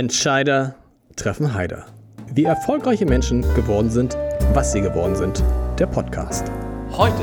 Entscheider 0.00 0.76
treffen 1.14 1.52
Heider. 1.52 1.84
Wie 2.32 2.44
erfolgreiche 2.44 3.04
Menschen 3.04 3.42
geworden 3.54 3.90
sind, 3.90 4.16
was 4.54 4.72
sie 4.72 4.80
geworden 4.80 5.14
sind. 5.14 5.44
Der 5.78 5.86
Podcast. 5.86 6.50
Heute 6.92 7.22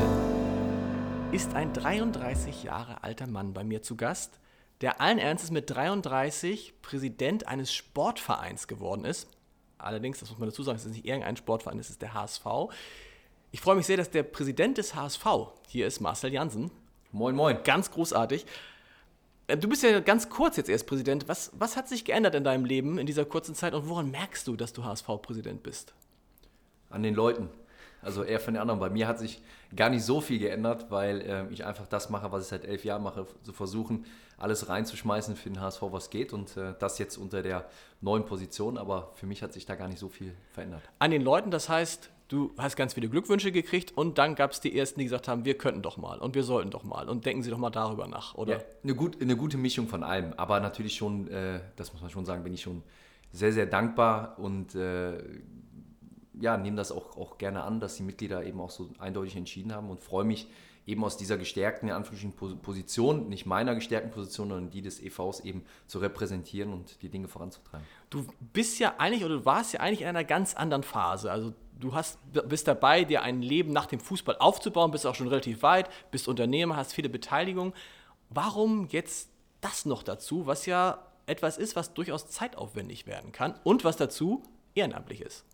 ist 1.32 1.54
ein 1.54 1.72
33 1.72 2.62
Jahre 2.62 3.02
alter 3.02 3.26
Mann 3.26 3.52
bei 3.52 3.64
mir 3.64 3.82
zu 3.82 3.96
Gast, 3.96 4.38
der 4.80 5.00
allen 5.00 5.18
Ernstes 5.18 5.50
mit 5.50 5.68
33 5.68 6.74
Präsident 6.80 7.48
eines 7.48 7.74
Sportvereins 7.74 8.68
geworden 8.68 9.04
ist. 9.04 9.26
Allerdings, 9.78 10.20
das 10.20 10.30
muss 10.30 10.38
man 10.38 10.48
dazu 10.48 10.62
sagen, 10.62 10.76
es 10.76 10.84
ist 10.84 10.92
nicht 10.92 11.04
irgendein 11.04 11.36
Sportverein, 11.36 11.80
es 11.80 11.90
ist 11.90 12.00
der 12.00 12.14
HSV. 12.14 12.46
Ich 13.50 13.60
freue 13.60 13.74
mich 13.74 13.86
sehr, 13.86 13.96
dass 13.96 14.12
der 14.12 14.22
Präsident 14.22 14.78
des 14.78 14.94
HSV 14.94 15.26
hier 15.66 15.88
ist, 15.88 15.98
Marcel 15.98 16.32
Jansen. 16.32 16.70
Moin, 17.10 17.34
moin. 17.34 17.58
Ganz 17.64 17.90
großartig. 17.90 18.46
Äh, 19.48 19.56
Du 19.56 19.68
bist 19.68 19.82
ja 19.82 19.98
ganz 19.98 20.28
kurz 20.28 20.56
jetzt 20.56 20.68
erst 20.68 20.86
Präsident. 20.86 21.26
Was, 21.26 21.50
was 21.58 21.76
hat 21.76 21.88
sich 21.88 22.04
geändert 22.04 22.36
in 22.36 22.44
deinem 22.44 22.64
Leben 22.64 22.98
in 22.98 23.06
dieser 23.06 23.24
kurzen 23.24 23.56
Zeit 23.56 23.74
und 23.74 23.88
woran 23.88 24.10
merkst 24.10 24.46
du, 24.46 24.54
dass 24.54 24.72
du 24.72 24.84
HSV-Präsident 24.84 25.64
bist? 25.64 25.92
An 26.90 27.02
den 27.02 27.14
Leuten. 27.14 27.48
Also 28.00 28.22
eher 28.22 28.38
von 28.38 28.54
den 28.54 28.60
anderen. 28.60 28.78
Bei 28.78 28.90
mir 28.90 29.08
hat 29.08 29.18
sich 29.18 29.42
gar 29.74 29.90
nicht 29.90 30.04
so 30.04 30.20
viel 30.20 30.38
geändert, 30.38 30.86
weil 30.90 31.20
äh, 31.22 31.52
ich 31.52 31.64
einfach 31.64 31.88
das 31.88 32.10
mache, 32.10 32.30
was 32.30 32.44
ich 32.44 32.48
seit 32.48 32.64
elf 32.64 32.84
Jahren 32.84 33.02
mache, 33.02 33.26
zu 33.42 33.52
versuchen, 33.52 34.06
alles 34.36 34.68
reinzuschmeißen 34.68 35.34
für 35.34 35.50
den 35.50 35.60
HSV, 35.60 35.82
was 35.90 36.10
geht. 36.10 36.32
Und 36.32 36.56
äh, 36.56 36.74
das 36.78 36.98
jetzt 36.98 37.16
unter 37.16 37.42
der 37.42 37.68
neuen 38.00 38.24
Position. 38.24 38.78
Aber 38.78 39.10
für 39.16 39.26
mich 39.26 39.42
hat 39.42 39.52
sich 39.52 39.66
da 39.66 39.74
gar 39.74 39.88
nicht 39.88 39.98
so 39.98 40.08
viel 40.08 40.32
verändert. 40.52 40.82
An 41.00 41.10
den 41.10 41.22
Leuten, 41.22 41.50
das 41.50 41.68
heißt, 41.68 42.10
du 42.28 42.52
hast 42.58 42.76
ganz 42.76 42.94
viele 42.94 43.08
Glückwünsche 43.08 43.50
gekriegt 43.50 43.96
und 43.96 44.18
dann 44.18 44.34
gab 44.34 44.52
es 44.52 44.60
die 44.60 44.78
Ersten, 44.78 45.00
die 45.00 45.04
gesagt 45.04 45.28
haben, 45.28 45.44
wir 45.44 45.56
könnten 45.56 45.82
doch 45.82 45.96
mal 45.96 46.18
und 46.18 46.34
wir 46.34 46.42
sollten 46.42 46.70
doch 46.70 46.84
mal 46.84 47.08
und 47.08 47.26
denken 47.26 47.42
Sie 47.42 47.50
doch 47.50 47.58
mal 47.58 47.70
darüber 47.70 48.06
nach, 48.06 48.34
oder? 48.34 48.58
Ja, 48.58 48.64
eine, 48.84 48.94
gut, 48.94 49.20
eine 49.20 49.36
gute 49.36 49.56
Mischung 49.56 49.88
von 49.88 50.02
allem. 50.02 50.34
Aber 50.36 50.60
natürlich 50.60 50.94
schon, 50.94 51.28
äh, 51.28 51.60
das 51.76 51.92
muss 51.92 52.02
man 52.02 52.10
schon 52.10 52.26
sagen, 52.26 52.44
bin 52.44 52.52
ich 52.52 52.62
schon 52.62 52.82
sehr, 53.32 53.52
sehr 53.52 53.66
dankbar 53.66 54.38
und 54.38 54.74
äh, 54.74 55.18
ja, 56.40 56.56
nehme 56.56 56.76
das 56.76 56.92
auch, 56.92 57.16
auch 57.16 57.38
gerne 57.38 57.62
an, 57.62 57.80
dass 57.80 57.96
die 57.96 58.02
Mitglieder 58.02 58.44
eben 58.44 58.60
auch 58.60 58.70
so 58.70 58.90
eindeutig 58.98 59.34
entschieden 59.36 59.74
haben 59.74 59.90
und 59.90 60.00
freue 60.00 60.24
mich 60.24 60.48
eben 60.88 61.04
aus 61.04 61.18
dieser 61.18 61.36
gestärkten, 61.36 61.90
in 61.90 61.94
Anführungsstrichen, 61.94 62.60
Position, 62.60 63.28
nicht 63.28 63.44
meiner 63.44 63.74
gestärkten 63.74 64.10
Position, 64.10 64.48
sondern 64.48 64.70
die 64.70 64.80
des 64.80 65.02
EVs 65.02 65.40
eben 65.40 65.62
zu 65.86 65.98
repräsentieren 65.98 66.72
und 66.72 67.02
die 67.02 67.10
Dinge 67.10 67.28
voranzutreiben. 67.28 67.86
Du 68.08 68.26
bist 68.54 68.78
ja 68.78 68.94
eigentlich 68.96 69.22
oder 69.22 69.36
du 69.36 69.44
warst 69.44 69.74
ja 69.74 69.80
eigentlich 69.80 70.00
in 70.00 70.06
einer 70.06 70.24
ganz 70.24 70.54
anderen 70.54 70.82
Phase. 70.82 71.30
Also 71.30 71.52
du 71.78 71.94
hast, 71.94 72.18
bist 72.48 72.68
dabei, 72.68 73.04
dir 73.04 73.22
ein 73.22 73.42
Leben 73.42 73.72
nach 73.72 73.86
dem 73.86 74.00
Fußball 74.00 74.36
aufzubauen, 74.38 74.90
bist 74.90 75.06
auch 75.06 75.14
schon 75.14 75.28
relativ 75.28 75.62
weit, 75.62 75.88
bist 76.10 76.28
Unternehmer, 76.28 76.76
hast 76.76 76.92
viele 76.92 77.08
Beteiligungen. 77.08 77.72
Warum 78.30 78.88
jetzt 78.88 79.30
das 79.60 79.84
noch 79.84 80.02
dazu, 80.02 80.46
was 80.46 80.66
ja 80.66 81.04
etwas 81.26 81.58
ist, 81.58 81.76
was 81.76 81.94
durchaus 81.94 82.28
zeitaufwendig 82.28 83.06
werden 83.06 83.32
kann 83.32 83.54
und 83.64 83.84
was 83.84 83.96
dazu 83.96 84.42
ehrenamtlich 84.74 85.20
ist? 85.20 85.44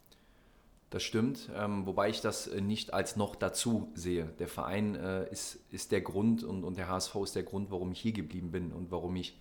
Das 0.90 1.02
stimmt, 1.02 1.50
ähm, 1.56 1.86
wobei 1.86 2.08
ich 2.08 2.20
das 2.20 2.46
äh, 2.46 2.60
nicht 2.60 2.94
als 2.94 3.16
noch 3.16 3.34
dazu 3.34 3.90
sehe. 3.94 4.26
Der 4.38 4.46
Verein 4.46 4.94
äh, 4.94 5.28
ist, 5.30 5.58
ist 5.72 5.90
der 5.90 6.00
Grund 6.00 6.44
und, 6.44 6.62
und 6.62 6.78
der 6.78 6.88
HSV 6.88 7.16
ist 7.16 7.34
der 7.34 7.42
Grund, 7.42 7.72
warum 7.72 7.90
ich 7.90 8.00
hier 8.00 8.12
geblieben 8.12 8.52
bin 8.52 8.70
und 8.70 8.92
warum 8.92 9.16
ich 9.16 9.36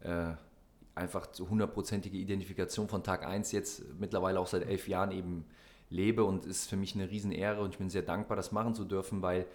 äh, 0.00 0.32
einfach 0.94 1.28
zu 1.28 1.48
hundertprozentige 1.48 2.18
Identifikation 2.18 2.88
von 2.88 3.02
Tag 3.02 3.24
1 3.24 3.52
jetzt 3.52 3.84
mittlerweile 3.98 4.38
auch 4.38 4.46
seit 4.46 4.66
elf 4.66 4.86
Jahren 4.86 5.12
eben 5.12 5.46
lebe 5.92 6.24
und 6.24 6.46
ist 6.46 6.68
für 6.68 6.76
mich 6.76 6.94
eine 6.94 7.10
Riesenehre 7.10 7.60
und 7.60 7.70
ich 7.70 7.78
bin 7.78 7.90
sehr 7.90 8.02
dankbar, 8.02 8.36
das 8.36 8.52
machen 8.52 8.74
zu 8.74 8.84
dürfen, 8.84 9.22
weil 9.22 9.46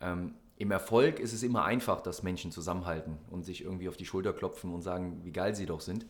ähm, 0.00 0.34
im 0.58 0.70
Erfolg 0.70 1.20
ist 1.20 1.32
es 1.32 1.42
immer 1.42 1.64
einfach, 1.64 2.00
dass 2.00 2.22
Menschen 2.22 2.50
zusammenhalten 2.50 3.18
und 3.30 3.44
sich 3.44 3.62
irgendwie 3.62 3.88
auf 3.88 3.96
die 3.96 4.06
Schulter 4.06 4.32
klopfen 4.32 4.72
und 4.72 4.82
sagen, 4.82 5.20
wie 5.22 5.32
geil 5.32 5.54
sie 5.54 5.66
doch 5.66 5.80
sind. 5.80 6.06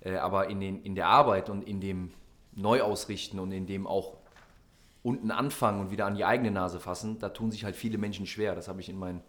Äh, 0.00 0.16
aber 0.16 0.48
in, 0.48 0.60
den, 0.60 0.82
in 0.82 0.94
der 0.94 1.08
Arbeit 1.08 1.50
und 1.50 1.62
in 1.62 1.80
dem 1.80 2.10
Neuausrichten 2.52 3.38
und 3.38 3.52
in 3.52 3.66
dem 3.66 3.86
auch 3.86 4.16
unten 5.02 5.30
anfangen 5.30 5.80
und 5.80 5.90
wieder 5.90 6.06
an 6.06 6.14
die 6.14 6.24
eigene 6.24 6.50
Nase 6.50 6.80
fassen, 6.80 7.18
da 7.18 7.30
tun 7.30 7.50
sich 7.50 7.64
halt 7.64 7.76
viele 7.76 7.98
Menschen 7.98 8.26
schwer. 8.26 8.54
Das 8.54 8.68
habe 8.68 8.80
ich 8.80 8.88
in 8.88 8.98
meinen 8.98 9.22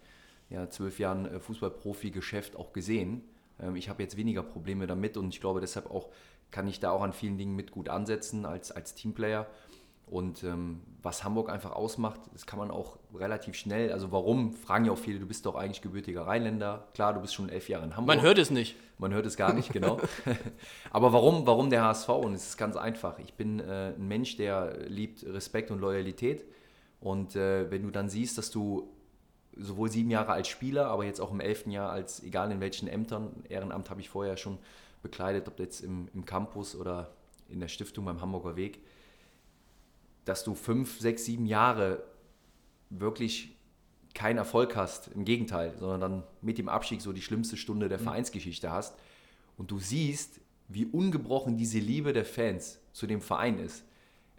ja, 0.50 0.68
zwölf 0.68 0.98
Jahren 0.98 1.26
äh, 1.26 1.40
Fußballprofi-Geschäft 1.40 2.56
auch 2.56 2.72
gesehen. 2.72 3.22
Ähm, 3.60 3.76
ich 3.76 3.88
habe 3.88 4.02
jetzt 4.02 4.16
weniger 4.16 4.42
Probleme 4.42 4.86
damit 4.86 5.16
und 5.16 5.34
ich 5.34 5.40
glaube 5.40 5.60
deshalb 5.60 5.90
auch 5.90 6.08
kann 6.50 6.68
ich 6.68 6.80
da 6.80 6.90
auch 6.90 7.02
an 7.02 7.14
vielen 7.14 7.38
Dingen 7.38 7.56
mit 7.56 7.72
gut 7.72 7.88
ansetzen 7.88 8.44
als, 8.44 8.70
als 8.70 8.94
Teamplayer. 8.94 9.46
Und 10.12 10.44
ähm, 10.44 10.82
was 11.02 11.24
Hamburg 11.24 11.48
einfach 11.48 11.72
ausmacht, 11.72 12.20
das 12.34 12.44
kann 12.44 12.58
man 12.58 12.70
auch 12.70 12.98
relativ 13.14 13.54
schnell, 13.54 13.90
also 13.92 14.12
warum, 14.12 14.52
fragen 14.52 14.84
ja 14.84 14.92
auch 14.92 14.98
viele, 14.98 15.18
du 15.18 15.24
bist 15.24 15.46
doch 15.46 15.54
eigentlich 15.54 15.80
gebürtiger 15.80 16.26
Rheinländer. 16.26 16.86
Klar, 16.92 17.14
du 17.14 17.22
bist 17.22 17.32
schon 17.32 17.48
elf 17.48 17.70
Jahre 17.70 17.86
in 17.86 17.96
Hamburg. 17.96 18.16
Man 18.16 18.22
hört 18.22 18.36
es 18.36 18.50
nicht. 18.50 18.76
Man 18.98 19.14
hört 19.14 19.24
es 19.24 19.38
gar 19.38 19.54
nicht, 19.54 19.72
genau. 19.72 19.98
Aber 20.90 21.14
warum, 21.14 21.46
warum 21.46 21.70
der 21.70 21.82
HSV? 21.82 22.10
Und 22.10 22.34
es 22.34 22.46
ist 22.46 22.58
ganz 22.58 22.76
einfach. 22.76 23.18
Ich 23.20 23.32
bin 23.32 23.58
äh, 23.60 23.94
ein 23.96 24.06
Mensch, 24.06 24.36
der 24.36 24.86
liebt 24.86 25.24
Respekt 25.24 25.70
und 25.70 25.80
Loyalität. 25.80 26.44
Und 27.00 27.34
äh, 27.34 27.70
wenn 27.70 27.82
du 27.82 27.90
dann 27.90 28.10
siehst, 28.10 28.36
dass 28.36 28.50
du 28.50 28.92
sowohl 29.56 29.90
sieben 29.90 30.10
Jahre 30.10 30.32
als 30.32 30.48
Spieler, 30.48 30.88
aber 30.88 31.06
jetzt 31.06 31.22
auch 31.22 31.32
im 31.32 31.40
elften 31.40 31.70
Jahr 31.70 31.90
als, 31.90 32.22
egal 32.22 32.52
in 32.52 32.60
welchen 32.60 32.86
Ämtern, 32.86 33.44
Ehrenamt 33.48 33.88
habe 33.88 34.02
ich 34.02 34.10
vorher 34.10 34.36
schon 34.36 34.58
bekleidet, 35.02 35.48
ob 35.48 35.58
jetzt 35.58 35.80
im, 35.80 36.08
im 36.12 36.26
Campus 36.26 36.76
oder 36.76 37.12
in 37.48 37.60
der 37.60 37.68
Stiftung 37.68 38.04
beim 38.04 38.20
Hamburger 38.20 38.56
Weg, 38.56 38.82
dass 40.24 40.44
du 40.44 40.54
fünf, 40.54 41.00
sechs, 41.00 41.24
sieben 41.24 41.46
Jahre 41.46 42.02
wirklich 42.90 43.56
keinen 44.14 44.38
Erfolg 44.38 44.76
hast, 44.76 45.08
im 45.08 45.24
Gegenteil, 45.24 45.74
sondern 45.78 46.00
dann 46.00 46.22
mit 46.42 46.58
dem 46.58 46.68
Abstieg 46.68 47.00
so 47.00 47.12
die 47.12 47.22
schlimmste 47.22 47.56
Stunde 47.56 47.88
der 47.88 47.98
Vereinsgeschichte 47.98 48.70
hast 48.70 48.94
und 49.56 49.70
du 49.70 49.78
siehst, 49.78 50.40
wie 50.68 50.86
ungebrochen 50.86 51.56
diese 51.56 51.78
Liebe 51.78 52.12
der 52.12 52.24
Fans 52.24 52.78
zu 52.92 53.06
dem 53.06 53.20
Verein 53.20 53.58
ist. 53.58 53.84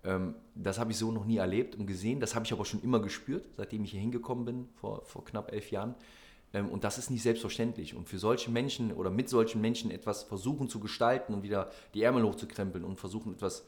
Ähm, 0.04 0.36
das 0.56 0.80
habe 0.80 0.92
ich 0.92 0.98
so 0.98 1.12
noch 1.12 1.26
nie 1.26 1.38
erlebt 1.38 1.76
und 1.76 1.88
gesehen, 1.88 2.20
das 2.20 2.36
habe 2.36 2.46
ich 2.46 2.54
aber 2.54 2.66
schon 2.66 2.82
immer 2.82 3.02
gespürt, 3.02 3.46
seitdem 3.58 3.84
ich 3.84 3.92
hier 3.92 4.02
hingekommen 4.02 4.46
bin, 4.46 4.70
vor, 4.76 5.04
vor 5.06 5.26
knapp 5.26 5.52
elf 5.52 5.72
Jahren. 5.72 5.96
Ähm, 6.54 6.70
und 6.70 6.84
das 6.84 6.98
ist 6.98 7.10
nicht 7.10 7.24
selbstverständlich. 7.24 7.96
Und 7.96 8.08
für 8.08 8.20
solche 8.20 8.52
Menschen 8.52 8.92
oder 8.92 9.10
mit 9.10 9.30
solchen 9.30 9.62
Menschen 9.62 9.92
etwas 9.92 10.24
versuchen 10.24 10.70
zu 10.70 10.80
gestalten 10.80 11.34
und 11.34 11.44
wieder 11.44 11.72
die 11.94 12.04
Ärmel 12.04 12.24
hochzukrempeln 12.24 12.84
und 12.84 13.00
versuchen 13.00 13.34
etwas 13.34 13.66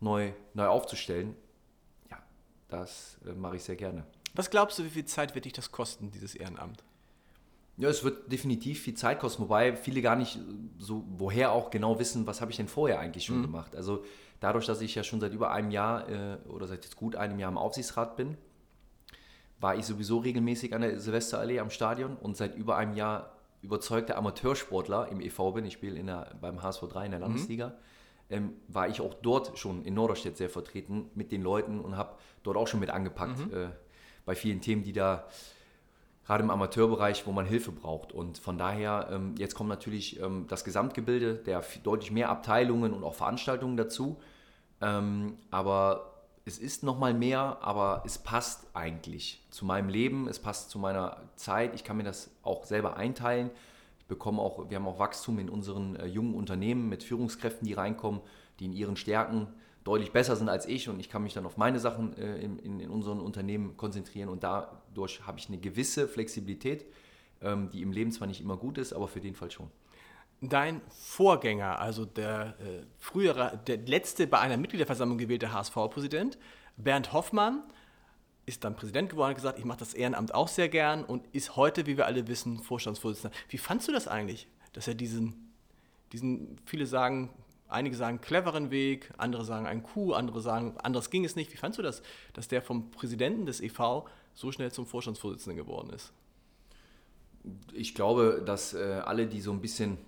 neu, 0.00 0.32
neu 0.54 0.66
aufzustellen, 0.66 1.34
das 2.68 3.18
äh, 3.26 3.32
mache 3.32 3.56
ich 3.56 3.62
sehr 3.64 3.76
gerne. 3.76 4.04
Was 4.34 4.50
glaubst 4.50 4.78
du, 4.78 4.84
wie 4.84 4.90
viel 4.90 5.04
Zeit 5.04 5.34
wird 5.34 5.44
dich 5.44 5.52
das 5.54 5.72
kosten, 5.72 6.10
dieses 6.10 6.34
Ehrenamt? 6.34 6.84
Ja, 7.78 7.88
es 7.90 8.04
wird 8.04 8.32
definitiv 8.32 8.80
viel 8.80 8.94
Zeit 8.94 9.18
kosten, 9.20 9.42
wobei 9.42 9.76
viele 9.76 10.00
gar 10.02 10.16
nicht 10.16 10.38
so, 10.78 11.04
woher 11.08 11.52
auch 11.52 11.70
genau 11.70 11.98
wissen, 11.98 12.26
was 12.26 12.40
habe 12.40 12.50
ich 12.50 12.56
denn 12.56 12.68
vorher 12.68 12.98
eigentlich 13.00 13.24
schon 13.26 13.38
Mhm. 13.38 13.42
gemacht. 13.42 13.76
Also 13.76 14.02
dadurch, 14.40 14.64
dass 14.66 14.80
ich 14.80 14.94
ja 14.94 15.04
schon 15.04 15.20
seit 15.20 15.32
über 15.32 15.50
einem 15.50 15.70
Jahr 15.70 16.08
äh, 16.08 16.36
oder 16.48 16.66
seit 16.66 16.84
jetzt 16.84 16.96
gut 16.96 17.16
einem 17.16 17.38
Jahr 17.38 17.50
im 17.50 17.58
Aufsichtsrat 17.58 18.16
bin, 18.16 18.36
war 19.60 19.76
ich 19.76 19.86
sowieso 19.86 20.18
regelmäßig 20.18 20.74
an 20.74 20.82
der 20.82 21.00
Silvesterallee 21.00 21.60
am 21.60 21.70
Stadion 21.70 22.16
und 22.16 22.36
seit 22.36 22.56
über 22.56 22.76
einem 22.76 22.94
Jahr 22.94 23.32
überzeugter 23.62 24.16
Amateursportler 24.18 25.08
im 25.08 25.20
EV 25.20 25.52
bin. 25.52 25.64
Ich 25.64 25.74
spiele 25.74 25.98
in 25.98 26.06
der, 26.06 26.34
beim 26.40 26.62
HSV 26.62 26.82
3 26.88 27.06
in 27.06 27.10
der 27.12 27.20
Landesliga. 27.20 27.74
Ähm, 28.28 28.54
war 28.68 28.88
ich 28.88 29.00
auch 29.00 29.14
dort 29.14 29.56
schon 29.58 29.84
in 29.84 29.94
Norderstedt 29.94 30.36
sehr 30.36 30.50
vertreten 30.50 31.10
mit 31.14 31.30
den 31.30 31.42
Leuten 31.42 31.80
und 31.80 31.96
habe 31.96 32.16
dort 32.42 32.56
auch 32.56 32.66
schon 32.66 32.80
mit 32.80 32.90
angepackt 32.90 33.52
äh, 33.52 33.68
bei 34.24 34.34
vielen 34.34 34.60
Themen, 34.60 34.82
die 34.82 34.92
da 34.92 35.28
gerade 36.26 36.42
im 36.42 36.50
Amateurbereich, 36.50 37.26
wo 37.26 37.32
man 37.32 37.46
Hilfe 37.46 37.70
braucht. 37.70 38.12
Und 38.12 38.38
von 38.38 38.58
daher, 38.58 39.08
ähm, 39.12 39.34
jetzt 39.38 39.54
kommt 39.54 39.68
natürlich 39.68 40.20
ähm, 40.20 40.46
das 40.48 40.64
Gesamtgebilde, 40.64 41.34
der 41.36 41.62
deutlich 41.84 42.10
mehr 42.10 42.28
Abteilungen 42.28 42.92
und 42.92 43.04
auch 43.04 43.14
Veranstaltungen 43.14 43.76
dazu. 43.76 44.20
Ähm, 44.80 45.38
aber 45.50 46.12
es 46.44 46.58
ist 46.58 46.82
nochmal 46.82 47.14
mehr, 47.14 47.58
aber 47.60 48.02
es 48.04 48.18
passt 48.18 48.66
eigentlich 48.74 49.44
zu 49.50 49.64
meinem 49.64 49.88
Leben, 49.88 50.28
es 50.28 50.38
passt 50.38 50.70
zu 50.70 50.78
meiner 50.78 51.22
Zeit. 51.36 51.74
Ich 51.74 51.84
kann 51.84 51.96
mir 51.96 52.04
das 52.04 52.30
auch 52.42 52.64
selber 52.64 52.96
einteilen. 52.96 53.50
Ich 54.06 54.08
bekomme 54.08 54.40
auch, 54.40 54.70
wir 54.70 54.76
haben 54.76 54.86
auch 54.86 55.00
Wachstum 55.00 55.40
in 55.40 55.50
unseren 55.50 55.96
äh, 55.96 56.06
jungen 56.06 56.34
Unternehmen 56.34 56.88
mit 56.88 57.02
Führungskräften, 57.02 57.66
die 57.66 57.72
reinkommen, 57.72 58.20
die 58.60 58.66
in 58.66 58.72
ihren 58.72 58.94
Stärken 58.94 59.48
deutlich 59.82 60.12
besser 60.12 60.36
sind 60.36 60.48
als 60.48 60.66
ich 60.66 60.88
und 60.88 61.00
ich 61.00 61.10
kann 61.10 61.24
mich 61.24 61.34
dann 61.34 61.44
auf 61.44 61.56
meine 61.56 61.80
Sachen 61.80 62.16
äh, 62.16 62.38
in, 62.38 62.60
in, 62.60 62.78
in 62.78 62.88
unseren 62.88 63.18
Unternehmen 63.18 63.76
konzentrieren 63.76 64.28
und 64.28 64.44
dadurch 64.44 65.26
habe 65.26 65.40
ich 65.40 65.48
eine 65.48 65.58
gewisse 65.58 66.06
Flexibilität, 66.06 66.84
ähm, 67.42 67.68
die 67.72 67.82
im 67.82 67.90
Leben 67.90 68.12
zwar 68.12 68.28
nicht 68.28 68.40
immer 68.40 68.56
gut 68.56 68.78
ist, 68.78 68.92
aber 68.92 69.08
für 69.08 69.20
den 69.20 69.34
Fall 69.34 69.50
schon. 69.50 69.72
Dein 70.40 70.82
Vorgänger, 70.88 71.80
also 71.80 72.04
der 72.04 72.54
äh, 72.60 72.84
frühere, 72.98 73.58
der 73.66 73.78
letzte 73.78 74.28
bei 74.28 74.38
einer 74.38 74.56
Mitgliederversammlung 74.56 75.18
gewählte 75.18 75.52
HSV-Präsident, 75.52 76.38
Bernd 76.76 77.12
Hoffmann, 77.12 77.64
ist 78.46 78.62
dann 78.62 78.76
Präsident 78.76 79.10
geworden 79.10 79.26
und 79.26 79.30
hat 79.30 79.36
gesagt, 79.36 79.58
ich 79.58 79.64
mache 79.64 79.80
das 79.80 79.92
Ehrenamt 79.92 80.34
auch 80.34 80.48
sehr 80.48 80.68
gern 80.68 81.04
und 81.04 81.26
ist 81.32 81.56
heute, 81.56 81.86
wie 81.86 81.96
wir 81.96 82.06
alle 82.06 82.28
wissen, 82.28 82.62
Vorstandsvorsitzender. 82.62 83.36
Wie 83.48 83.58
fandst 83.58 83.88
du 83.88 83.92
das 83.92 84.06
eigentlich, 84.06 84.46
dass 84.72 84.86
er 84.86 84.94
diesen, 84.94 85.52
diesen, 86.12 86.56
viele 86.64 86.86
sagen, 86.86 87.30
einige 87.68 87.96
sagen 87.96 88.20
cleveren 88.20 88.70
Weg, 88.70 89.12
andere 89.18 89.44
sagen 89.44 89.66
ein 89.66 89.82
Coup, 89.82 90.14
andere 90.14 90.40
sagen, 90.40 90.76
anders 90.78 91.10
ging 91.10 91.24
es 91.24 91.34
nicht. 91.34 91.52
Wie 91.52 91.56
fandst 91.56 91.78
du 91.78 91.82
das, 91.82 92.02
dass 92.34 92.46
der 92.46 92.62
vom 92.62 92.92
Präsidenten 92.92 93.46
des 93.46 93.60
EV 93.60 94.04
so 94.32 94.52
schnell 94.52 94.70
zum 94.70 94.86
Vorstandsvorsitzenden 94.86 95.56
geworden 95.56 95.90
ist? 95.90 96.12
Ich 97.72 97.94
glaube, 97.94 98.42
dass 98.46 98.74
äh, 98.74 99.02
alle, 99.04 99.26
die 99.26 99.40
so 99.40 99.52
ein 99.52 99.60
bisschen 99.60 99.98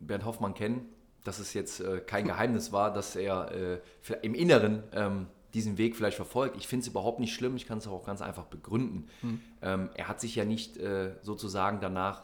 Bernd 0.00 0.24
Hoffmann 0.24 0.54
kennen, 0.54 0.88
dass 1.22 1.38
es 1.38 1.54
jetzt 1.54 1.80
äh, 1.80 2.00
kein 2.00 2.26
Geheimnis 2.26 2.72
war, 2.72 2.92
dass 2.92 3.16
er 3.16 3.52
äh, 3.52 3.80
im 4.22 4.34
Inneren 4.34 4.82
ähm, 4.92 5.26
diesen 5.54 5.78
Weg 5.78 5.96
vielleicht 5.96 6.16
verfolgt. 6.16 6.56
Ich 6.56 6.66
finde 6.66 6.82
es 6.82 6.88
überhaupt 6.88 7.20
nicht 7.20 7.34
schlimm, 7.34 7.56
ich 7.56 7.66
kann 7.66 7.78
es 7.78 7.86
auch 7.86 8.04
ganz 8.04 8.22
einfach 8.22 8.44
begründen. 8.44 9.08
Mhm. 9.22 9.40
Ähm, 9.62 9.90
er 9.94 10.08
hat 10.08 10.20
sich 10.20 10.34
ja 10.34 10.44
nicht 10.44 10.76
äh, 10.76 11.14
sozusagen 11.22 11.80
danach 11.80 12.22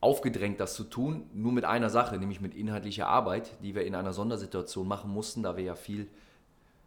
aufgedrängt, 0.00 0.60
das 0.60 0.74
zu 0.74 0.84
tun, 0.84 1.28
nur 1.32 1.52
mit 1.52 1.64
einer 1.64 1.90
Sache, 1.90 2.18
nämlich 2.18 2.40
mit 2.40 2.54
inhaltlicher 2.54 3.08
Arbeit, 3.08 3.50
die 3.62 3.74
wir 3.74 3.84
in 3.84 3.94
einer 3.94 4.12
Sondersituation 4.12 4.86
machen 4.86 5.10
mussten, 5.10 5.42
da 5.42 5.56
wir 5.56 5.64
ja 5.64 5.74
viel 5.74 6.08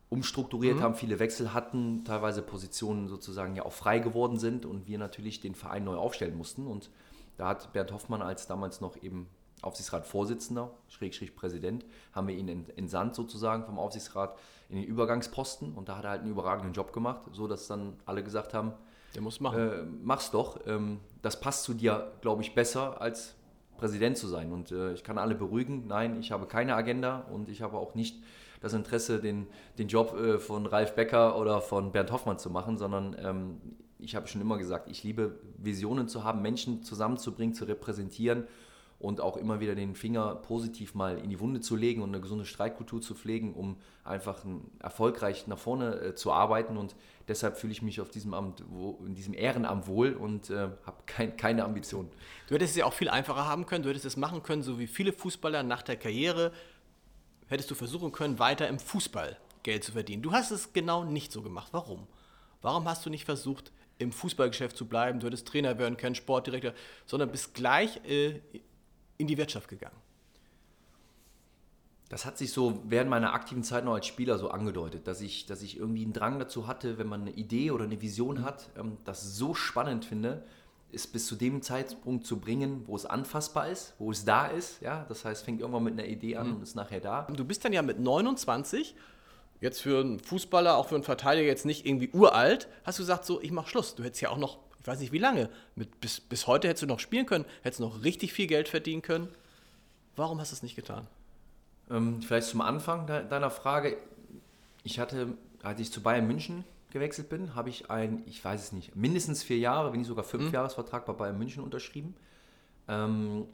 umstrukturiert 0.09 0.77
mhm. 0.77 0.81
haben, 0.81 0.95
viele 0.95 1.19
Wechsel 1.19 1.53
hatten, 1.53 2.03
teilweise 2.03 2.41
Positionen 2.41 3.07
sozusagen 3.07 3.55
ja 3.55 3.65
auch 3.65 3.73
frei 3.73 3.99
geworden 3.99 4.39
sind 4.39 4.65
und 4.65 4.87
wir 4.87 4.97
natürlich 4.97 5.39
den 5.39 5.53
Verein 5.53 5.83
neu 5.83 5.95
aufstellen 5.95 6.37
mussten. 6.37 6.65
Und 6.65 6.89
da 7.37 7.49
hat 7.49 7.71
Bernd 7.73 7.91
Hoffmann 7.91 8.21
als 8.21 8.47
damals 8.47 8.81
noch 8.81 9.01
eben 9.03 9.27
Aufsichtsratsvorsitzender, 9.61 10.71
Schrägstrich 10.87 11.35
Präsident, 11.35 11.85
haben 12.13 12.27
wir 12.27 12.35
ihn 12.35 12.65
entsandt 12.75 13.15
sozusagen 13.15 13.65
vom 13.65 13.77
Aufsichtsrat 13.77 14.37
in 14.69 14.77
den 14.77 14.85
Übergangsposten 14.85 15.73
und 15.73 15.89
da 15.89 15.97
hat 15.97 16.05
er 16.05 16.11
halt 16.11 16.21
einen 16.21 16.31
überragenden 16.31 16.73
Job 16.73 16.93
gemacht, 16.93 17.21
so 17.31 17.47
dass 17.47 17.67
dann 17.67 17.97
alle 18.05 18.23
gesagt 18.23 18.53
haben, 18.53 18.73
der 19.15 19.21
muss 19.21 19.39
machen. 19.39 19.59
Äh, 19.59 19.83
mach's 20.03 20.31
doch. 20.31 20.59
Ähm, 20.67 20.99
das 21.21 21.39
passt 21.39 21.63
zu 21.63 21.73
dir, 21.73 22.11
glaube 22.21 22.41
ich, 22.41 22.53
besser 22.53 23.01
als 23.01 23.35
Präsident 23.77 24.17
zu 24.17 24.27
sein. 24.27 24.51
Und 24.51 24.71
äh, 24.71 24.93
ich 24.93 25.03
kann 25.03 25.17
alle 25.17 25.35
beruhigen. 25.35 25.87
Nein, 25.87 26.19
ich 26.19 26.31
habe 26.31 26.45
keine 26.45 26.75
Agenda 26.75 27.25
und 27.31 27.49
ich 27.49 27.61
habe 27.61 27.77
auch 27.77 27.95
nicht 27.95 28.21
das 28.61 28.73
Interesse, 28.73 29.19
den, 29.19 29.47
den 29.77 29.87
Job 29.87 30.15
äh, 30.15 30.37
von 30.37 30.65
Ralf 30.65 30.95
Becker 30.95 31.37
oder 31.37 31.61
von 31.61 31.91
Bernd 31.91 32.11
Hoffmann 32.11 32.37
zu 32.37 32.49
machen, 32.49 32.77
sondern 32.77 33.15
ähm, 33.19 33.61
ich 33.97 34.15
habe 34.15 34.27
schon 34.27 34.41
immer 34.41 34.57
gesagt, 34.57 34.89
ich 34.89 35.03
liebe 35.03 35.39
Visionen 35.57 36.07
zu 36.07 36.23
haben, 36.23 36.41
Menschen 36.41 36.83
zusammenzubringen, 36.83 37.55
zu 37.55 37.65
repräsentieren 37.65 38.47
und 38.99 39.21
auch 39.21 39.37
immer 39.37 39.61
wieder 39.61 39.75
den 39.75 39.95
Finger 39.95 40.35
positiv 40.35 40.93
mal 40.93 41.17
in 41.17 41.29
die 41.29 41.39
Wunde 41.39 41.61
zu 41.61 41.77
legen 41.77 42.01
und 42.01 42.09
eine 42.09 42.19
gesunde 42.19 42.45
Streitkultur 42.45 43.01
zu 43.01 43.15
pflegen, 43.15 43.53
um 43.53 43.77
einfach 44.03 44.43
erfolgreich 44.79 45.47
nach 45.47 45.57
vorne 45.57 45.95
äh, 45.95 46.15
zu 46.15 46.33
arbeiten. 46.33 46.75
Und 46.75 46.95
deshalb 47.29 47.57
fühle 47.57 47.71
ich 47.71 47.81
mich 47.81 48.01
auf 48.01 48.09
diesem 48.09 48.33
Amt, 48.33 48.63
wo, 48.69 48.99
in 49.05 49.15
diesem 49.15 49.33
Ehrenamt 49.33 49.87
wohl 49.87 50.11
und 50.11 50.49
äh, 50.49 50.69
habe 50.85 50.97
kein, 51.05 51.37
keine 51.37 51.63
Ambitionen. 51.63 52.09
Du 52.47 52.55
hättest 52.55 52.71
es 52.71 52.77
ja 52.77 52.85
auch 52.85 52.93
viel 52.93 53.09
einfacher 53.09 53.47
haben 53.47 53.65
können, 53.65 53.83
du 53.83 53.89
hättest 53.89 54.05
es 54.05 54.17
machen 54.17 54.43
können, 54.43 54.63
so 54.63 54.79
wie 54.79 54.87
viele 54.87 55.13
Fußballer 55.13 55.63
nach 55.63 55.81
der 55.81 55.95
Karriere, 55.95 56.51
hättest 57.47 57.71
du 57.71 57.75
versuchen 57.75 58.11
können, 58.11 58.37
weiter 58.37 58.67
im 58.67 58.79
Fußball 58.79 59.37
Geld 59.63 59.83
zu 59.83 59.93
verdienen. 59.93 60.21
Du 60.21 60.33
hast 60.33 60.51
es 60.51 60.73
genau 60.73 61.05
nicht 61.05 61.31
so 61.31 61.41
gemacht. 61.41 61.69
Warum? 61.71 62.05
Warum 62.61 62.87
hast 62.87 63.05
du 63.05 63.09
nicht 63.09 63.25
versucht, 63.25 63.71
im 63.97 64.11
Fußballgeschäft 64.11 64.75
zu 64.75 64.87
bleiben? 64.87 65.19
Du 65.19 65.27
hättest 65.27 65.47
Trainer 65.47 65.77
werden 65.77 65.97
können, 65.97 66.15
Sportdirektor, 66.15 66.73
sondern 67.05 67.31
bist 67.31 67.53
gleich 67.53 68.03
äh, 68.05 68.41
in 69.19 69.27
die 69.27 69.37
Wirtschaft 69.37 69.67
gegangen? 69.67 69.95
Das 72.09 72.25
hat 72.25 72.39
sich 72.39 72.51
so 72.51 72.81
während 72.85 73.11
meiner 73.11 73.33
aktiven 73.33 73.63
Zeit 73.63 73.85
noch 73.85 73.93
als 73.93 74.07
Spieler 74.07 74.39
so 74.39 74.49
angedeutet, 74.49 75.05
dass 75.07 75.21
ich, 75.21 75.45
dass 75.45 75.61
ich 75.61 75.77
irgendwie 75.77 76.01
einen 76.01 76.13
Drang 76.13 76.39
dazu 76.39 76.65
hatte, 76.65 76.97
wenn 76.97 77.07
man 77.07 77.21
eine 77.21 77.31
Idee 77.31 77.69
oder 77.69 77.83
eine 77.83 78.01
Vision 78.01 78.43
hat, 78.43 78.69
ähm, 78.77 78.97
das 79.05 79.35
so 79.37 79.53
spannend 79.53 80.05
finde, 80.05 80.43
es 80.91 81.05
bis 81.05 81.27
zu 81.27 81.35
dem 81.35 81.61
Zeitpunkt 81.61 82.25
zu 82.25 82.39
bringen, 82.39 82.83
wo 82.87 82.95
es 82.95 83.05
anfassbar 83.05 83.69
ist, 83.69 83.93
wo 83.99 84.09
es 84.09 84.25
da 84.25 84.47
ist. 84.47 84.81
Ja? 84.81 85.05
Das 85.07 85.23
heißt, 85.23 85.45
fängt 85.45 85.61
irgendwann 85.61 85.83
mit 85.83 85.93
einer 85.93 86.05
Idee 86.05 86.35
an 86.35 86.47
mhm. 86.47 86.55
und 86.55 86.63
ist 86.63 86.75
nachher 86.75 86.99
da. 86.99 87.27
Du 87.31 87.45
bist 87.45 87.63
dann 87.63 87.73
ja 87.73 87.83
mit 87.83 87.99
29, 87.99 88.95
jetzt 89.61 89.81
für 89.81 89.99
einen 89.99 90.19
Fußballer, 90.19 90.77
auch 90.77 90.87
für 90.87 90.95
einen 90.95 91.03
Verteidiger 91.03 91.47
jetzt 91.47 91.65
nicht 91.65 91.85
irgendwie 91.85 92.09
uralt, 92.11 92.67
hast 92.85 92.97
du 92.97 93.03
gesagt, 93.03 93.25
so, 93.25 93.39
ich 93.39 93.51
mach 93.51 93.67
Schluss. 93.67 93.93
Du 93.93 94.03
hättest 94.03 94.21
ja 94.21 94.29
auch 94.29 94.37
noch 94.37 94.57
ich 94.79 94.87
weiß 94.87 94.99
nicht 94.99 95.11
wie 95.11 95.19
lange, 95.19 95.49
mit, 95.75 95.99
bis, 95.99 96.21
bis 96.21 96.47
heute 96.47 96.67
hättest 96.67 96.83
du 96.83 96.87
noch 96.87 96.99
spielen 96.99 97.25
können, 97.25 97.45
hättest 97.63 97.81
noch 97.81 98.03
richtig 98.03 98.33
viel 98.33 98.47
Geld 98.47 98.69
verdienen 98.69 99.01
können. 99.01 99.27
Warum 100.15 100.39
hast 100.39 100.51
du 100.51 100.55
es 100.55 100.63
nicht 100.63 100.75
getan? 100.75 101.07
Ähm, 101.89 102.21
vielleicht 102.21 102.47
zum 102.47 102.61
Anfang 102.61 103.05
de 103.07 103.27
deiner 103.27 103.49
Frage. 103.49 103.97
Ich 104.83 104.99
hatte, 104.99 105.33
als 105.63 105.79
ich 105.79 105.91
zu 105.91 106.01
Bayern 106.01 106.27
München 106.27 106.63
gewechselt 106.91 107.29
bin, 107.29 107.55
habe 107.55 107.69
ich 107.69 107.91
ein, 107.91 108.23
ich 108.25 108.43
weiß 108.43 108.61
es 108.61 108.71
nicht, 108.71 108.95
mindestens 108.95 109.43
vier 109.43 109.57
Jahre, 109.57 109.91
wenn 109.91 109.99
nicht 109.99 110.07
sogar 110.07 110.23
fünf 110.23 110.45
mhm. 110.45 110.53
Jahresvertrag 110.53 111.05
bei 111.05 111.13
Bayern 111.13 111.37
München 111.37 111.63
unterschrieben. 111.63 112.15
Ähm, 112.87 113.45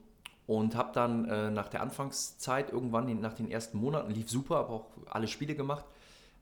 und 0.48 0.76
habe 0.76 0.92
dann 0.94 1.28
äh, 1.28 1.50
nach 1.50 1.70
der 1.70 1.82
Anfangszeit 1.82 2.72
irgendwann, 2.72 3.20
nach 3.20 3.34
den 3.34 3.50
ersten 3.50 3.80
Monaten, 3.80 4.12
lief 4.12 4.30
super, 4.30 4.58
habe 4.58 4.70
auch 4.74 4.86
alle 5.10 5.28
Spiele 5.28 5.56
gemacht, 5.56 5.86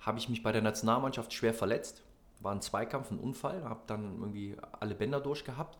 habe 0.01 0.17
ich 0.17 0.27
mich 0.27 0.43
bei 0.43 0.51
der 0.51 0.61
Nationalmannschaft 0.61 1.31
schwer 1.31 1.53
verletzt 1.53 2.02
war 2.43 2.53
ein 2.53 2.61
Zweikampf, 2.61 3.11
ein 3.11 3.19
Unfall, 3.19 3.63
habe 3.63 3.81
dann 3.87 4.19
irgendwie 4.19 4.55
alle 4.79 4.95
Bänder 4.95 5.19
durchgehabt 5.19 5.77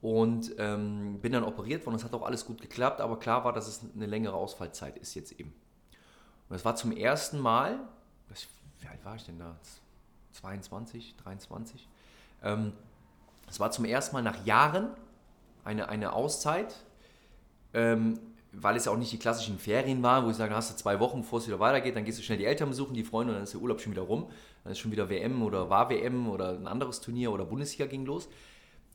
und 0.00 0.54
ähm, 0.58 1.20
bin 1.20 1.32
dann 1.32 1.44
operiert 1.44 1.84
worden. 1.86 1.96
Es 1.96 2.04
hat 2.04 2.14
auch 2.14 2.22
alles 2.22 2.44
gut 2.44 2.60
geklappt, 2.60 3.00
aber 3.00 3.18
klar 3.18 3.44
war, 3.44 3.52
dass 3.52 3.68
es 3.68 3.82
eine 3.94 4.06
längere 4.06 4.34
Ausfallzeit 4.34 4.98
ist 4.98 5.14
jetzt 5.14 5.32
eben. 5.32 5.54
Und 6.48 6.56
es 6.56 6.64
war 6.64 6.76
zum 6.76 6.92
ersten 6.92 7.38
Mal, 7.38 7.78
wie 8.80 8.88
alt 8.88 9.04
war 9.04 9.16
ich 9.16 9.24
denn 9.24 9.38
da? 9.38 9.56
22, 10.32 11.16
23. 11.16 11.88
Ähm, 12.42 12.72
es 13.48 13.60
war 13.60 13.70
zum 13.70 13.84
ersten 13.84 14.14
Mal 14.16 14.22
nach 14.22 14.44
Jahren 14.44 14.88
eine, 15.64 15.88
eine 15.88 16.12
Auszeit. 16.12 16.74
Ähm, 17.72 18.18
weil 18.60 18.76
es 18.76 18.84
ja 18.84 18.92
auch 18.92 18.96
nicht 18.96 19.12
die 19.12 19.18
klassischen 19.18 19.58
Ferien 19.58 20.02
waren, 20.02 20.24
wo 20.24 20.30
ich 20.30 20.36
sage, 20.36 20.54
hast 20.54 20.70
du 20.70 20.76
zwei 20.76 21.00
Wochen, 21.00 21.22
bevor 21.22 21.38
es 21.38 21.46
wieder 21.46 21.60
weitergeht, 21.60 21.96
dann 21.96 22.04
gehst 22.04 22.18
du 22.18 22.22
schnell 22.22 22.38
die 22.38 22.44
Eltern 22.44 22.68
besuchen, 22.68 22.94
die 22.94 23.04
Freunde 23.04 23.32
und 23.32 23.36
dann 23.36 23.44
ist 23.44 23.52
der 23.52 23.60
Urlaub 23.60 23.80
schon 23.80 23.92
wieder 23.92 24.02
rum. 24.02 24.30
Dann 24.64 24.72
ist 24.72 24.78
schon 24.78 24.90
wieder 24.90 25.08
WM 25.10 25.42
oder 25.42 25.70
war 25.70 25.90
WM 25.90 26.28
oder 26.28 26.50
ein 26.50 26.66
anderes 26.66 27.00
Turnier 27.00 27.32
oder 27.32 27.44
Bundesliga 27.44 27.86
ging 27.86 28.04
los. 28.06 28.28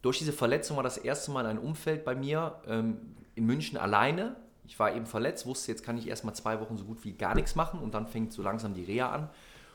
Durch 0.01 0.17
diese 0.17 0.33
Verletzung 0.33 0.77
war 0.77 0.83
das 0.83 0.97
erste 0.97 1.31
Mal 1.31 1.45
ein 1.45 1.59
Umfeld 1.59 2.03
bei 2.03 2.15
mir 2.15 2.55
ähm, 2.67 3.15
in 3.35 3.45
München 3.45 3.77
alleine. 3.77 4.35
Ich 4.65 4.79
war 4.79 4.93
eben 4.93 5.05
verletzt, 5.05 5.45
wusste, 5.45 5.71
jetzt 5.71 5.83
kann 5.83 5.97
ich 5.97 6.07
erstmal 6.07 6.35
zwei 6.35 6.59
Wochen 6.59 6.77
so 6.77 6.85
gut 6.85 7.03
wie 7.03 7.13
gar 7.13 7.35
nichts 7.35 7.55
machen 7.55 7.79
und 7.79 7.93
dann 7.93 8.07
fängt 8.07 8.33
so 8.33 8.41
langsam 8.41 8.73
die 8.73 8.83
Reha 8.83 9.11
an. 9.11 9.29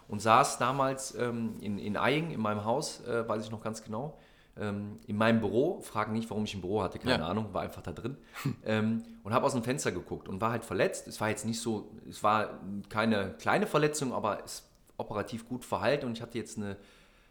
Und 0.07 0.21
saß 0.21 0.59
damals 0.59 1.15
ähm, 1.15 1.57
in, 1.61 1.79
in 1.79 1.97
Eying, 1.97 2.31
in 2.31 2.41
meinem 2.41 2.65
Haus, 2.65 3.07
äh, 3.07 3.27
weiß 3.27 3.43
ich 3.45 3.51
noch 3.51 3.63
ganz 3.63 3.83
genau, 3.83 4.19
ähm, 4.57 5.01
in 5.07 5.17
meinem 5.17 5.41
Büro, 5.41 5.81
fragen 5.81 6.13
nicht, 6.13 6.29
warum 6.31 6.45
ich 6.45 6.55
ein 6.55 6.61
Büro 6.61 6.83
hatte, 6.83 6.99
keine 6.99 7.19
ja. 7.19 7.27
Ahnung, 7.27 7.53
war 7.53 7.63
einfach 7.63 7.83
da 7.83 7.93
drin 7.93 8.17
ähm, 8.65 9.03
und 9.23 9.33
habe 9.33 9.47
aus 9.47 9.53
dem 9.53 9.63
Fenster 9.63 9.93
geguckt 9.93 10.29
und 10.29 10.41
war 10.41 10.51
halt 10.51 10.65
verletzt. 10.65 11.09
Es 11.09 11.21
war 11.21 11.29
jetzt 11.29 11.47
nicht 11.47 11.61
so, 11.61 11.91
es 12.09 12.23
war 12.23 12.61
keine 12.89 13.35
kleine 13.39 13.67
Verletzung, 13.67 14.13
aber 14.13 14.45
es 14.45 14.69
operativ 14.97 15.49
gut 15.49 15.65
verheilt 15.65 16.05
und 16.05 16.13
ich 16.13 16.23
hatte 16.23 16.39
jetzt 16.39 16.57
eine 16.57 16.77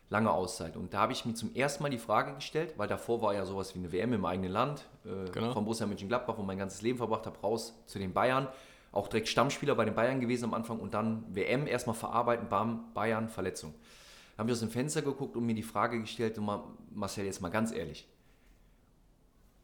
lange 0.10 0.32
Auszeit. 0.32 0.78
Und 0.78 0.94
da 0.94 1.02
habe 1.02 1.14
ich 1.14 1.26
mir 1.26 1.34
zum 1.34 1.56
ersten 1.56 1.84
Mal 1.84 1.90
die 1.90 1.98
Frage 1.98 2.34
gestellt, 2.36 2.74
weil 2.78 2.88
davor 2.88 3.22
war 3.22 3.34
ja 3.34 3.46
sowas 3.46 3.74
wie 3.74 3.80
eine 3.80 3.92
WM 3.92 4.14
im 4.14 4.26
eigenen 4.26 4.52
Land, 4.52 4.86
äh, 5.06 5.30
genau. 5.32 5.54
von 5.54 5.64
Borussia 5.64 5.88
Mönchengladbach, 5.88 6.38
wo 6.38 6.44
mein 6.44 6.58
ganzes 6.58 6.82
Leben 6.82 6.98
verbracht 6.98 7.26
habe, 7.26 7.40
raus 7.40 7.74
zu 7.86 8.00
den 8.00 8.14
Bayern. 8.14 8.48
Auch 8.92 9.08
direkt 9.08 9.28
Stammspieler 9.28 9.76
bei 9.76 9.86
den 9.86 9.96
Bayern 9.96 10.20
gewesen 10.20 10.46
am 10.46 10.54
Anfang 10.54 10.80
und 10.80 10.94
dann 10.94 11.24
WM 11.34 11.66
erstmal 11.66 11.96
verarbeiten, 11.96 12.48
bam, 12.50 12.94
Bayern, 12.94 13.28
Verletzung 13.28 13.74
habe 14.38 14.50
ich 14.50 14.54
aus 14.54 14.60
dem 14.62 14.70
Fenster 14.70 15.02
geguckt 15.02 15.36
und 15.36 15.46
mir 15.46 15.56
die 15.56 15.64
Frage 15.64 16.00
gestellt, 16.00 16.38
mal, 16.38 16.64
Marcel, 16.92 17.26
jetzt 17.26 17.42
mal 17.42 17.50
ganz 17.50 17.72
ehrlich. 17.72 18.08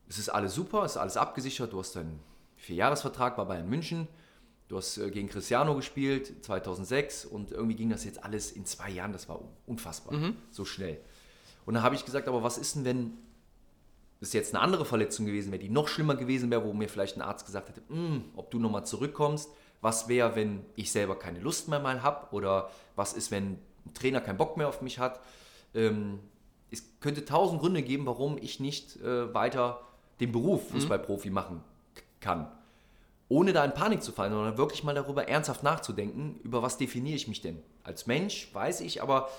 Es 0.07 0.17
ist 0.17 0.29
alles 0.29 0.53
super, 0.53 0.83
es 0.83 0.91
ist 0.91 0.97
alles 0.97 1.17
abgesichert, 1.17 1.73
du 1.73 1.79
hast 1.79 1.95
deinen 1.95 2.19
Vierjahresvertrag 2.57 3.35
bei 3.35 3.45
Bayern 3.45 3.69
München, 3.69 4.07
du 4.69 4.77
hast 4.77 4.97
äh, 4.97 5.11
gegen 5.11 5.27
Cristiano 5.27 5.75
gespielt, 5.75 6.45
2006 6.45 7.25
und 7.25 7.51
irgendwie 7.51 7.75
ging 7.75 7.89
das 7.89 8.05
jetzt 8.05 8.23
alles 8.23 8.51
in 8.51 8.65
zwei 8.65 8.89
Jahren, 8.89 9.11
das 9.11 9.27
war 9.27 9.41
unfassbar, 9.65 10.13
mhm. 10.13 10.37
so 10.51 10.63
schnell. 10.63 11.01
Und 11.65 11.73
dann 11.73 11.83
habe 11.83 11.95
ich 11.95 12.05
gesagt, 12.05 12.27
aber 12.27 12.41
was 12.41 12.57
ist 12.57 12.77
denn, 12.77 12.85
wenn 12.85 13.17
es 14.21 14.33
jetzt 14.33 14.53
eine 14.53 14.63
andere 14.63 14.85
Verletzung 14.85 15.25
gewesen 15.25 15.51
wäre, 15.51 15.61
die 15.61 15.69
noch 15.69 15.87
schlimmer 15.87 16.15
gewesen 16.15 16.49
wäre, 16.51 16.63
wo 16.63 16.73
mir 16.73 16.87
vielleicht 16.87 17.17
ein 17.17 17.21
Arzt 17.21 17.45
gesagt 17.45 17.69
hätte, 17.69 17.81
hm, 17.89 18.25
ob 18.35 18.51
du 18.51 18.59
nochmal 18.59 18.85
zurückkommst, 18.85 19.49
was 19.81 20.07
wäre, 20.07 20.35
wenn 20.35 20.65
ich 20.75 20.91
selber 20.91 21.17
keine 21.17 21.39
Lust 21.39 21.67
mehr 21.67 21.79
mal 21.79 22.03
habe 22.03 22.33
oder 22.33 22.69
was 22.95 23.13
ist, 23.13 23.31
wenn 23.31 23.57
ein 23.85 23.93
Trainer 23.93 24.21
keinen 24.21 24.37
Bock 24.37 24.57
mehr 24.57 24.67
auf 24.67 24.81
mich 24.81 24.99
hat. 24.99 25.21
Ähm, 25.73 26.19
es 26.69 26.83
könnte 26.99 27.23
tausend 27.25 27.61
Gründe 27.61 27.81
geben, 27.81 28.05
warum 28.05 28.37
ich 28.37 28.59
nicht 28.59 28.97
äh, 28.97 29.33
weiter 29.33 29.81
den 30.19 30.31
Beruf 30.31 30.69
mhm. 30.69 30.73
Fußballprofi 30.75 31.29
mhm. 31.29 31.33
machen 31.33 31.63
kann. 32.19 32.51
Ohne 33.29 33.53
da 33.53 33.63
in 33.63 33.73
Panik 33.73 34.01
zu 34.01 34.11
fallen, 34.11 34.33
sondern 34.33 34.57
wirklich 34.57 34.83
mal 34.83 34.95
darüber 34.95 35.27
ernsthaft 35.27 35.63
nachzudenken, 35.63 36.39
über 36.43 36.63
was 36.63 36.77
definiere 36.77 37.15
ich 37.15 37.27
mich 37.27 37.41
denn. 37.41 37.61
Als 37.83 38.07
Mensch 38.07 38.53
weiß 38.53 38.81
ich, 38.81 39.01
aber 39.03 39.29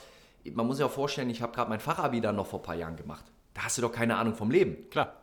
man 0.44 0.66
muss 0.66 0.76
sich 0.76 0.86
auch 0.86 0.90
vorstellen, 0.90 1.28
ich 1.28 1.42
habe 1.42 1.52
gerade 1.52 1.68
mein 1.68 1.80
Fachabi 1.80 2.20
dann 2.20 2.36
noch 2.36 2.46
vor 2.46 2.60
ein 2.60 2.64
paar 2.64 2.76
Jahren 2.76 2.96
gemacht. 2.96 3.24
Da 3.52 3.64
hast 3.64 3.78
du 3.78 3.82
doch 3.82 3.92
keine 3.92 4.16
Ahnung 4.16 4.34
vom 4.34 4.50
Leben. 4.50 4.88
Klar. 4.90 5.16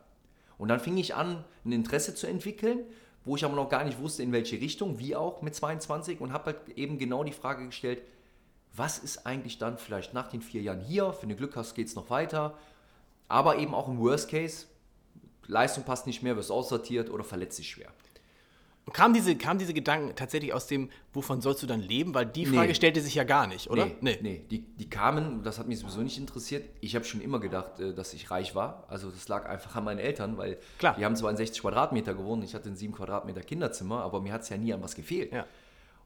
Und 0.58 0.68
dann 0.68 0.80
fing 0.80 0.98
ich 0.98 1.16
an, 1.16 1.46
ein 1.66 1.72
Interesse 1.72 2.14
zu 2.14 2.28
entwickeln, 2.28 2.80
wo 3.24 3.36
ich 3.36 3.46
aber 3.46 3.56
noch 3.56 3.70
gar 3.70 3.84
nicht 3.84 4.00
wusste, 4.00 4.24
in 4.24 4.32
welche 4.32 4.60
Richtung, 4.60 5.00
wie 5.00 5.16
auch 5.16 5.42
mit 5.42 5.56
22 5.56 6.20
und 6.20 6.34
habe 6.34 6.46
halt 6.46 6.70
eben 6.78 6.98
genau 6.98 7.24
die 7.24 7.34
Frage 7.34 7.66
gestellt, 7.66 8.02
was 8.74 9.00
ist 9.00 9.26
eigentlich 9.26 9.58
dann 9.58 9.78
vielleicht 9.78 10.14
nach 10.14 10.28
den 10.28 10.42
vier 10.42 10.62
Jahren 10.62 10.82
hier, 10.82 11.16
wenn 11.22 11.30
du 11.30 11.36
Glück 11.36 11.56
hast, 11.56 11.74
geht 11.74 11.88
es 11.88 11.96
noch 11.96 12.10
weiter, 12.10 12.58
aber 13.28 13.58
eben 13.58 13.74
auch 13.74 13.88
im 13.88 14.00
Worst 14.00 14.30
Case, 14.30 14.68
Leistung 15.46 15.84
passt 15.84 16.08
nicht 16.08 16.24
mehr, 16.24 16.36
wirst 16.36 16.52
aussortiert 16.52 17.10
oder 17.10 17.24
verletzt 17.24 17.58
dich 17.60 17.70
schwer. 17.70 17.90
Kam 18.94 19.14
diese, 19.14 19.36
kam 19.36 19.58
diese 19.58 19.74
Gedanken 19.74 20.16
tatsächlich 20.16 20.54
aus 20.54 20.68
dem, 20.68 20.90
wovon 21.14 21.42
sollst 21.42 21.62
du 21.62 21.68
dann 21.68 21.82
leben? 21.82 22.14
Weil 22.14 22.26
die 22.26 22.46
Frage 22.46 22.70
Nee. 22.70 22.74
stellte 22.74 23.02
sich 23.02 23.16
ja 23.16 23.24
gar 23.26 23.46
nicht, 23.48 23.70
oder? 23.70 23.88
Nee, 24.02 24.18
nee. 24.22 24.46
Die, 24.50 24.60
die 24.62 24.90
kamen, 24.90 25.44
das 25.44 25.60
hat 25.60 25.68
mich 25.68 25.80
sowieso 25.80 26.02
nicht 26.02 26.18
interessiert. 26.18 26.70
Ich 26.80 26.96
habe 26.96 27.04
schon 27.06 27.20
immer 27.22 27.40
gedacht, 27.40 27.80
äh, 27.80 27.94
dass 27.94 28.14
ich 28.14 28.32
reich 28.32 28.56
war. 28.56 28.86
Also 28.88 29.10
das 29.10 29.28
lag 29.28 29.48
einfach 29.50 29.76
an 29.76 29.84
meinen 29.84 30.00
Eltern, 30.00 30.38
weil 30.38 30.58
Klar. 30.80 30.96
die 30.98 31.04
haben 31.06 31.16
zwar 31.16 31.32
in 31.32 31.38
60 31.38 31.62
Quadratmeter 31.62 32.14
gewohnt, 32.14 32.44
ich 32.44 32.56
hatte 32.56 32.70
ein 32.70 32.76
7 32.76 32.94
Quadratmeter 32.94 33.42
Kinderzimmer, 33.42 34.02
aber 34.04 34.22
mir 34.22 34.32
hat 34.34 34.42
es 34.44 34.50
ja 34.50 34.58
nie 34.58 34.74
an 34.74 34.82
was 34.82 34.96
gefehlt. 34.96 35.34
Ja. 35.34 35.46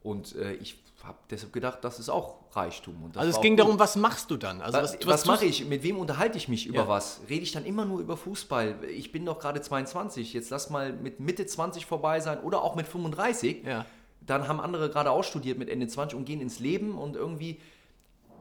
Und 0.04 0.36
äh, 0.36 0.54
ich 0.54 0.80
habe 1.04 1.18
deshalb 1.30 1.52
gedacht, 1.54 1.80
das 1.82 2.00
ist 2.00 2.10
auch 2.10 2.36
Reichtum. 2.56 3.12
Also 3.16 3.30
es 3.30 3.36
auch 3.38 3.42
ging 3.42 3.54
gut. 3.54 3.62
darum, 3.62 3.80
was 3.80 3.96
machst 3.96 4.30
du 4.30 4.38
dann? 4.38 4.62
Also 4.62 4.78
Was, 4.78 4.94
was, 5.00 5.08
was, 5.08 5.26
mache 5.26 5.46
ich? 5.46 5.66
Mit 5.66 5.84
wem 5.84 5.98
unterhalte 5.98 6.38
ich 6.38 6.48
mich 6.48 6.68
über 6.68 6.82
Ja. 6.82 6.88
was? 6.88 7.22
Rede 7.30 7.44
ich 7.44 7.52
dann 7.52 7.66
immer 7.66 7.86
nur 7.86 8.00
über 8.00 8.18
Fußball? 8.18 8.84
Ich 8.90 9.12
bin 9.12 9.26
doch 9.26 9.40
gerade 9.40 9.62
22, 9.62 10.34
jetzt 10.34 10.50
lass 10.50 10.70
mal 10.70 10.94
mit 10.94 11.20
Mitte 11.20 11.46
20 11.46 11.86
vorbei 11.86 12.20
sein 12.20 12.40
oder 12.42 12.62
auch 12.64 12.76
mit 12.76 12.88
35. 12.88 13.64
Ja. 13.66 13.86
Dann 14.22 14.48
haben 14.48 14.60
andere 14.60 14.90
gerade 14.90 15.12
ausstudiert 15.12 15.58
mit 15.58 15.70
Ende 15.70 15.88
20 15.88 16.18
und 16.18 16.26
gehen 16.26 16.42
ins 16.42 16.60
Leben 16.60 16.98
und 16.98 17.16
irgendwie, 17.16 17.60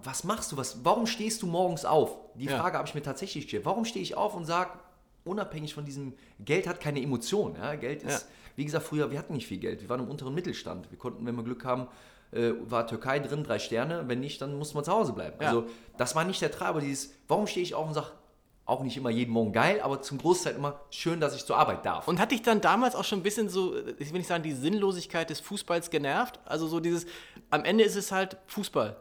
was 0.03 0.25
machst 0.25 0.53
du? 0.53 0.57
Was, 0.57 0.85
warum 0.85 1.07
stehst 1.07 1.43
du 1.43 1.47
morgens 1.47 1.85
auf? 1.85 2.19
Die 2.35 2.45
Ja. 2.47 2.59
Frage 2.59 2.77
habe 2.79 2.87
ich 2.89 2.95
mir 2.95 3.03
tatsächlich 3.03 3.45
gestellt. 3.45 3.65
Warum 3.65 3.85
stehe 3.85 4.03
ich 4.03 4.17
auf 4.17 4.35
und 4.35 4.45
sage, 4.45 4.71
unabhängig 5.25 5.75
von 5.75 5.85
diesem, 5.85 6.15
Geld 6.45 6.67
hat 6.67 6.81
keine 6.81 7.03
Emotion. 7.03 7.55
Geld 7.81 8.03
ist, 8.03 8.27
wie 8.57 8.65
gesagt, 8.65 8.85
früher, 8.87 9.11
wir 9.11 9.19
hatten 9.19 9.35
nicht 9.35 9.47
viel 9.47 9.59
Geld. 9.59 9.81
Wir 9.83 9.89
waren 9.89 10.01
im 10.01 10.09
unteren 10.09 10.35
Mittelstand. 10.35 10.91
Wir 10.91 10.99
konnten, 10.99 11.25
wenn 11.25 11.35
wir 11.37 11.43
Glück 11.45 11.65
haben, 11.65 11.87
äh, 12.33 12.53
war 12.63 12.87
Türkei 12.87 13.19
drin, 13.19 13.45
drei 13.45 13.59
Sterne. 13.59 14.05
Wenn 14.07 14.21
nicht, 14.21 14.41
dann 14.41 14.57
musste 14.57 14.75
man 14.75 14.85
zu 14.85 14.93
Hause 14.93 15.13
bleiben. 15.13 15.37
Ja. 15.41 15.49
Also 15.49 15.67
das 15.97 16.15
war 16.15 16.25
nicht 16.25 16.41
der 16.41 16.51
Treiber. 16.51 16.81
Dieses, 16.81 17.13
warum 17.29 17.47
stehe 17.47 17.65
ich 17.65 17.75
auf 17.75 17.87
und 17.87 17.95
sage, 17.95 18.09
auch 18.71 18.83
nicht 18.85 18.97
immer 18.97 19.11
jeden 19.11 19.33
Morgen 19.33 19.53
geil, 19.53 19.81
aber 19.83 20.01
zum 20.01 20.19
Großteil 20.19 20.55
immer 20.55 20.81
schön, 20.91 21.21
dass 21.21 21.35
ich 21.35 21.45
zur 21.45 21.57
Arbeit 21.57 21.85
darf. 21.85 22.07
Und 22.07 22.21
hat 22.21 22.31
dich 22.31 22.43
dann 22.43 22.61
damals 22.61 22.95
auch 22.95 23.05
schon 23.05 23.19
ein 23.19 23.23
bisschen 23.23 23.49
so, 23.49 23.75
ich 23.99 24.13
will 24.13 24.19
nicht 24.19 24.29
sagen, 24.29 24.45
die 24.45 24.53
Sinnlosigkeit 24.53 25.29
des 25.29 25.41
Fußballs 25.41 25.91
genervt? 25.91 26.39
Also 26.45 26.69
so 26.69 26.79
dieses, 26.79 27.07
am 27.51 27.65
Ende 27.65 27.83
ist 27.83 27.97
es 27.97 28.13
halt 28.13 28.37
Fußball. 28.47 28.97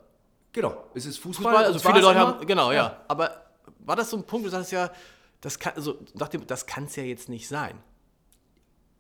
genau, 0.51 0.85
es 0.95 1.05
ist 1.05 1.19
Fußball. 1.19 1.53
Fußball, 1.53 1.65
also 1.65 1.79
viele 1.79 2.01
Leute 2.01 2.19
immer. 2.19 2.27
haben, 2.27 2.47
genau, 2.47 2.71
ja. 2.71 2.97
Aber 3.07 3.43
war 3.79 3.95
das 3.95 4.09
so 4.09 4.17
ein 4.17 4.23
Punkt, 4.23 4.47
du 4.47 4.49
sagst 4.49 4.71
ja, 4.71 4.89
das 5.41 5.59
kann, 5.59 5.73
also 5.75 5.99
nach 6.15 6.29
dem, 6.29 6.47
das 6.47 6.65
kann 6.65 6.85
es 6.85 6.95
ja 6.95 7.03
jetzt 7.03 7.29
nicht 7.29 7.47
sein. 7.47 7.77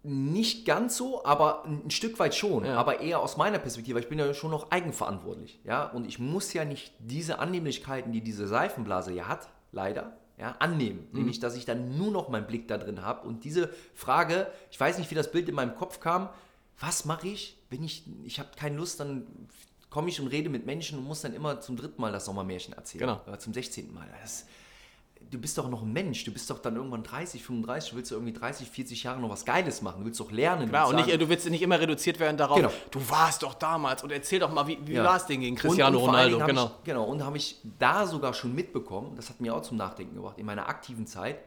Nicht 0.01 0.65
ganz 0.65 0.95
so, 0.95 1.25
aber 1.25 1.65
ein 1.65 1.91
Stück 1.91 2.19
weit 2.19 2.33
schon. 2.33 2.63
Ja. 2.63 2.77
Aber 2.77 3.01
eher 3.01 3.19
aus 3.19 3.35
meiner 3.35 3.59
Perspektive. 3.59 3.99
Ich 3.99 4.07
bin 4.07 4.17
ja 4.17 4.33
schon 4.33 4.51
noch 4.51 4.71
eigenverantwortlich. 4.71 5.59
Ja? 5.65 5.85
Und 5.85 6.07
ich 6.07 6.19
muss 6.19 6.53
ja 6.53 6.63
nicht 6.63 6.93
diese 6.99 7.39
Annehmlichkeiten, 7.39 8.11
die 8.13 8.21
diese 8.21 8.47
Seifenblase 8.47 9.13
ja 9.13 9.27
hat, 9.27 9.49
leider, 9.71 10.17
ja, 10.37 10.55
annehmen. 10.59 11.07
Mhm. 11.11 11.19
Nämlich, 11.19 11.39
dass 11.39 11.55
ich 11.55 11.65
dann 11.65 11.97
nur 11.97 12.11
noch 12.11 12.29
meinen 12.29 12.47
Blick 12.47 12.67
da 12.67 12.77
drin 12.77 13.01
habe. 13.01 13.27
Und 13.27 13.43
diese 13.43 13.73
Frage, 13.93 14.47
ich 14.71 14.79
weiß 14.79 14.97
nicht, 14.99 15.11
wie 15.11 15.15
das 15.15 15.31
Bild 15.31 15.49
in 15.49 15.55
meinem 15.55 15.75
Kopf 15.75 15.99
kam, 15.99 16.29
was 16.79 17.03
mache 17.03 17.27
ich, 17.27 17.57
wenn 17.69 17.83
ich, 17.83 18.05
ich 18.23 18.39
habe 18.39 18.49
keine 18.55 18.77
Lust, 18.77 19.01
dann 19.01 19.27
komme 19.89 20.09
ich 20.09 20.21
und 20.21 20.27
rede 20.27 20.49
mit 20.49 20.65
Menschen 20.65 20.97
und 20.97 21.05
muss 21.05 21.21
dann 21.21 21.33
immer 21.33 21.59
zum 21.61 21.75
dritten 21.75 22.01
Mal 22.01 22.11
das 22.11 22.25
Sommermärchen 22.25 22.73
erzählen. 22.73 23.01
Genau. 23.01 23.21
Oder 23.27 23.39
zum 23.39 23.53
16. 23.53 23.93
Mal. 23.93 24.07
Das, 24.21 24.45
du 25.31 25.37
bist 25.37 25.57
doch 25.57 25.69
noch 25.69 25.83
ein 25.83 25.91
Mensch, 25.93 26.23
du 26.23 26.31
bist 26.31 26.49
doch 26.49 26.59
dann 26.59 26.75
irgendwann 26.75 27.03
30, 27.03 27.43
35, 27.43 27.91
du 27.91 27.95
willst 27.97 28.11
doch 28.11 28.17
irgendwie 28.17 28.33
30, 28.33 28.69
40 28.69 29.03
Jahre 29.03 29.19
noch 29.19 29.29
was 29.29 29.45
Geiles 29.45 29.81
machen, 29.81 29.99
du 29.99 30.05
willst 30.05 30.19
doch 30.19 30.31
lernen. 30.31 30.71
Willst 30.71 30.89
und 30.89 30.95
nicht, 30.95 31.21
du 31.21 31.29
willst 31.29 31.49
nicht 31.49 31.61
immer 31.61 31.79
reduziert 31.79 32.19
werden 32.19 32.37
darauf, 32.37 32.57
Genau. 32.57 32.71
du 32.91 33.09
warst 33.09 33.43
doch 33.43 33.53
damals 33.53 34.03
und 34.03 34.11
erzähl 34.11 34.39
doch 34.39 34.51
mal, 34.51 34.67
wie, 34.67 34.77
wie 34.85 34.93
Ja. 34.93 35.03
war 35.03 35.17
es 35.17 35.25
denn 35.25 35.41
gegen 35.41 35.55
Cristiano 35.55 35.97
und, 35.97 36.03
und 36.03 36.09
Ronaldo? 36.09 36.45
Genau. 36.45 36.65
Ich, 36.79 36.83
genau, 36.85 37.03
und 37.05 37.23
habe 37.23 37.37
ich 37.37 37.57
da 37.77 38.07
sogar 38.07 38.33
schon 38.33 38.55
mitbekommen, 38.55 39.13
das 39.15 39.29
hat 39.29 39.39
mir 39.41 39.53
auch 39.55 39.61
zum 39.61 39.77
Nachdenken 39.77 40.15
gebracht, 40.15 40.37
in 40.37 40.45
meiner 40.45 40.67
aktiven 40.67 41.05
Zeit, 41.05 41.39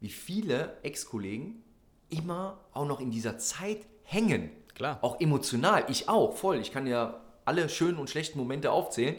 wie 0.00 0.08
viele 0.10 0.76
Ex-Kollegen 0.82 1.62
immer 2.08 2.58
auch 2.72 2.86
noch 2.86 3.00
in 3.00 3.10
dieser 3.10 3.38
Zeit 3.38 3.86
hängen. 4.02 4.50
Klar. 4.74 4.98
Auch 5.02 5.20
emotional, 5.20 5.84
ich 5.88 6.08
auch, 6.08 6.34
voll. 6.36 6.56
Ich 6.58 6.72
kann 6.72 6.86
ja 6.86 7.20
alle 7.44 7.68
schönen 7.68 7.98
und 7.98 8.08
schlechten 8.10 8.38
Momente 8.38 8.72
aufzählen. 8.72 9.16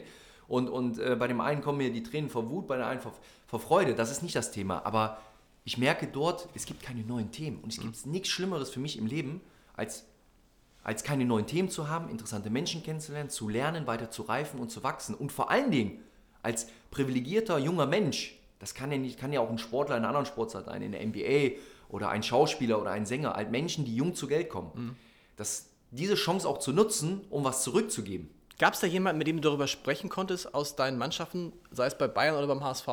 Und, 0.48 0.68
und 0.68 0.98
äh, 0.98 1.16
bei 1.16 1.28
dem 1.28 1.40
einen 1.40 1.62
kommen 1.62 1.78
mir 1.78 1.90
die 1.92 2.02
Tränen 2.02 2.28
vor 2.28 2.50
Wut, 2.50 2.66
bei 2.66 2.76
der 2.76 2.86
einen 2.88 3.00
vor, 3.00 3.12
vor 3.52 3.60
Freude. 3.60 3.94
Das 3.94 4.10
ist 4.10 4.22
nicht 4.22 4.34
das 4.34 4.50
Thema. 4.50 4.86
Aber 4.86 5.18
ich 5.64 5.76
merke 5.76 6.06
dort, 6.06 6.48
es 6.54 6.64
gibt 6.64 6.82
keine 6.82 7.02
neuen 7.02 7.30
Themen. 7.32 7.58
Und 7.62 7.70
es 7.70 7.78
Mhm. 7.78 7.82
gibt 7.92 8.06
nichts 8.06 8.28
Schlimmeres 8.30 8.70
für 8.70 8.80
mich 8.80 8.96
im 8.98 9.06
Leben, 9.06 9.42
als 9.76 10.04
als 10.84 11.04
keine 11.04 11.24
neuen 11.24 11.46
Themen 11.46 11.68
zu 11.70 11.88
haben, 11.88 12.08
interessante 12.08 12.50
Menschen 12.50 12.82
kennenzulernen, 12.82 13.30
zu 13.30 13.48
lernen, 13.48 13.86
weiter 13.86 14.10
zu 14.10 14.22
reifen 14.22 14.58
und 14.58 14.68
zu 14.70 14.82
wachsen. 14.82 15.14
Und 15.14 15.30
vor 15.30 15.48
allen 15.48 15.70
Dingen 15.70 16.00
als 16.42 16.66
privilegierter 16.90 17.56
junger 17.58 17.86
Mensch, 17.86 18.36
das 18.58 18.74
kann 18.74 18.90
ja, 18.90 18.98
nicht, 18.98 19.16
kann 19.16 19.32
ja 19.32 19.38
auch 19.40 19.48
ein 19.50 19.58
Sportler 19.58 19.96
in 19.96 20.00
einer 20.00 20.08
anderen 20.08 20.26
Sportart 20.26 20.64
sein, 20.64 20.82
in 20.82 20.90
der 20.90 21.06
NBA 21.06 21.60
oder 21.88 22.08
ein 22.08 22.24
Schauspieler 22.24 22.80
oder 22.80 22.90
ein 22.90 23.06
Sänger, 23.06 23.34
halt 23.34 23.52
Menschen, 23.52 23.84
die 23.84 23.94
jung 23.94 24.16
zu 24.16 24.26
Geld 24.26 24.48
kommen. 24.48 24.96
Das, 25.36 25.66
diese 25.92 26.16
Chance 26.16 26.48
auch 26.48 26.58
zu 26.58 26.72
nutzen, 26.72 27.20
um 27.30 27.44
was 27.44 27.62
zurückzugeben. 27.62 28.28
Gab 28.58 28.74
es 28.74 28.80
da 28.80 28.88
jemanden, 28.88 29.18
mit 29.18 29.28
dem 29.28 29.36
du 29.36 29.42
darüber 29.42 29.68
sprechen 29.68 30.08
konntest 30.08 30.52
aus 30.52 30.74
deinen 30.74 30.98
Mannschaften, 30.98 31.52
sei 31.70 31.86
es 31.86 31.96
bei 31.96 32.08
Bayern 32.08 32.34
oder 32.34 32.48
beim 32.48 32.64
HSV? 32.64 32.88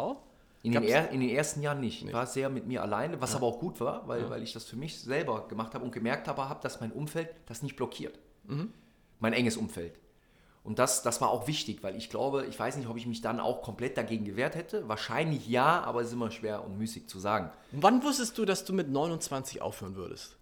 In 0.62 0.74
den, 0.74 0.84
er, 0.84 1.10
in 1.12 1.22
den 1.22 1.30
ersten 1.30 1.62
Jahren 1.62 1.80
nicht. 1.80 2.04
Ich 2.04 2.12
war 2.12 2.28
sehr 2.28 2.50
mit 2.50 2.68
mir 2.68 2.82
alleine, 2.82 3.22
was 3.22 3.34
aber 3.34 3.48
auch 3.48 3.60
gut 3.60 3.80
war, 3.80 4.08
weil, 4.10 4.30
weil 4.30 4.44
ich 4.44 4.52
das 4.52 4.66
für 4.66 4.76
mich 4.76 5.00
selber 5.00 5.48
gemacht 5.48 5.74
habe 5.74 5.86
und 5.86 5.92
gemerkt 5.92 6.28
habe, 6.28 6.50
hab, 6.50 6.62
dass 6.62 6.82
mein 6.82 6.92
Umfeld 6.92 7.30
das 7.46 7.62
nicht 7.64 7.78
blockiert. 7.78 8.20
Mein 9.20 9.34
enges 9.34 9.56
Umfeld. 9.56 10.00
Und 10.64 10.78
das, 10.78 11.02
das 11.02 11.22
war 11.22 11.30
auch 11.30 11.48
wichtig, 11.48 11.82
weil 11.82 11.96
ich 11.96 12.10
glaube, 12.10 12.46
ich 12.46 12.60
weiß 12.60 12.76
nicht, 12.76 12.90
ob 12.90 12.98
ich 12.98 13.08
mich 13.08 13.22
dann 13.22 13.40
auch 13.40 13.62
komplett 13.62 13.98
dagegen 13.98 14.26
gewehrt 14.26 14.56
hätte. 14.56 14.88
Wahrscheinlich 14.90 15.48
ja, 15.48 15.82
aber 15.82 16.02
es 16.02 16.08
ist 16.08 16.14
immer 16.14 16.30
schwer 16.32 16.66
und 16.66 16.78
müßig 16.78 17.08
zu 17.08 17.20
sagen. 17.20 17.50
Wann 17.72 18.04
wusstest 18.04 18.38
du, 18.38 18.44
dass 18.44 18.66
du 18.66 18.74
mit 18.74 18.90
29 18.90 19.62
aufhören 19.62 19.96
würdest? 19.96 20.36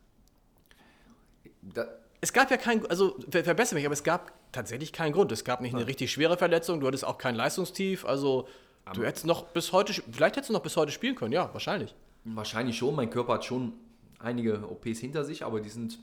Da, 1.62 1.86
Es 2.22 2.34
gab 2.34 2.50
ja 2.50 2.58
keinen, 2.58 2.86
also 2.88 3.16
ver 3.30 3.44
verbessere 3.44 3.76
mich, 3.76 3.86
aber 3.86 3.94
es 3.94 4.04
gab 4.04 4.34
tatsächlich 4.52 4.92
keinen 4.92 5.14
Grund. 5.14 5.32
Es 5.32 5.44
gab 5.44 5.62
nicht 5.62 5.76
eine 5.76 5.86
richtig 5.86 6.12
schwere 6.12 6.38
Verletzung, 6.38 6.80
du 6.80 6.88
hattest 6.88 7.06
auch 7.06 7.20
kein 7.20 7.36
Leistungstief, 7.36 8.04
also 8.04 8.48
du 8.94 9.04
hättest 9.04 9.26
noch 9.26 9.44
bis 9.48 9.72
heute, 9.74 9.94
vielleicht 9.94 10.36
hättest 10.36 10.50
du 10.50 10.54
noch 10.54 10.62
bis 10.64 10.76
heute 10.78 10.92
spielen 10.92 11.16
können, 11.16 11.34
ja, 11.34 11.50
wahrscheinlich. 11.54 11.94
wahrscheinlich 12.24 12.78
schon. 12.78 12.96
Mein 12.96 13.10
Körper 13.10 13.34
hat 13.36 13.46
schon 13.46 13.74
einige 14.20 14.68
OPs 14.70 15.00
hinter 15.00 15.24
sich, 15.24 15.46
aber 15.46 15.60
die 15.62 15.70
sind 15.70 16.00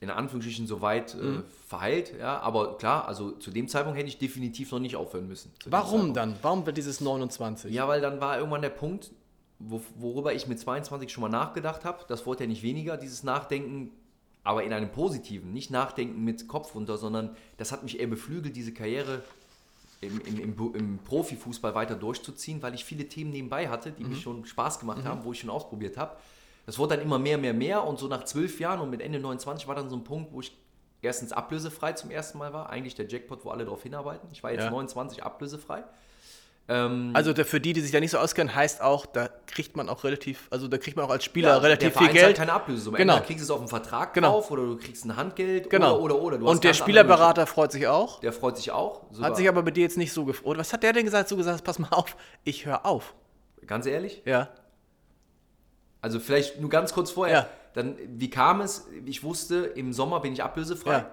in 0.00 0.10
Anführungsstrichen 0.10 0.66
soweit 0.66 1.14
Mhm. 1.14 1.38
äh, 1.38 1.42
verheilt. 1.68 2.12
Ja, 2.18 2.40
aber 2.40 2.76
klar, 2.78 3.06
also 3.06 3.30
zu 3.32 3.52
dem 3.52 3.68
Zeitpunkt 3.68 3.96
hätte 3.98 4.08
ich 4.08 4.18
definitiv 4.18 4.72
noch 4.72 4.80
nicht 4.80 4.96
aufhören 4.96 5.28
müssen. 5.28 5.52
Warum 5.66 6.12
dann? 6.12 6.34
Warum 6.42 6.66
wird 6.66 6.76
dieses 6.76 7.00
29? 7.00 7.72
Ja, 7.72 7.86
weil 7.86 8.00
dann 8.00 8.20
war 8.20 8.36
irgendwann 8.38 8.62
der 8.62 8.70
Punkt, 8.70 9.12
wo, 9.60 9.80
worüber 9.96 10.32
ich 10.34 10.48
mit 10.48 10.58
22 10.58 11.12
schon 11.12 11.22
mal 11.22 11.28
nachgedacht 11.28 11.84
habe. 11.84 12.04
Das 12.08 12.26
wurde 12.26 12.42
ja 12.44 12.48
nicht 12.48 12.64
weniger, 12.64 12.96
dieses 12.96 13.22
Nachdenken, 13.22 13.92
aber 14.42 14.64
in 14.64 14.72
einem 14.72 14.90
positiven. 14.90 15.52
Nicht 15.52 15.70
Nachdenken 15.70 16.24
mit 16.24 16.48
Kopf 16.48 16.74
runter, 16.74 16.98
sondern 16.98 17.36
das 17.58 17.70
hat 17.70 17.84
mich 17.84 18.00
eher 18.00 18.08
beflügelt, 18.08 18.56
diese 18.56 18.74
Karriere 18.74 19.22
im, 20.02 20.20
im, 20.20 20.38
im, 20.40 20.74
im 20.74 20.98
Profifußball 20.98 21.74
weiter 21.74 21.94
durchzuziehen, 21.94 22.60
weil 22.62 22.74
ich 22.74 22.84
viele 22.84 23.08
Themen 23.08 23.30
nebenbei 23.30 23.68
hatte, 23.68 23.92
die 23.92 24.04
mich 24.04 24.20
schon 24.20 24.44
Spaß 24.44 24.80
gemacht 24.80 25.04
haben, 25.04 25.24
wo 25.24 25.32
ich 25.32 25.40
schon 25.40 25.48
ausprobiert 25.50 25.96
habe. 25.96 26.16
Das 26.66 26.78
wurde 26.78 26.96
dann 26.96 27.04
immer 27.04 27.18
mehr, 27.18 27.38
mehr, 27.38 27.54
mehr 27.54 27.84
und 27.84 27.98
so 27.98 28.08
nach 28.08 28.24
zwölf 28.24 28.60
Jahren 28.60 28.80
und 28.80 28.90
mit 28.90 29.00
Ende 29.00 29.18
29 29.20 29.66
war 29.66 29.74
dann 29.74 29.88
so 29.88 29.96
ein 29.96 30.04
Punkt, 30.04 30.32
wo 30.32 30.40
ich 30.40 30.56
erstens 31.02 31.32
ablösefrei 31.32 31.92
zum 31.92 32.10
ersten 32.10 32.38
Mal 32.38 32.52
war. 32.52 32.70
Eigentlich 32.70 32.94
der 32.94 33.08
Jackpot, 33.08 33.44
wo 33.44 33.50
alle 33.50 33.64
darauf 33.64 33.82
hinarbeiten. 33.82 34.28
Ich 34.32 34.42
war 34.42 34.52
jetzt 34.52 34.64
Ja. 34.64 34.70
29 34.70 35.22
ablösefrei. 35.24 35.84
Ähm, 36.68 37.10
Also 37.14 37.34
für 37.44 37.60
die, 37.60 37.72
die 37.72 37.80
sich 37.80 37.90
da 37.90 37.98
nicht 37.98 38.12
so 38.12 38.18
auskennen, 38.18 38.54
heißt 38.54 38.80
auch, 38.82 39.04
da 39.04 39.28
kriegt 39.46 39.76
man 39.76 39.88
auch 39.88 40.04
relativ, 40.04 40.46
also 40.50 40.68
da 40.68 40.78
kriegt 40.78 40.96
man 40.96 41.06
auch 41.06 41.10
als 41.10 41.24
Spieler 41.24 41.48
Ja, 41.50 41.56
relativ 41.58 41.92
der 41.94 42.02
viel 42.02 42.12
Geld. 42.12 42.36
keine 42.36 42.52
Ablösesumme. 42.52 42.96
Genau. 42.98 43.14
Entweder 43.14 43.26
kriegst 43.26 43.40
du 43.40 43.44
es 43.44 43.50
auf 43.50 43.58
einen 43.58 43.68
Vertrag 43.68 44.14
Genau. 44.14 44.30
drauf 44.32 44.50
oder 44.52 44.64
du 44.66 44.76
kriegst 44.76 45.04
ein 45.04 45.16
Handgeld 45.16 45.68
Genau. 45.70 45.98
oder, 45.98 46.14
oder, 46.14 46.22
oder. 46.24 46.38
Du 46.38 46.48
Und 46.48 46.62
der 46.62 46.72
Spielerberater 46.74 47.46
freut 47.46 47.72
sich 47.72 47.88
auch. 47.88 48.20
Der 48.20 48.32
freut 48.32 48.56
sich 48.56 48.70
auch. 48.70 49.02
Sogar, 49.10 49.30
Hat 49.30 49.36
sich 49.36 49.48
aber 49.48 49.62
bei 49.64 49.72
dir 49.72 49.82
jetzt 49.82 49.98
nicht 49.98 50.12
so 50.12 50.24
gefreut. 50.24 50.56
Was 50.56 50.72
hat 50.72 50.82
der 50.84 50.92
denn 50.92 51.04
gesagt? 51.04 51.28
So 51.28 51.36
gesagt, 51.36 51.64
pass 51.64 51.78
mal 51.80 51.88
auf, 51.90 52.16
ich 52.44 52.64
höre 52.64 52.86
auf. 52.86 53.14
ganz 53.66 53.86
ehrlich, 53.86 54.22
Ja. 54.24 54.48
also 56.00 56.20
vielleicht 56.20 56.60
nur 56.60 56.70
ganz 56.70 56.92
kurz 56.92 57.10
vorher. 57.10 57.34
Ja. 57.38 57.46
Dann, 57.74 57.96
wie 58.06 58.28
kam 58.30 58.60
es? 58.60 58.86
Ich 59.06 59.22
wusste, 59.24 59.56
im 59.64 59.92
Sommer 59.92 60.20
bin 60.20 60.32
ich 60.32 60.42
ablösefrei. 60.42 60.92
Ja. 60.92 61.10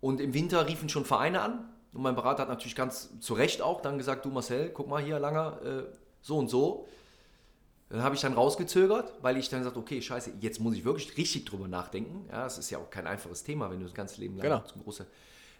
Und 0.00 0.20
im 0.20 0.34
Winter 0.34 0.66
riefen 0.66 0.88
schon 0.88 1.04
Vereine 1.04 1.40
an. 1.42 1.68
Und 1.94 2.02
mein 2.02 2.14
Berater 2.14 2.42
hat 2.42 2.48
natürlich 2.48 2.74
ganz 2.74 3.18
zu 3.20 3.34
Recht 3.34 3.62
auch 3.62 3.80
dann 3.80 3.98
gesagt, 3.98 4.24
du 4.24 4.30
Marcel, 4.30 4.70
guck 4.70 4.88
mal 4.88 5.02
hier, 5.02 5.18
Langer, 5.18 5.60
äh, 5.62 5.84
so 6.20 6.36
und 6.38 6.48
so. 6.48 6.86
Dann 7.88 8.02
habe 8.02 8.14
ich 8.14 8.20
dann 8.20 8.32
rausgezögert, 8.32 9.12
weil 9.22 9.36
ich 9.36 9.48
dann 9.48 9.60
gesagt 9.60 9.76
okay, 9.76 10.02
scheiße, 10.02 10.32
jetzt 10.40 10.58
muss 10.58 10.74
ich 10.74 10.84
wirklich 10.84 11.16
richtig 11.16 11.44
drüber 11.44 11.68
nachdenken. 11.68 12.28
Ja, 12.30 12.46
es 12.46 12.58
ist 12.58 12.70
ja 12.70 12.78
auch 12.78 12.90
kein 12.90 13.06
einfaches 13.06 13.44
Thema, 13.44 13.70
wenn 13.70 13.78
du 13.78 13.84
das 13.84 13.94
ganze 13.94 14.20
Leben 14.20 14.36
lang 14.36 14.42
Genau. 14.42 14.60
zum 14.60 14.82
große. 14.82 15.06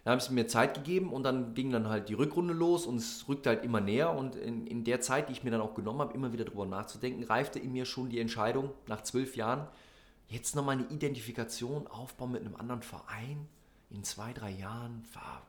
Dann 0.03 0.11
habe 0.11 0.21
ich 0.21 0.29
mir 0.29 0.45
Zeit 0.45 0.75
gegeben 0.75 1.11
und 1.13 1.23
dann 1.23 1.53
ging 1.55 1.71
dann 1.71 1.87
halt 1.89 2.09
die 2.09 2.13
Rückrunde 2.13 2.53
los 2.53 2.85
und 2.85 2.97
es 2.97 3.25
rückte 3.27 3.49
halt 3.49 3.63
immer 3.63 3.79
näher. 3.81 4.11
Und 4.11 4.35
in, 4.35 4.67
in 4.67 4.83
der 4.83 5.01
Zeit, 5.01 5.29
die 5.29 5.33
ich 5.33 5.43
mir 5.43 5.51
dann 5.51 5.61
auch 5.61 5.73
genommen 5.73 5.99
habe, 5.99 6.13
immer 6.13 6.31
wieder 6.33 6.45
drüber 6.45 6.65
nachzudenken, 6.65 7.23
reifte 7.23 7.57
in 7.57 7.71
mir 7.71 7.85
schon 7.85 8.09
die 8.09 8.19
Entscheidung, 8.19 8.71
nach 8.87 9.01
zwölf 9.01 9.35
Jahren, 9.35 9.67
jetzt 10.27 10.55
nochmal 10.55 10.77
eine 10.77 10.87
Identifikation 10.89 11.87
aufbauen 11.87 12.31
mit 12.33 12.41
einem 12.41 12.55
anderen 12.55 12.81
Verein 12.81 13.47
in 13.89 14.03
zwei, 14.03 14.33
drei 14.33 14.51
Jahren. 14.51 15.03
War, 15.13 15.41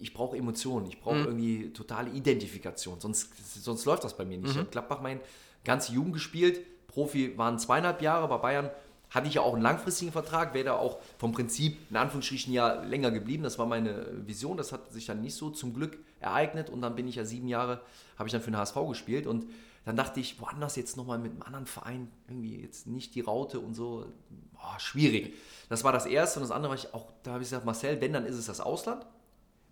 ich 0.00 0.12
brauche 0.14 0.36
Emotionen, 0.36 0.86
ich 0.86 1.00
brauche 1.00 1.18
irgendwie 1.18 1.70
totale 1.70 2.10
Identifikation, 2.10 3.00
sonst, 3.00 3.30
sonst 3.62 3.84
läuft 3.84 4.04
das 4.04 4.16
bei 4.16 4.24
mir 4.24 4.38
nicht. 4.38 4.50
Ich 4.52 4.58
habe 4.58 4.68
Gladbach 4.68 5.00
mein 5.00 5.20
ganze 5.64 5.92
Jugend 5.92 6.14
gespielt, 6.14 6.60
Profi 6.88 7.36
waren 7.36 7.58
zweieinhalb 7.58 8.02
Jahre, 8.02 8.28
bei 8.28 8.38
Bayern 8.38 8.70
hatte 9.14 9.28
ich 9.28 9.34
ja 9.34 9.42
auch 9.42 9.54
einen 9.54 9.62
langfristigen 9.62 10.10
Vertrag, 10.10 10.54
wäre 10.54 10.64
da 10.64 10.74
auch 10.74 10.98
vom 11.18 11.30
Prinzip 11.30 11.78
in 11.88 11.96
Anführungsstrichen 11.96 12.52
ja 12.52 12.82
länger 12.82 13.12
geblieben. 13.12 13.44
Das 13.44 13.58
war 13.60 13.66
meine 13.66 14.06
Vision. 14.26 14.56
Das 14.56 14.72
hat 14.72 14.92
sich 14.92 15.06
dann 15.06 15.20
nicht 15.20 15.36
so 15.36 15.50
zum 15.50 15.72
Glück 15.72 15.98
ereignet. 16.18 16.68
Und 16.68 16.82
dann 16.82 16.96
bin 16.96 17.06
ich 17.06 17.14
ja 17.14 17.24
sieben 17.24 17.46
Jahre, 17.46 17.80
habe 18.18 18.28
ich 18.28 18.32
dann 18.32 18.42
für 18.42 18.50
den 18.50 18.56
HSV 18.56 18.74
gespielt. 18.88 19.28
Und 19.28 19.46
dann 19.84 19.94
dachte 19.94 20.18
ich, 20.18 20.40
woanders 20.40 20.74
jetzt 20.74 20.96
nochmal 20.96 21.18
mit 21.18 21.30
einem 21.30 21.42
anderen 21.42 21.66
Verein, 21.66 22.10
irgendwie 22.26 22.60
jetzt 22.60 22.88
nicht 22.88 23.14
die 23.14 23.20
Raute 23.20 23.60
und 23.60 23.74
so, 23.74 24.06
boah, 24.52 24.80
schwierig. 24.80 25.34
Das 25.68 25.84
war 25.84 25.92
das 25.92 26.06
Erste. 26.06 26.40
Und 26.40 26.48
das 26.48 26.50
andere 26.50 26.70
war 26.70 26.78
ich 26.78 26.92
auch, 26.92 27.06
da 27.22 27.32
habe 27.32 27.42
ich 27.42 27.48
gesagt, 27.50 27.64
Marcel, 27.64 28.00
wenn, 28.00 28.12
dann 28.12 28.26
ist 28.26 28.36
es 28.36 28.46
das 28.46 28.60
Ausland. 28.60 29.06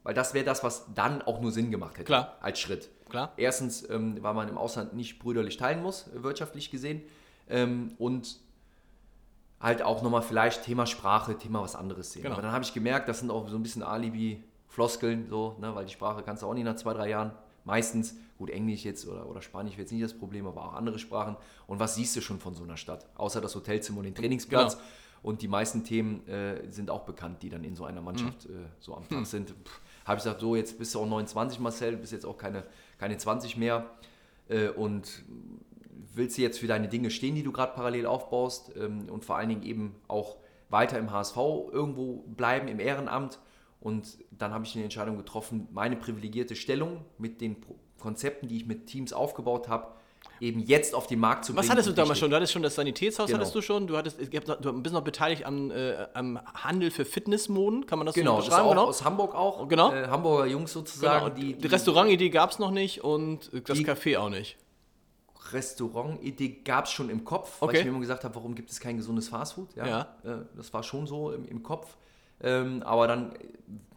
Weil 0.05 0.15
das 0.15 0.35
wäre 0.35 0.45
das, 0.45 0.65
was 0.65 0.87
dann 0.95 1.23
auch 1.23 1.41
nur 1.41 1.53
Sinn 1.53 1.71
gemacht 1.71 1.95
hätte 1.95 2.05
Klar. 2.07 2.37
als 2.41 2.59
Schritt. 2.61 2.89
Klar. 3.09 3.33
Erstens, 3.37 3.89
ähm, 3.91 4.19
weil 4.23 4.35
man 4.35 4.49
im 4.49 4.59
Ausland 4.59 4.95
nicht 4.95 5.19
brüderlich 5.19 5.57
teilen 5.57 5.83
muss, 5.83 6.09
äh, 6.09 6.23
wirtschaftlich 6.23 6.71
gesehen. 6.71 7.03
Ähm, 7.49 7.93
und 7.99 8.39
halt 9.61 9.83
auch 9.83 10.03
nochmal 10.03 10.23
vielleicht 10.23 10.65
Thema 10.65 10.87
Sprache, 10.87 11.37
Thema 11.39 11.63
was 11.63 11.77
anderes 11.77 12.13
sehen. 12.13 12.23
Genau. 12.23 12.35
Aber 12.35 12.43
dann 12.43 12.53
habe 12.53 12.65
ich 12.65 12.73
gemerkt, 12.75 13.09
das 13.09 13.21
sind 13.21 13.31
auch 13.31 13.49
so 13.49 13.57
ein 13.57 13.63
bisschen 13.63 13.83
Alibi-Floskeln, 13.83 15.29
so, 15.29 15.57
ne, 15.61 15.75
weil 15.75 15.85
die 15.85 15.93
Sprache 15.93 16.23
kannst 16.23 16.43
du 16.43 16.47
auch 16.47 16.55
nicht 16.55 16.65
nach 16.65 16.77
zwei, 16.77 16.95
drei 16.95 17.09
Jahren. 17.11 17.33
Meistens, 17.65 18.17
gut, 18.39 18.51
Englisch 18.51 18.85
jetzt 18.85 19.07
oder, 19.07 19.29
oder 19.29 19.41
Spanisch 19.41 19.73
wäre 19.75 19.83
jetzt 19.83 19.93
nicht 19.93 20.03
das 20.03 20.15
Problem, 20.15 20.47
aber 20.49 20.65
auch 20.65 20.73
andere 20.73 20.99
Sprachen. 20.99 21.37
Und 21.69 21.79
was 21.79 21.95
siehst 21.95 22.17
du 22.17 22.21
schon 22.21 22.41
von 22.41 22.55
so 22.55 22.65
einer 22.65 22.77
Stadt? 22.77 23.07
Außer 23.15 23.41
das 23.41 23.55
Hotelzimmer 23.55 23.99
und 23.99 24.05
den 24.05 24.17
Trainingsplatz. 24.17 24.75
Genau. 24.75 24.87
Und 25.23 25.43
die 25.43 25.47
meisten 25.49 25.85
Themen 25.85 26.27
äh, 26.27 26.69
sind 26.69 26.91
auch 26.91 27.05
bekannt, 27.05 27.45
die 27.45 27.49
dann 27.49 27.63
in 27.63 27.77
so 27.77 27.85
einer 27.85 28.01
Mannschaft 28.01 28.49
Mhm. 28.49 28.57
äh, 28.57 28.69
so 28.81 28.97
am 28.97 29.09
Tag 29.09 29.25
sind. 29.27 29.55
Habe 30.05 30.19
ich 30.19 30.25
gesagt, 30.25 30.41
so, 30.41 30.57
jetzt 30.57 30.79
bist 30.79 30.95
du 30.95 31.01
auch 31.01 31.07
29, 31.07 31.61
Marcel, 31.61 31.97
bist 31.97 32.13
jetzt 32.13 32.27
auch 32.27 32.37
keine, 32.37 32.65
keine 32.99 33.17
20 33.17 33.57
mehr. 33.57 33.87
Äh, 34.49 34.69
und 34.69 35.25
willst 36.15 36.39
du 36.39 36.43
jetzt 36.43 36.59
für 36.59 36.67
deine 36.67 36.89
Dinge 36.89 37.11
stehen, 37.11 37.35
die 37.35 37.43
du 37.43 37.53
gerade 37.53 37.73
parallel 37.75 38.07
aufbaust 38.07 38.73
ähm, 38.77 39.09
und 39.09 39.25
vor 39.25 39.37
allen 39.37 39.49
Dingen 39.49 39.63
eben 39.63 39.95
auch 40.09 40.37
weiter 40.69 40.99
im 40.99 41.11
HSV 41.11 41.37
irgendwo 41.37 42.25
bleiben, 42.27 42.69
im 42.69 42.81
Ehrenamt. 42.81 43.39
Und 43.81 44.19
dann 44.31 44.53
habe 44.53 44.65
ich 44.65 44.75
eine 44.75 44.85
Entscheidung 44.85 45.17
getroffen, 45.17 45.69
meine 45.73 45.97
privilegierte 45.97 46.55
Stellung 46.55 47.05
mit 47.19 47.41
den 47.41 47.57
Konzepten, 47.99 48.49
die 48.49 48.57
ich 48.57 48.67
mit 48.67 48.87
Teams 48.87 49.13
aufgebaut 49.13 49.69
habe, 49.69 49.95
eben 50.41 50.61
jetzt 50.61 50.95
auf 50.95 51.07
den 51.07 51.21
Markt 51.21 51.45
zu 51.45 51.52
bringen. 51.52 51.64
Was 51.64 51.71
hattest 51.71 51.88
du 51.88 51.93
damals 51.93 52.19
schon? 52.19 52.31
Du 52.31 52.37
hattest 52.37 52.52
schon 52.52 52.62
das 52.62 52.75
Sanitätshaus, 52.75 53.29
Genau. 53.29 53.38
hattest 53.38 53.55
du 53.55 53.62
schon. 53.62 53.87
Du, 53.87 53.97
hattest, 53.97 54.19
du 54.21 54.73
bist 54.83 54.93
noch 54.93 55.02
beteiligt 55.05 55.45
am, 55.45 55.71
äh, 55.71 56.07
am 56.14 56.41
Handel 56.55 56.91
für 56.91 57.05
Fitnessmoden, 57.05 57.87
kann 57.87 57.99
man 57.99 58.07
das 58.07 58.14
Genau, 58.17 58.41
so 58.41 58.47
beschreiben? 58.47 58.67
auch 58.67 58.71
genau. 58.71 58.85
aus 58.87 59.05
Hamburg 59.05 59.35
auch. 59.37 59.69
Genau. 59.69 59.93
Äh, 59.93 60.09
Hamburger 60.09 60.47
Jungs 60.47 60.73
genau. 60.73 60.85
sozusagen. 60.87 61.26
Und 61.26 61.38
Die, 61.38 61.55
die, 61.55 61.67
Restaurantidee 61.69 62.31
gab 62.31 62.50
es 62.50 62.59
noch 62.59 62.73
nicht 62.73 63.05
und 63.05 63.50
das 63.69 63.79
Café 63.79 64.19
auch 64.19 64.31
nicht. 64.31 64.57
Restaurantidee 65.52 66.61
gab 66.64 66.87
es 66.87 66.93
schon 66.93 67.09
im 67.11 67.25
Kopf, 67.25 67.61
weil 67.61 67.69
Okay. 67.69 67.79
ich 67.79 67.85
mir 67.85 67.91
immer 67.91 68.00
gesagt 68.00 68.25
habe, 68.25 68.35
warum 68.35 68.55
gibt 68.55 68.71
es 68.71 68.81
kein 68.81 68.97
gesundes 68.97 69.29
Fastfood? 69.29 69.75
Ja, 69.76 69.87
Ja. 69.87 70.00
Äh, 70.25 70.45
das 70.57 70.73
war 70.73 70.83
schon 70.83 71.07
so 71.07 71.31
im, 71.33 71.45
im 71.47 71.62
Kopf. 71.62 71.97
Ähm, 72.41 72.83
aber 72.85 73.07
dann, 73.07 73.33
äh, 73.37 73.38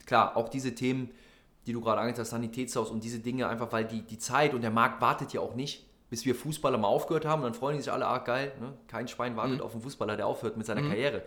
klar, 0.06 0.36
auch 0.38 0.50
diese 0.50 0.76
Themen, 0.76 1.10
die 1.66 1.74
du 1.74 1.82
gerade 1.82 2.00
angesprochen 2.02 2.22
hast, 2.22 2.30
Sanitätshaus 2.32 2.92
und 2.92 3.04
diese 3.04 3.20
Dinge, 3.20 3.48
einfach 3.48 3.72
weil 3.72 3.86
die, 3.86 4.02
die 4.04 4.20
Zeit 4.20 4.54
und 4.54 4.62
der 4.62 4.70
Markt 4.72 5.02
wartet 5.02 5.34
ja 5.34 5.42
auch 5.42 5.56
nicht, 5.56 5.86
bis 6.10 6.26
wir 6.26 6.36
Fußballer 6.36 6.78
mal 6.78 6.88
aufgehört 6.88 7.26
haben. 7.26 7.42
Dann 7.42 7.54
freuen 7.54 7.78
die 7.78 7.84
sich 7.84 7.92
alle, 7.92 8.06
ah 8.08 8.20
geil, 8.20 8.52
ne? 8.60 8.74
kein 8.88 9.08
Schwein 9.08 9.34
Mhm. 9.34 9.38
wartet 9.38 9.62
auf 9.62 9.74
einen 9.74 9.82
Fußballer, 9.82 10.16
der 10.18 10.28
aufhört 10.28 10.58
mit 10.58 10.66
seiner 10.66 10.82
Karriere. 10.84 11.24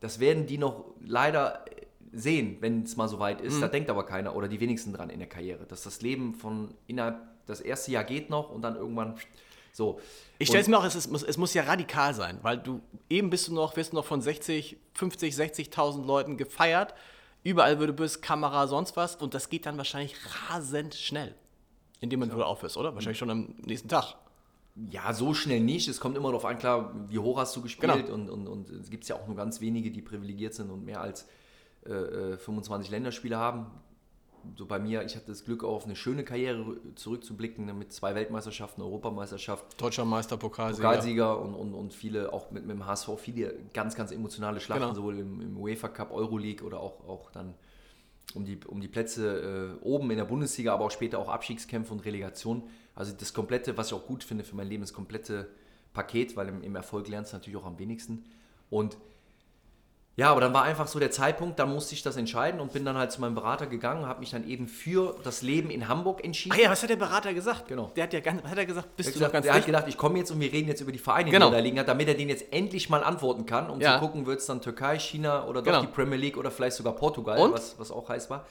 Das 0.00 0.20
werden 0.20 0.46
die 0.46 0.58
noch 0.58 0.84
leider 1.04 1.64
sehen, 2.12 2.56
wenn 2.60 2.82
es 2.82 2.96
mal 2.96 3.08
so 3.08 3.18
weit 3.18 3.40
Mhm. 3.40 3.46
ist. 3.46 3.60
Da 3.60 3.68
denkt 3.68 3.90
aber 3.90 4.04
keiner 4.04 4.34
oder 4.36 4.48
die 4.48 4.60
wenigsten 4.60 4.92
dran 4.92 5.10
in 5.10 5.18
der 5.18 5.28
Karriere, 5.28 5.64
dass 5.66 5.82
das 5.82 6.00
Leben 6.02 6.34
von 6.34 6.74
innerhalb, 6.86 7.16
das 7.46 7.60
erste 7.60 7.90
Jahr 7.90 8.04
geht 8.04 8.30
noch 8.30 8.50
und 8.50 8.62
dann 8.62 8.76
irgendwann 8.76 9.14
so. 9.72 10.00
Ich 10.38 10.48
stelle 10.48 10.62
es 10.62 10.68
mir 10.68 10.78
auch, 10.78 10.84
es, 10.84 10.94
ist, 10.94 11.10
muss- 11.10 11.22
es 11.22 11.36
muss 11.36 11.54
ja 11.54 11.62
radikal 11.64 12.14
sein, 12.14 12.38
weil 12.42 12.58
du 12.58 12.80
eben 13.10 13.30
bist 13.30 13.48
du 13.48 13.54
noch, 13.54 13.76
wirst 13.76 13.92
du 13.92 13.96
noch 13.96 14.04
von 14.04 14.20
60, 14.20 14.76
50, 14.94 15.34
60.000 15.34 16.04
Leuten 16.06 16.36
gefeiert. 16.36 16.94
Überall 17.44 17.78
würde 17.78 17.92
bist, 17.92 18.20
Kamera, 18.22 18.66
sonst 18.66 18.96
was. 18.96 19.16
Und 19.16 19.32
das 19.34 19.48
geht 19.48 19.66
dann 19.66 19.76
wahrscheinlich 19.78 20.14
rasend 20.50 20.94
schnell. 20.94 21.34
In 22.00 22.10
dem 22.10 22.20
Moment, 22.20 22.34
wo 22.34 22.38
du 22.40 22.44
aufhörst, 22.46 22.76
oder? 22.76 22.94
Wahrscheinlich 22.94 23.18
schon 23.18 23.30
am 23.30 23.54
nächsten 23.64 23.88
Tag. 23.88 24.14
Ja, 24.90 25.12
so 25.12 25.34
schnell 25.34 25.60
nicht. 25.60 25.88
Es 25.88 25.98
kommt 25.98 26.16
immer 26.16 26.28
darauf 26.28 26.44
an, 26.44 26.58
klar, 26.58 26.94
wie 27.08 27.18
hoch 27.18 27.38
hast 27.38 27.56
du 27.56 27.62
gespielt 27.62 28.06
Genau. 28.06 28.14
und, 28.14 28.30
und, 28.30 28.46
und 28.46 28.70
es 28.70 28.90
gibt 28.90 29.06
ja 29.08 29.16
auch 29.16 29.26
nur 29.26 29.36
ganz 29.36 29.60
wenige, 29.60 29.90
die 29.90 30.02
privilegiert 30.02 30.54
sind 30.54 30.70
und 30.70 30.84
mehr 30.84 31.00
als 31.00 31.26
äh, 31.86 31.92
äh, 31.92 32.38
25 32.38 32.90
Länderspiele 32.90 33.36
haben. 33.36 33.66
So 34.56 34.66
bei 34.66 34.78
mir, 34.78 35.02
ich 35.04 35.16
hatte 35.16 35.26
das 35.26 35.44
Glück, 35.44 35.64
auf 35.64 35.84
eine 35.84 35.96
schöne 35.96 36.22
Karriere 36.22 36.76
zurückzublicken 36.94 37.66
ne, 37.66 37.74
mit 37.74 37.92
zwei 37.92 38.14
Weltmeisterschaften, 38.14 38.80
Europameisterschaft, 38.82 39.80
Deutscher 39.80 40.04
Meister, 40.04 40.36
Pokalsieger. 40.36 40.88
Pokalsieger 40.88 41.40
und, 41.40 41.54
und, 41.54 41.74
und 41.74 41.92
viele, 41.92 42.32
auch 42.32 42.52
mit, 42.52 42.64
mit 42.64 42.76
dem 42.76 42.86
HSV, 42.86 43.08
viele 43.18 43.54
ganz, 43.74 43.96
ganz 43.96 44.12
emotionale 44.12 44.60
Schlachten, 44.60 44.84
Genau. 44.84 44.94
sowohl 44.94 45.18
im, 45.18 45.40
im 45.40 45.56
UEFA 45.58 45.88
Cup, 45.88 46.12
Euroleague 46.12 46.64
oder 46.64 46.78
auch, 46.78 47.06
auch 47.08 47.32
dann 47.32 47.54
um 48.34 48.44
die, 48.44 48.58
um 48.66 48.80
die 48.80 48.88
Plätze 48.88 49.76
äh, 49.80 49.84
oben 49.84 50.10
in 50.10 50.18
der 50.18 50.24
Bundesliga, 50.24 50.74
aber 50.74 50.84
auch 50.84 50.90
später 50.90 51.18
auch 51.18 51.28
Abstiegskämpfe 51.28 51.92
und 51.92 52.04
Relegation. 52.04 52.64
Also 52.94 53.12
das 53.12 53.32
komplette, 53.32 53.76
was 53.76 53.88
ich 53.88 53.94
auch 53.94 54.06
gut 54.06 54.24
finde 54.24 54.44
für 54.44 54.56
mein 54.56 54.68
Leben, 54.68 54.82
das 54.82 54.92
komplette 54.92 55.48
Paket, 55.92 56.36
weil 56.36 56.48
im, 56.48 56.62
im 56.62 56.76
Erfolg 56.76 57.08
lernst 57.08 57.32
du 57.32 57.36
natürlich 57.36 57.56
auch 57.56 57.66
am 57.66 57.78
wenigsten. 57.78 58.24
Und 58.70 58.98
ja, 60.18 60.32
aber 60.32 60.40
dann 60.40 60.52
war 60.52 60.64
einfach 60.64 60.88
so 60.88 60.98
der 60.98 61.12
Zeitpunkt, 61.12 61.60
dann 61.60 61.72
musste 61.72 61.94
ich 61.94 62.02
das 62.02 62.16
entscheiden 62.16 62.58
und 62.60 62.72
bin 62.72 62.84
dann 62.84 62.96
halt 62.98 63.12
zu 63.12 63.20
meinem 63.20 63.36
Berater 63.36 63.68
gegangen, 63.68 64.04
habe 64.04 64.18
mich 64.18 64.30
dann 64.32 64.46
eben 64.48 64.66
für 64.66 65.14
das 65.22 65.42
Leben 65.42 65.70
in 65.70 65.86
Hamburg 65.86 66.24
entschieden. 66.24 66.56
Ah 66.58 66.60
ja, 66.60 66.70
was 66.70 66.82
hat 66.82 66.90
der 66.90 66.96
Berater 66.96 67.32
gesagt? 67.32 67.68
Genau. 67.68 67.92
Der 67.94 68.02
hat 68.02 68.12
ja 68.12 68.18
ganz, 68.18 68.42
was 68.42 68.50
hat 68.50 68.58
er 68.58 68.66
gesagt, 68.66 68.96
bist 68.96 69.08
Er 69.08 69.10
hat 69.10 69.14
du 69.14 69.18
gesagt, 69.20 69.32
ganz 69.32 69.44
der 69.46 69.54
hat 69.54 69.64
gedacht, 69.66 69.84
ich 69.86 69.96
komme 69.96 70.18
jetzt 70.18 70.32
und 70.32 70.40
wir 70.40 70.52
reden 70.52 70.66
jetzt 70.66 70.80
über 70.80 70.90
die 70.90 70.98
Vereine, 70.98 71.30
Genau. 71.30 71.46
die 71.50 71.54
er 71.54 71.58
da 71.58 71.62
liegen 71.62 71.78
hat, 71.78 71.86
damit 71.86 72.08
er 72.08 72.14
den 72.14 72.28
jetzt 72.28 72.52
endlich 72.52 72.90
mal 72.90 73.04
antworten 73.04 73.46
kann, 73.46 73.70
um 73.70 73.80
Ja. 73.80 73.94
zu 73.94 74.00
gucken, 74.00 74.26
wird 74.26 74.40
es 74.40 74.46
dann 74.46 74.60
Türkei, 74.60 74.98
China 74.98 75.46
oder 75.46 75.62
doch 75.62 75.66
Genau. 75.70 75.80
die 75.82 75.86
Premier 75.86 76.16
League 76.18 76.36
oder 76.36 76.50
vielleicht 76.50 76.76
sogar 76.76 76.94
Portugal, 76.96 77.38
Und? 77.38 77.52
Was, 77.52 77.78
was 77.78 77.92
auch 77.92 78.08
heiß 78.08 78.28
war. 78.28 78.44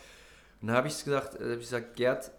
Und 0.62 0.70
dann 0.70 0.78
habe 0.78 0.88
ich 0.88 1.04
gesagt, 1.04 1.36
äh, 1.36 1.44
hab 1.44 1.52
ich 1.52 1.60
gesagt, 1.60 1.98
Gerd, 1.98 2.32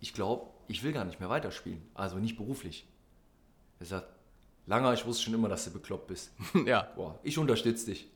ich 0.00 0.14
glaube, 0.14 0.46
ich 0.68 0.82
will 0.82 0.92
gar 0.92 1.04
nicht 1.04 1.20
mehr 1.20 1.28
weiterspielen, 1.28 1.82
also 1.94 2.16
nicht 2.16 2.36
beruflich. 2.36 2.86
Er 3.80 3.86
sagt, 3.86 4.06
Langer, 4.68 4.92
ich 4.92 5.04
wusste 5.06 5.24
schon 5.24 5.34
immer, 5.34 5.48
dass 5.48 5.64
du 5.64 5.70
bekloppt 5.72 6.06
bist. 6.08 6.30
ja. 6.66 6.86
Boah, 6.94 7.18
ich 7.22 7.38
unterstütze 7.38 7.86
dich. 7.86 8.08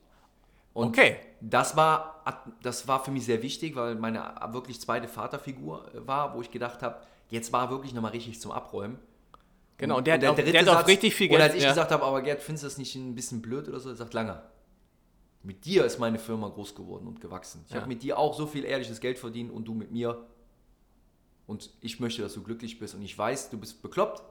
Und 0.73 0.89
Okay. 0.89 1.17
das 1.41 1.75
war, 1.75 2.23
das 2.61 2.87
war 2.87 3.03
für 3.03 3.11
mich 3.11 3.25
sehr 3.25 3.41
wichtig, 3.41 3.75
weil 3.75 3.95
meine 3.95 4.35
wirklich 4.51 4.79
zweite 4.79 5.07
Vaterfigur 5.07 5.89
war, 6.05 6.35
wo 6.35 6.41
ich 6.41 6.51
gedacht 6.51 6.81
habe, 6.81 6.97
jetzt 7.29 7.51
war 7.51 7.69
wirklich 7.69 7.93
nochmal 7.93 8.11
richtig 8.11 8.39
zum 8.39 8.51
Abräumen. 8.51 8.99
Genau, 9.77 9.97
und 9.97 10.05
der, 10.07 10.15
Und 10.15 10.23
hat, 10.23 10.29
auch, 10.29 10.35
dritte 10.35 10.51
der 10.51 10.61
hat 10.61 10.67
auch 10.69 10.73
Satz, 10.77 10.87
richtig 10.87 11.15
viel 11.15 11.27
Geld. 11.27 11.39
Oder 11.39 11.45
als 11.45 11.55
ich 11.55 11.63
ja. 11.63 11.69
gesagt 11.69 11.91
habe, 11.91 12.03
aber 12.03 12.21
Gerd, 12.21 12.41
findest 12.41 12.63
du 12.63 12.67
das 12.67 12.77
nicht 12.77 12.95
ein 12.95 13.15
bisschen 13.15 13.41
blöd 13.41 13.67
oder 13.67 13.79
so? 13.79 13.89
Er 13.89 13.95
sagt, 13.95 14.13
Langer, 14.13 14.43
mit 15.41 15.65
dir 15.65 15.85
ist 15.85 15.99
meine 15.99 16.19
Firma 16.19 16.47
groß 16.49 16.75
geworden 16.75 17.07
und 17.07 17.19
gewachsen. 17.19 17.63
Ich 17.67 17.73
Ja. 17.73 17.79
habe 17.81 17.87
mit 17.89 18.03
dir 18.03 18.17
auch 18.17 18.35
so 18.35 18.45
viel 18.47 18.63
ehrliches 18.63 18.99
Geld 18.99 19.17
verdient 19.19 19.51
und 19.51 19.65
du 19.65 19.73
mit 19.73 19.91
mir. 19.91 20.23
Und 21.47 21.71
ich 21.81 21.99
möchte, 21.99 22.21
dass 22.21 22.33
du 22.35 22.43
glücklich 22.43 22.79
bist. 22.79 22.93
Und 22.95 23.01
ich 23.01 23.17
weiß, 23.17 23.49
du 23.49 23.57
bist 23.59 23.81
bekloppt. 23.81 24.21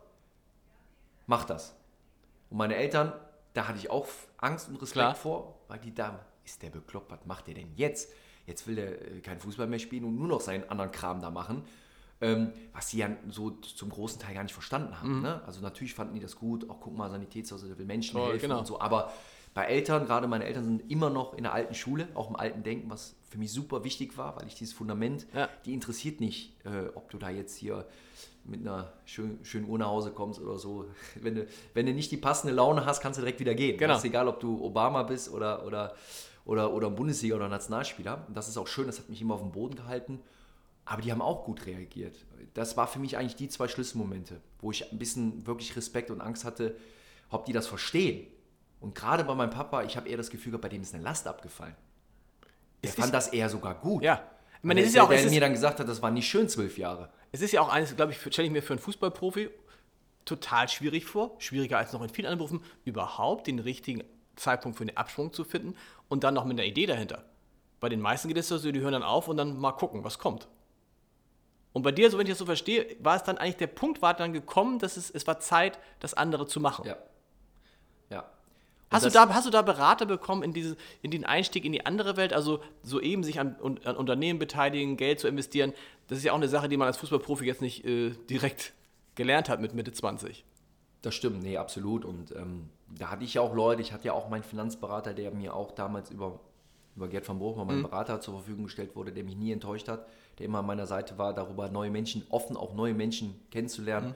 Mach 1.26 1.44
das. 1.44 1.74
Und 2.52 2.58
meine 2.58 2.76
Eltern, 2.76 3.14
da 3.54 3.66
hatte 3.66 3.78
ich 3.78 3.90
auch 3.90 4.06
Angst 4.36 4.68
und 4.68 4.74
Respekt 4.76 4.92
Klar. 4.92 5.14
vor, 5.14 5.58
weil 5.68 5.78
die 5.78 5.94
da, 5.94 6.20
ist 6.44 6.62
der 6.62 6.68
bekloppt, 6.68 7.10
was 7.10 7.24
macht 7.24 7.46
der 7.46 7.54
denn 7.54 7.72
jetzt? 7.76 8.12
Jetzt 8.46 8.66
will 8.66 8.76
der 8.76 9.00
äh, 9.10 9.20
keinen 9.20 9.40
Fußball 9.40 9.66
mehr 9.66 9.78
spielen 9.78 10.04
und 10.04 10.16
nur 10.16 10.28
noch 10.28 10.42
seinen 10.42 10.68
anderen 10.68 10.92
Kram 10.92 11.22
da 11.22 11.30
machen. 11.30 11.64
Ähm, 12.20 12.52
was 12.74 12.90
sie 12.90 12.98
ja 12.98 13.08
so 13.30 13.50
zum 13.50 13.88
großen 13.88 14.20
Teil 14.20 14.34
gar 14.34 14.42
nicht 14.42 14.52
verstanden 14.52 15.00
haben. 15.00 15.16
Mhm. 15.16 15.22
Ne? 15.22 15.42
Also 15.46 15.62
natürlich 15.62 15.94
fanden 15.94 16.14
die 16.14 16.20
das 16.20 16.36
gut, 16.36 16.68
auch 16.68 16.78
guck 16.78 16.94
mal, 16.94 17.10
Sanitätshaus, 17.10 17.66
der 17.66 17.78
will 17.78 17.86
Menschen 17.86 18.16
Toll, 18.18 18.32
helfen 18.32 18.42
genau. 18.42 18.58
und 18.58 18.66
so. 18.66 18.78
Aber 18.78 19.10
bei 19.54 19.64
Eltern, 19.66 20.06
gerade 20.06 20.26
meine 20.28 20.44
Eltern 20.44 20.64
sind 20.64 20.90
immer 20.90 21.10
noch 21.10 21.34
in 21.34 21.42
der 21.42 21.52
alten 21.52 21.74
Schule, 21.74 22.08
auch 22.14 22.30
im 22.30 22.36
alten 22.36 22.62
Denken, 22.62 22.88
was 22.90 23.14
für 23.28 23.38
mich 23.38 23.52
super 23.52 23.84
wichtig 23.84 24.16
war, 24.16 24.36
weil 24.36 24.46
ich 24.46 24.54
dieses 24.54 24.72
Fundament, 24.74 25.26
Ja. 25.34 25.48
die 25.66 25.74
interessiert 25.74 26.20
nicht, 26.20 26.54
äh, 26.64 26.88
ob 26.94 27.10
du 27.10 27.18
da 27.18 27.28
jetzt 27.30 27.56
hier 27.56 27.86
mit 28.44 28.60
einer 28.60 28.92
schön, 29.04 29.38
schönen 29.44 29.68
Uhr 29.68 29.78
nach 29.78 29.86
Hause 29.88 30.10
kommst 30.10 30.40
oder 30.40 30.58
so. 30.58 30.86
Wenn 31.20 31.34
du, 31.36 31.46
wenn 31.74 31.86
du 31.86 31.92
nicht 31.92 32.10
die 32.10 32.16
passende 32.16 32.52
Laune 32.54 32.84
hast, 32.86 33.00
kannst 33.00 33.18
du 33.18 33.22
direkt 33.22 33.40
wieder 33.40 33.54
gehen. 33.54 33.76
Genau. 33.78 33.92
Das 33.94 34.02
ist 34.02 34.08
egal, 34.08 34.26
ob 34.26 34.40
du 34.40 34.62
Obama 34.64 35.02
bist 35.04 35.30
oder, 35.30 35.64
oder, 35.64 35.94
oder, 36.44 36.72
oder 36.72 36.90
Bundesliga 36.90 37.36
oder 37.36 37.48
Nationalspieler. 37.48 38.24
Und 38.26 38.36
das 38.36 38.48
ist 38.48 38.56
auch 38.56 38.66
schön, 38.66 38.86
das 38.86 38.98
hat 38.98 39.08
mich 39.08 39.20
immer 39.22 39.34
auf 39.34 39.42
dem 39.42 39.52
Boden 39.52 39.76
gehalten. 39.76 40.18
Aber 40.84 41.00
die 41.02 41.12
haben 41.12 41.22
auch 41.22 41.44
gut 41.44 41.66
reagiert. 41.66 42.16
Das 42.54 42.76
war 42.76 42.88
für 42.88 42.98
mich 42.98 43.16
eigentlich 43.16 43.36
die 43.36 43.48
zwei 43.48 43.68
Schlüsselmomente, 43.68 44.40
wo 44.60 44.72
ich 44.72 44.90
ein 44.90 44.98
bisschen 44.98 45.46
wirklich 45.46 45.76
Respekt 45.76 46.10
und 46.10 46.20
Angst 46.20 46.44
hatte, 46.44 46.74
ob 47.30 47.44
die 47.44 47.52
das 47.52 47.68
verstehen. 47.68 48.26
Und 48.82 48.96
gerade 48.96 49.22
bei 49.22 49.34
meinem 49.34 49.50
Papa, 49.50 49.84
ich 49.84 49.96
habe 49.96 50.08
eher 50.08 50.16
das 50.16 50.28
Gefühl 50.28 50.50
gehabt, 50.50 50.62
bei 50.62 50.68
dem 50.68 50.82
ist 50.82 50.92
eine 50.92 51.04
Last 51.04 51.28
abgefallen. 51.28 51.76
Der 52.82 52.90
Es 52.90 52.96
fand 52.96 53.14
das 53.14 53.28
eher 53.28 53.48
sogar 53.48 53.76
gut. 53.76 54.02
Ja. 54.02 54.20
Ich 54.58 54.64
meine, 54.64 54.80
es 54.80 54.88
ist 54.88 54.96
ja 54.96 55.04
auch, 55.04 55.08
der 55.08 55.18
es 55.18 55.26
ist, 55.26 55.30
mir 55.30 55.40
dann 55.40 55.52
gesagt 55.52 55.78
hat, 55.78 55.88
das 55.88 56.02
war 56.02 56.10
nicht 56.10 56.28
schön 56.28 56.48
zwölf 56.48 56.76
Jahre. 56.76 57.08
es 57.30 57.40
ist 57.40 57.52
ja 57.52 57.60
auch 57.60 57.68
eines, 57.68 57.94
glaube 57.94 58.10
ich, 58.10 58.20
stelle 58.20 58.46
ich 58.46 58.52
mir 58.52 58.62
für 58.62 58.72
einen 58.72 58.80
Fußballprofi 58.80 59.50
total 60.24 60.68
schwierig 60.68 61.04
vor, 61.04 61.36
schwieriger 61.38 61.78
als 61.78 61.92
noch 61.92 62.02
in 62.02 62.08
vielen 62.08 62.26
anderen 62.26 62.38
Berufen, 62.38 62.66
überhaupt 62.84 63.46
den 63.46 63.60
richtigen 63.60 64.02
Zeitpunkt 64.34 64.78
für 64.78 64.84
den 64.84 64.96
Absprung 64.96 65.32
zu 65.32 65.44
finden 65.44 65.76
und 66.08 66.24
dann 66.24 66.34
noch 66.34 66.44
mit 66.44 66.58
einer 66.58 66.66
Idee 66.66 66.86
dahinter. 66.86 67.24
Bei 67.78 67.88
den 67.88 68.00
meisten 68.00 68.28
geht 68.28 68.36
es 68.36 68.48
so, 68.48 68.58
die 68.58 68.80
hören 68.80 68.92
dann 68.92 69.02
auf 69.02 69.28
und 69.28 69.36
dann 69.36 69.58
mal 69.58 69.72
gucken, 69.72 70.02
was 70.02 70.18
kommt. 70.18 70.48
Und 71.72 71.82
bei 71.82 71.92
dir, 71.92 72.10
so 72.10 72.18
wenn 72.18 72.26
ich 72.26 72.32
das 72.32 72.38
so 72.38 72.46
verstehe, 72.46 72.96
war 73.00 73.16
es 73.16 73.22
dann 73.22 73.38
eigentlich 73.38 73.56
der 73.56 73.66
Punkt, 73.68 74.02
war 74.02 74.14
dann 74.14 74.32
gekommen, 74.32 74.78
dass 74.78 74.96
es, 74.96 75.10
es 75.10 75.26
war 75.26 75.38
Zeit, 75.38 75.78
das 76.00 76.14
andere 76.14 76.46
zu 76.46 76.60
machen. 76.60 76.84
Ja. 76.86 76.96
Hast 78.92 79.06
du, 79.06 79.10
da, 79.10 79.28
hast 79.28 79.46
du 79.46 79.50
da 79.50 79.62
Berater 79.62 80.06
bekommen 80.06 80.42
in, 80.42 80.52
diese, 80.52 80.76
in 81.00 81.10
den 81.10 81.24
Einstieg 81.24 81.64
in 81.64 81.72
die 81.72 81.86
andere 81.86 82.16
Welt? 82.16 82.32
Also 82.32 82.60
soeben 82.82 83.24
sich 83.24 83.40
an, 83.40 83.56
an 83.84 83.96
Unternehmen 83.96 84.38
beteiligen, 84.38 84.96
Geld 84.96 85.20
zu 85.20 85.28
investieren. 85.28 85.72
Das 86.08 86.18
ist 86.18 86.24
ja 86.24 86.32
auch 86.32 86.36
eine 86.36 86.48
Sache, 86.48 86.68
die 86.68 86.76
man 86.76 86.86
als 86.86 86.98
Fußballprofi 86.98 87.44
jetzt 87.44 87.62
nicht 87.62 87.84
äh, 87.84 88.10
direkt 88.28 88.72
gelernt 89.14 89.48
hat 89.48 89.60
mit 89.60 89.74
Mitte 89.74 89.92
20. 89.92 90.44
Das 91.02 91.14
stimmt, 91.14 91.42
nee, 91.42 91.56
absolut. 91.56 92.04
Und 92.04 92.32
ähm, 92.32 92.68
da 92.88 93.10
hatte 93.10 93.24
ich 93.24 93.34
ja 93.34 93.42
auch 93.42 93.54
Leute, 93.54 93.82
ich 93.82 93.92
hatte 93.92 94.06
ja 94.06 94.12
auch 94.12 94.28
meinen 94.28 94.44
Finanzberater, 94.44 95.14
der 95.14 95.30
mir 95.32 95.54
auch 95.54 95.72
damals 95.72 96.10
über, 96.10 96.38
über 96.96 97.08
Gerd 97.08 97.28
van 97.28 97.38
Bruch, 97.38 97.62
mein 97.64 97.82
Berater 97.82 98.20
zur 98.20 98.34
Verfügung 98.34 98.64
gestellt 98.64 98.94
wurde, 98.94 99.12
der 99.12 99.24
mich 99.24 99.36
nie 99.36 99.52
enttäuscht 99.52 99.88
hat, 99.88 100.06
der 100.38 100.46
immer 100.46 100.60
an 100.60 100.66
meiner 100.66 100.86
Seite 100.86 101.18
war, 101.18 101.34
darüber 101.34 101.68
neue 101.68 101.90
Menschen, 101.90 102.24
offen 102.30 102.56
auch 102.56 102.74
neue 102.74 102.94
Menschen 102.94 103.34
kennenzulernen. 103.50 104.14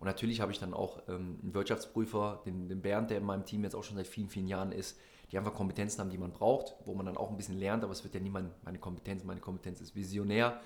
Und 0.00 0.06
natürlich 0.06 0.40
habe 0.40 0.52
ich 0.52 0.58
dann 0.58 0.74
auch 0.74 1.02
ähm, 1.08 1.38
einen 1.42 1.54
Wirtschaftsprüfer, 1.54 2.42
den, 2.46 2.68
den 2.68 2.80
Bernd, 2.80 3.10
der 3.10 3.18
in 3.18 3.24
meinem 3.24 3.44
Team 3.44 3.64
jetzt 3.64 3.74
auch 3.74 3.84
schon 3.84 3.96
seit 3.96 4.06
vielen, 4.06 4.28
vielen 4.28 4.46
Jahren 4.46 4.72
ist, 4.72 4.98
die 5.30 5.38
einfach 5.38 5.54
Kompetenzen 5.54 6.00
haben, 6.00 6.10
die 6.10 6.18
man 6.18 6.32
braucht, 6.32 6.74
wo 6.84 6.94
man 6.94 7.04
dann 7.04 7.16
auch 7.16 7.30
ein 7.30 7.36
bisschen 7.36 7.58
lernt, 7.58 7.84
aber 7.84 7.92
es 7.92 8.04
wird 8.04 8.14
ja 8.14 8.20
niemand 8.20 8.52
meine 8.64 8.78
Kompetenz, 8.78 9.24
meine 9.24 9.40
Kompetenz 9.40 9.80
ist 9.80 9.94
visionär 9.94 10.60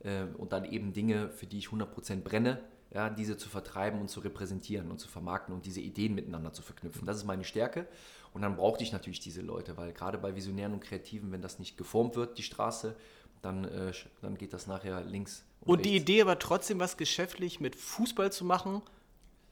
äh, 0.00 0.24
und 0.36 0.52
dann 0.52 0.64
eben 0.64 0.92
Dinge, 0.92 1.28
für 1.30 1.46
die 1.46 1.58
ich 1.58 1.68
100% 1.68 2.22
brenne, 2.22 2.60
ja, 2.90 3.10
diese 3.10 3.36
zu 3.36 3.48
vertreiben 3.48 4.00
und 4.00 4.08
zu 4.08 4.20
repräsentieren 4.20 4.90
und 4.90 4.98
zu 4.98 5.08
vermarkten 5.08 5.54
und 5.54 5.66
diese 5.66 5.80
Ideen 5.80 6.14
miteinander 6.14 6.52
zu 6.52 6.62
verknüpfen. 6.62 7.06
Das 7.06 7.18
ist 7.18 7.24
meine 7.24 7.44
Stärke. 7.44 7.86
Und 8.32 8.42
dann 8.42 8.56
brauchte 8.56 8.82
ich 8.82 8.92
natürlich 8.92 9.20
diese 9.20 9.42
Leute, 9.42 9.76
weil 9.76 9.92
gerade 9.92 10.18
bei 10.18 10.34
Visionären 10.34 10.72
und 10.72 10.80
Kreativen, 10.80 11.32
wenn 11.32 11.42
das 11.42 11.58
nicht 11.58 11.76
geformt 11.76 12.16
wird, 12.16 12.38
die 12.38 12.42
Straße, 12.42 12.96
dann, 13.42 13.64
äh, 13.64 13.92
dann 14.22 14.36
geht 14.36 14.52
das 14.52 14.66
nachher 14.66 15.02
links. 15.02 15.44
Und 15.60 15.84
die 15.84 15.90
rechts. 15.90 16.02
Idee 16.02 16.22
aber 16.22 16.38
trotzdem 16.38 16.80
was 16.80 16.96
geschäftlich 16.96 17.60
mit 17.60 17.76
Fußball 17.76 18.32
zu 18.32 18.44
machen, 18.44 18.82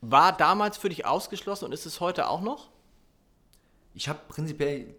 war 0.00 0.36
damals 0.36 0.76
für 0.76 0.88
dich 0.88 1.04
ausgeschlossen 1.06 1.66
und 1.66 1.72
ist 1.72 1.86
es 1.86 2.00
heute 2.00 2.28
auch 2.28 2.40
noch? 2.40 2.70
Ich 3.94 4.08
habe 4.08 4.20
prinzipiell 4.28 4.94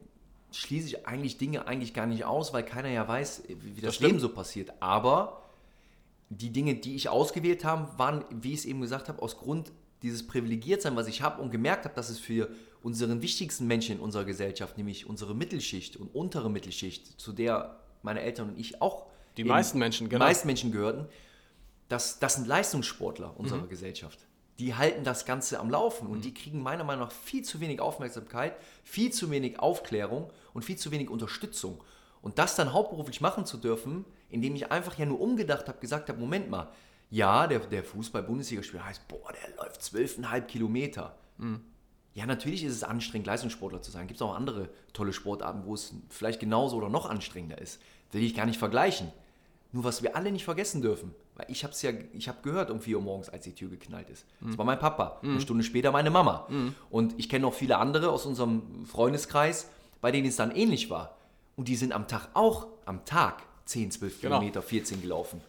schließe 0.51 0.87
ich 0.87 1.07
eigentlich 1.07 1.37
Dinge 1.37 1.67
eigentlich 1.67 1.93
gar 1.93 2.05
nicht 2.05 2.25
aus, 2.25 2.53
weil 2.53 2.63
keiner 2.63 2.89
ja 2.89 3.07
weiß, 3.07 3.43
wie, 3.47 3.81
das, 3.81 3.95
stimmt. 3.95 4.07
Leben 4.09 4.19
so 4.19 4.29
passiert. 4.29 4.71
Aber 4.81 5.43
die 6.29 6.51
Dinge, 6.51 6.75
die 6.75 6.95
ich 6.95 7.09
ausgewählt 7.09 7.63
habe, 7.63 7.97
waren, 7.97 8.25
wie 8.29 8.53
ich 8.53 8.59
es 8.59 8.65
eben 8.65 8.81
gesagt 8.81 9.09
habe, 9.09 9.21
aus 9.21 9.37
Grund 9.37 9.71
dieses 10.01 10.25
Privilegiertsein, 10.27 10.95
was 10.95 11.07
ich 11.07 11.21
habe 11.21 11.41
und 11.41 11.51
gemerkt 11.51 11.85
habe, 11.85 11.95
dass 11.95 12.09
es 12.09 12.19
für 12.19 12.49
unseren 12.83 13.21
wichtigsten 13.21 13.67
Menschen 13.67 13.97
in 13.97 14.01
unserer 14.01 14.25
Gesellschaft, 14.25 14.77
nämlich 14.77 15.07
unsere 15.07 15.33
Mittelschicht 15.35 15.97
und 15.97 16.13
untere 16.13 16.49
Mittelschicht, 16.49 17.19
zu 17.19 17.33
der 17.33 17.79
meine 18.03 18.21
Eltern 18.21 18.49
und 18.49 18.59
ich 18.59 18.81
auch 18.81 19.07
Die 19.37 19.43
meisten 19.43 19.79
Menschen, 19.79 20.05
die 20.05 20.09
genau. 20.09 20.25
meisten 20.25 20.47
Menschen 20.47 20.71
gehörten, 20.71 21.07
das, 21.87 22.19
das 22.19 22.35
sind 22.35 22.47
Leistungssportler 22.47 23.37
unserer 23.37 23.63
Mhm. 23.63 23.69
Gesellschaft. 23.69 24.19
Die 24.59 24.73
halten 24.75 25.03
das 25.03 25.25
Ganze 25.25 25.59
am 25.59 25.69
Laufen 25.69 26.07
und 26.07 26.25
die 26.25 26.33
kriegen 26.33 26.61
meiner 26.63 26.83
Meinung 26.83 27.05
nach 27.05 27.11
viel 27.11 27.43
zu 27.43 27.59
wenig 27.59 27.79
Aufmerksamkeit, 27.79 28.55
viel 28.83 29.11
zu 29.11 29.29
wenig 29.29 29.59
Aufklärung 29.59 30.31
und 30.53 30.65
viel 30.65 30.77
zu 30.77 30.91
wenig 30.91 31.09
Unterstützung. 31.09 31.79
Und 32.23 32.39
das 32.39 32.55
dann 32.55 32.73
hauptberuflich 32.73 33.21
machen 33.21 33.45
zu 33.45 33.57
dürfen, 33.57 34.03
indem 34.29 34.55
ich 34.55 34.71
einfach 34.71 34.97
ja 34.97 35.05
nur 35.05 35.21
umgedacht 35.21 35.67
habe, 35.67 35.77
gesagt 35.79 36.09
habe, 36.09 36.19
Moment 36.19 36.49
mal, 36.49 36.69
ja, 37.09 37.47
der, 37.47 37.59
der 37.59 37.83
Fußball-Bundesligaspieler 37.83 38.83
heißt, 38.83 39.07
boah, 39.07 39.31
der 39.31 39.55
läuft 39.55 39.81
12,5 39.81 40.41
Kilometer. 40.41 41.15
Ja, 42.15 42.25
natürlich 42.25 42.63
ist 42.63 42.73
es 42.73 42.83
anstrengend, 42.83 43.27
Leistungssportler 43.27 43.81
zu 43.83 43.91
sein. 43.91 44.07
Gibt 44.07 44.17
es 44.17 44.21
auch 44.23 44.35
andere 44.35 44.69
tolle 44.91 45.13
Sportarten, 45.13 45.65
wo 45.65 45.75
es 45.75 45.93
vielleicht 46.09 46.39
genauso 46.39 46.77
oder 46.77 46.89
noch 46.89 47.07
anstrengender 47.07 47.61
ist. 47.61 47.79
Will 48.11 48.23
ich 48.23 48.35
gar 48.35 48.47
nicht 48.47 48.57
vergleichen. 48.57 49.11
Nur 49.77 49.83
was 49.83 50.01
wir 50.01 50.15
alle 50.15 50.31
nicht 50.31 50.43
vergessen 50.43 50.81
dürfen, 50.81 51.13
weil 51.35 51.45
ich 51.49 51.63
habe 51.63 51.71
es 51.71 51.83
ja, 51.83 51.91
ich 52.11 52.27
habe 52.27 52.39
gehört 52.41 52.71
um 52.71 52.79
4 52.79 52.97
Uhr 52.97 53.03
morgens, 53.03 53.29
als 53.29 53.43
die 53.43 53.53
Tür 53.53 53.69
geknallt 53.69 54.09
ist. 54.09 54.25
Das 54.41 54.57
war 54.57 54.65
mein 54.65 54.79
Papa. 54.79 55.19
Eine 55.21 55.39
Stunde 55.39 55.63
später 55.63 55.91
meine 55.91 56.09
Mama. 56.09 56.47
Und 56.89 57.13
ich 57.19 57.29
kenne 57.29 57.43
noch 57.43 57.53
viele 57.53 57.77
andere 57.77 58.09
aus 58.09 58.25
unserem 58.25 58.87
Freundeskreis, 58.87 59.69
bei 60.01 60.11
denen 60.11 60.27
es 60.27 60.35
dann 60.35 60.49
ähnlich 60.49 60.89
war. 60.89 61.15
Und 61.57 61.67
die 61.67 61.75
sind 61.75 61.93
am 61.93 62.07
Tag 62.07 62.29
auch, 62.33 62.65
am 62.85 63.05
Tag 63.05 63.43
10, 63.65 63.91
12 63.91 64.19
Genau. 64.21 64.37
Kilometer, 64.39 64.63
14 64.63 64.99
gelaufen. 64.99 65.41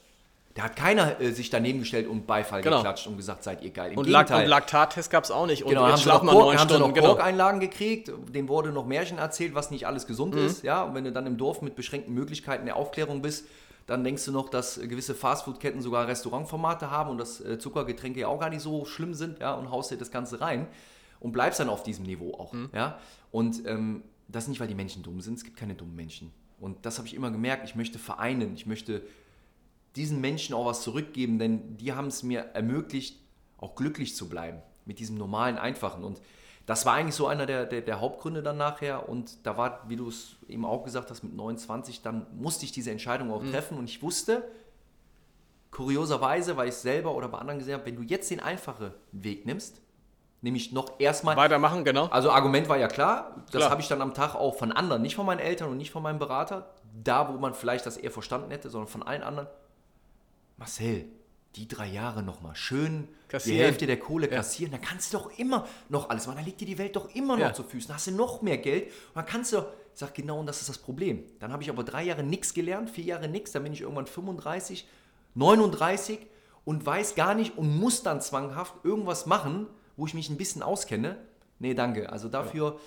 Da 0.53 0.65
hat 0.65 0.77
keiner 0.77 1.19
äh, 1.23 1.31
sich 1.33 1.49
daneben 1.49 1.79
gestellt 1.79 2.07
und 2.07 2.27
Beifall 2.27 2.61
Genau. 2.61 2.77
geklatscht 2.79 3.07
und 3.07 3.17
gesagt, 3.17 3.43
seid 3.45 3.63
ihr 3.63 3.71
geil. 3.71 3.93
Im 3.93 3.99
Und, 3.99 4.09
Lak 4.09 4.29
und 4.31 4.45
Laktattest 4.45 5.11
gab 5.11 5.25
es 5.25 5.31
auch 5.31 5.47
nicht. 5.47 5.63
Und 5.63 5.71
Genau, 5.71 5.87
haben 5.87 5.97
sie 5.97 6.07
noch, 6.07 6.21
Kork, 6.27 6.59
haben 6.59 6.69
sie 6.69 6.79
noch. 6.79 6.93
Genau. 6.93 7.07
Korkeinlagen 7.15 7.61
gekriegt, 7.61 8.13
denen 8.35 8.49
wurde 8.49 8.73
noch 8.73 8.85
Märchen 8.85 9.17
erzählt, 9.17 9.55
was 9.55 9.71
nicht 9.71 9.87
alles 9.87 10.07
gesund 10.07 10.35
Mhm. 10.35 10.45
ist. 10.45 10.65
Ja, 10.65 10.83
und 10.83 10.95
wenn 10.95 11.05
du 11.05 11.13
dann 11.13 11.27
im 11.27 11.39
Dorf 11.39 11.63
mit 11.63 11.77
beschränkten 11.77 12.13
Möglichkeiten 12.13 12.67
der 12.67 12.77
Aufklärung 12.77 13.23
bist, 13.23 13.47
dann 13.89 14.05
denkst 14.05 14.27
du 14.27 14.33
noch, 14.33 14.51
dass 14.51 14.79
gewisse 14.79 15.15
Fastfood-Ketten 15.15 15.81
sogar 15.81 16.07
Restaurantformate 16.07 16.91
haben 16.91 17.09
und 17.09 17.19
dass 17.19 17.41
äh, 17.41 17.59
Zuckergetränke 17.59 18.21
ja 18.21 18.29
auch 18.29 18.39
gar 18.39 18.51
nicht 18.51 18.61
so 18.61 18.85
schlimm 18.85 19.15
sind, 19.15 19.41
ja, 19.41 19.55
und 19.55 19.71
haust 19.71 19.91
dir 19.91 19.97
das 19.97 20.11
Ganze 20.11 20.43
rein 20.43 20.69
und 21.21 21.33
bleibst 21.33 21.59
dann 21.59 21.71
auf 21.71 21.83
diesem 21.83 22.05
Niveau 22.05 22.35
auch. 22.35 22.53
Mhm. 22.53 22.69
Ja, 22.75 22.99
und 23.33 23.67
ähm, 23.67 24.03
das 24.29 24.47
nicht, 24.47 24.61
weil 24.61 24.69
die 24.69 24.75
Menschen 24.75 25.03
dumm 25.03 25.23
sind, 25.23 25.39
es 25.39 25.45
gibt 25.45 25.57
keine 25.57 25.75
dummen 25.75 25.97
Menschen. 25.97 26.31
Und 26.61 26.85
das 26.85 26.99
habe 26.99 27.09
ich 27.09 27.15
immer 27.15 27.31
gemerkt, 27.31 27.65
ich 27.65 27.77
möchte 27.77 27.99
vereinen, 27.99 28.55
ich 28.55 28.67
möchte 28.67 29.03
diesen 29.97 30.21
Menschen 30.21 30.55
auch 30.55 30.67
was 30.67 30.83
zurückgeben, 30.83 31.39
denn 31.39 31.79
die 31.79 31.95
haben 31.95 32.09
es 32.09 32.23
mir 32.23 32.41
ermöglicht, 32.53 33.19
auch 33.57 33.75
glücklich 33.75 34.15
zu 34.15 34.29
bleiben 34.29 34.61
mit 34.85 34.99
diesem 34.99 35.17
normalen, 35.17 35.57
einfachen. 35.57 36.05
Und 36.05 36.21
das 36.69 36.85
war 36.85 36.93
eigentlich 36.93 37.15
so 37.15 37.27
einer 37.27 37.47
der, 37.47 37.65
der, 37.65 37.81
der 37.81 37.99
Hauptgründe 37.99 38.43
dann 38.43 38.59
nachher. 38.59 39.09
Und 39.09 39.47
da 39.47 39.57
war, 39.57 39.81
wie 39.89 39.97
du 39.97 40.09
es 40.09 40.37
eben 40.49 40.67
auch 40.67 40.85
gesagt 40.85 41.11
hast, 41.11 41.23
mit 41.25 41.35
29, 41.35 42.03
dann 42.03 42.27
musste 42.37 42.67
ich 42.67 42.73
diese 42.73 42.91
Entscheidung 42.91 43.33
auch 43.33 43.43
treffen. 43.43 43.79
Und 43.79 43.89
ich 43.89 44.03
wusste, 44.03 44.47
kurioserweise, 45.71 46.59
weil 46.59 46.69
ich 46.69 46.75
es 46.75 46.83
selber 46.83 47.15
oder 47.15 47.29
bei 47.29 47.39
anderen 47.39 47.59
gesehen 47.59 47.73
habe, 47.73 47.87
wenn 47.87 47.97
du 47.97 48.03
jetzt 48.03 48.31
den 48.31 48.41
einfachen 48.41 48.93
Weg 49.13 49.47
nimmst, 49.47 49.81
nämlich 50.43 50.71
noch 50.71 51.01
erstmal 51.01 51.39
Weitermachen, 51.39 51.87
genau. 51.87 52.09
also 52.09 52.31
Argument 52.31 52.69
war 52.69 52.77
ja 52.77 52.89
klar, 52.89 53.45
das 53.51 53.71
habe 53.71 53.81
ich 53.81 53.89
dann 53.89 54.03
am 54.03 54.13
Tag 54.13 54.35
auch 54.35 54.55
von 54.57 54.71
anderen, 54.71 55.01
nicht 55.01 55.17
von 55.17 55.25
meinen 55.25 55.41
Eltern 55.41 55.71
und 55.71 55.79
nicht 55.79 55.91
von 55.91 56.03
meinem 56.03 56.19
Berater, 56.19 56.75
da 57.03 57.33
wo 57.33 57.39
man 57.39 57.55
vielleicht 57.55 57.87
das 57.87 57.97
eher 57.97 58.11
verstanden 58.11 58.51
hätte, 58.51 58.69
sondern 58.69 58.89
von 58.89 59.03
allen 59.03 59.23
anderen. 59.23 59.49
Marcel, 60.59 61.07
die 61.57 61.67
drei 61.67 61.87
Jahre 61.87 62.23
nochmal 62.23 62.55
schön 62.55 63.09
Kassieren. 63.29 63.59
die 63.59 63.65
Hälfte 63.65 63.87
der 63.87 63.99
Kohle 63.99 64.29
kassieren, 64.29 64.71
dann 64.73 64.81
kannst 64.81 65.13
du 65.13 65.19
doch 65.19 65.39
immer 65.39 65.67
noch 65.89 66.09
alles 66.11 66.27
machen, 66.27 66.37
dann 66.37 66.45
liegt 66.45 66.61
dir 66.61 66.67
die 66.67 66.79
Welt 66.79 66.95
doch 66.97 67.15
immer 67.15 67.37
noch 67.37 67.43
Ja. 67.47 67.53
zu 67.53 67.63
Füßen, 67.65 67.89
dann 67.89 67.97
hast 67.97 68.07
du 68.07 68.13
noch 68.13 68.43
mehr 68.43 68.59
Geld 68.59 68.87
und 68.87 69.17
dann 69.17 69.27
kannst 69.27 69.53
du, 69.53 69.59
ich 69.59 69.65
sag 69.95 70.15
genau, 70.15 70.41
und 70.41 70.47
das 70.47 70.61
ist 70.61 70.69
das 70.69 70.79
Problem. 70.79 71.25
Dann 71.41 71.53
habe 71.53 71.63
ich 71.63 71.71
aber 71.71 71.85
drei 71.85 72.05
Jahre 72.05 72.23
nichts 72.23 72.55
gelernt, 72.55 72.91
vier 72.91 73.05
Jahre 73.05 73.29
nichts, 73.29 73.53
dann 73.53 73.65
bin 73.65 73.73
ich 73.73 73.81
irgendwann 73.81 74.07
35, 74.07 74.87
39 75.35 76.19
und 76.65 76.85
weiß 76.85 77.15
gar 77.15 77.35
nicht 77.35 77.57
und 77.57 77.79
muss 77.79 78.03
dann 78.03 78.21
zwanghaft 78.21 78.75
irgendwas 78.85 79.27
machen, 79.27 79.67
wo 79.97 80.07
ich 80.07 80.15
mich 80.15 80.29
ein 80.31 80.37
bisschen 80.37 80.63
auskenne. 80.63 81.17
Nee, 81.59 81.75
danke. 81.75 82.11
Also 82.13 82.29
dafür 82.29 82.79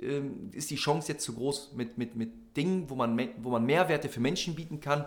ähm, 0.00 0.50
ist 0.52 0.70
die 0.70 0.76
Chance 0.76 1.12
jetzt 1.12 1.24
zu 1.24 1.34
groß 1.34 1.72
mit, 1.74 1.98
mit, 1.98 2.16
mit 2.16 2.56
Dingen, 2.56 2.88
wo 2.90 2.94
man, 2.94 3.18
wo 3.42 3.50
man 3.50 3.64
Mehrwerte 3.64 4.08
für 4.08 4.20
Menschen 4.20 4.54
bieten 4.54 4.80
kann. 4.80 5.04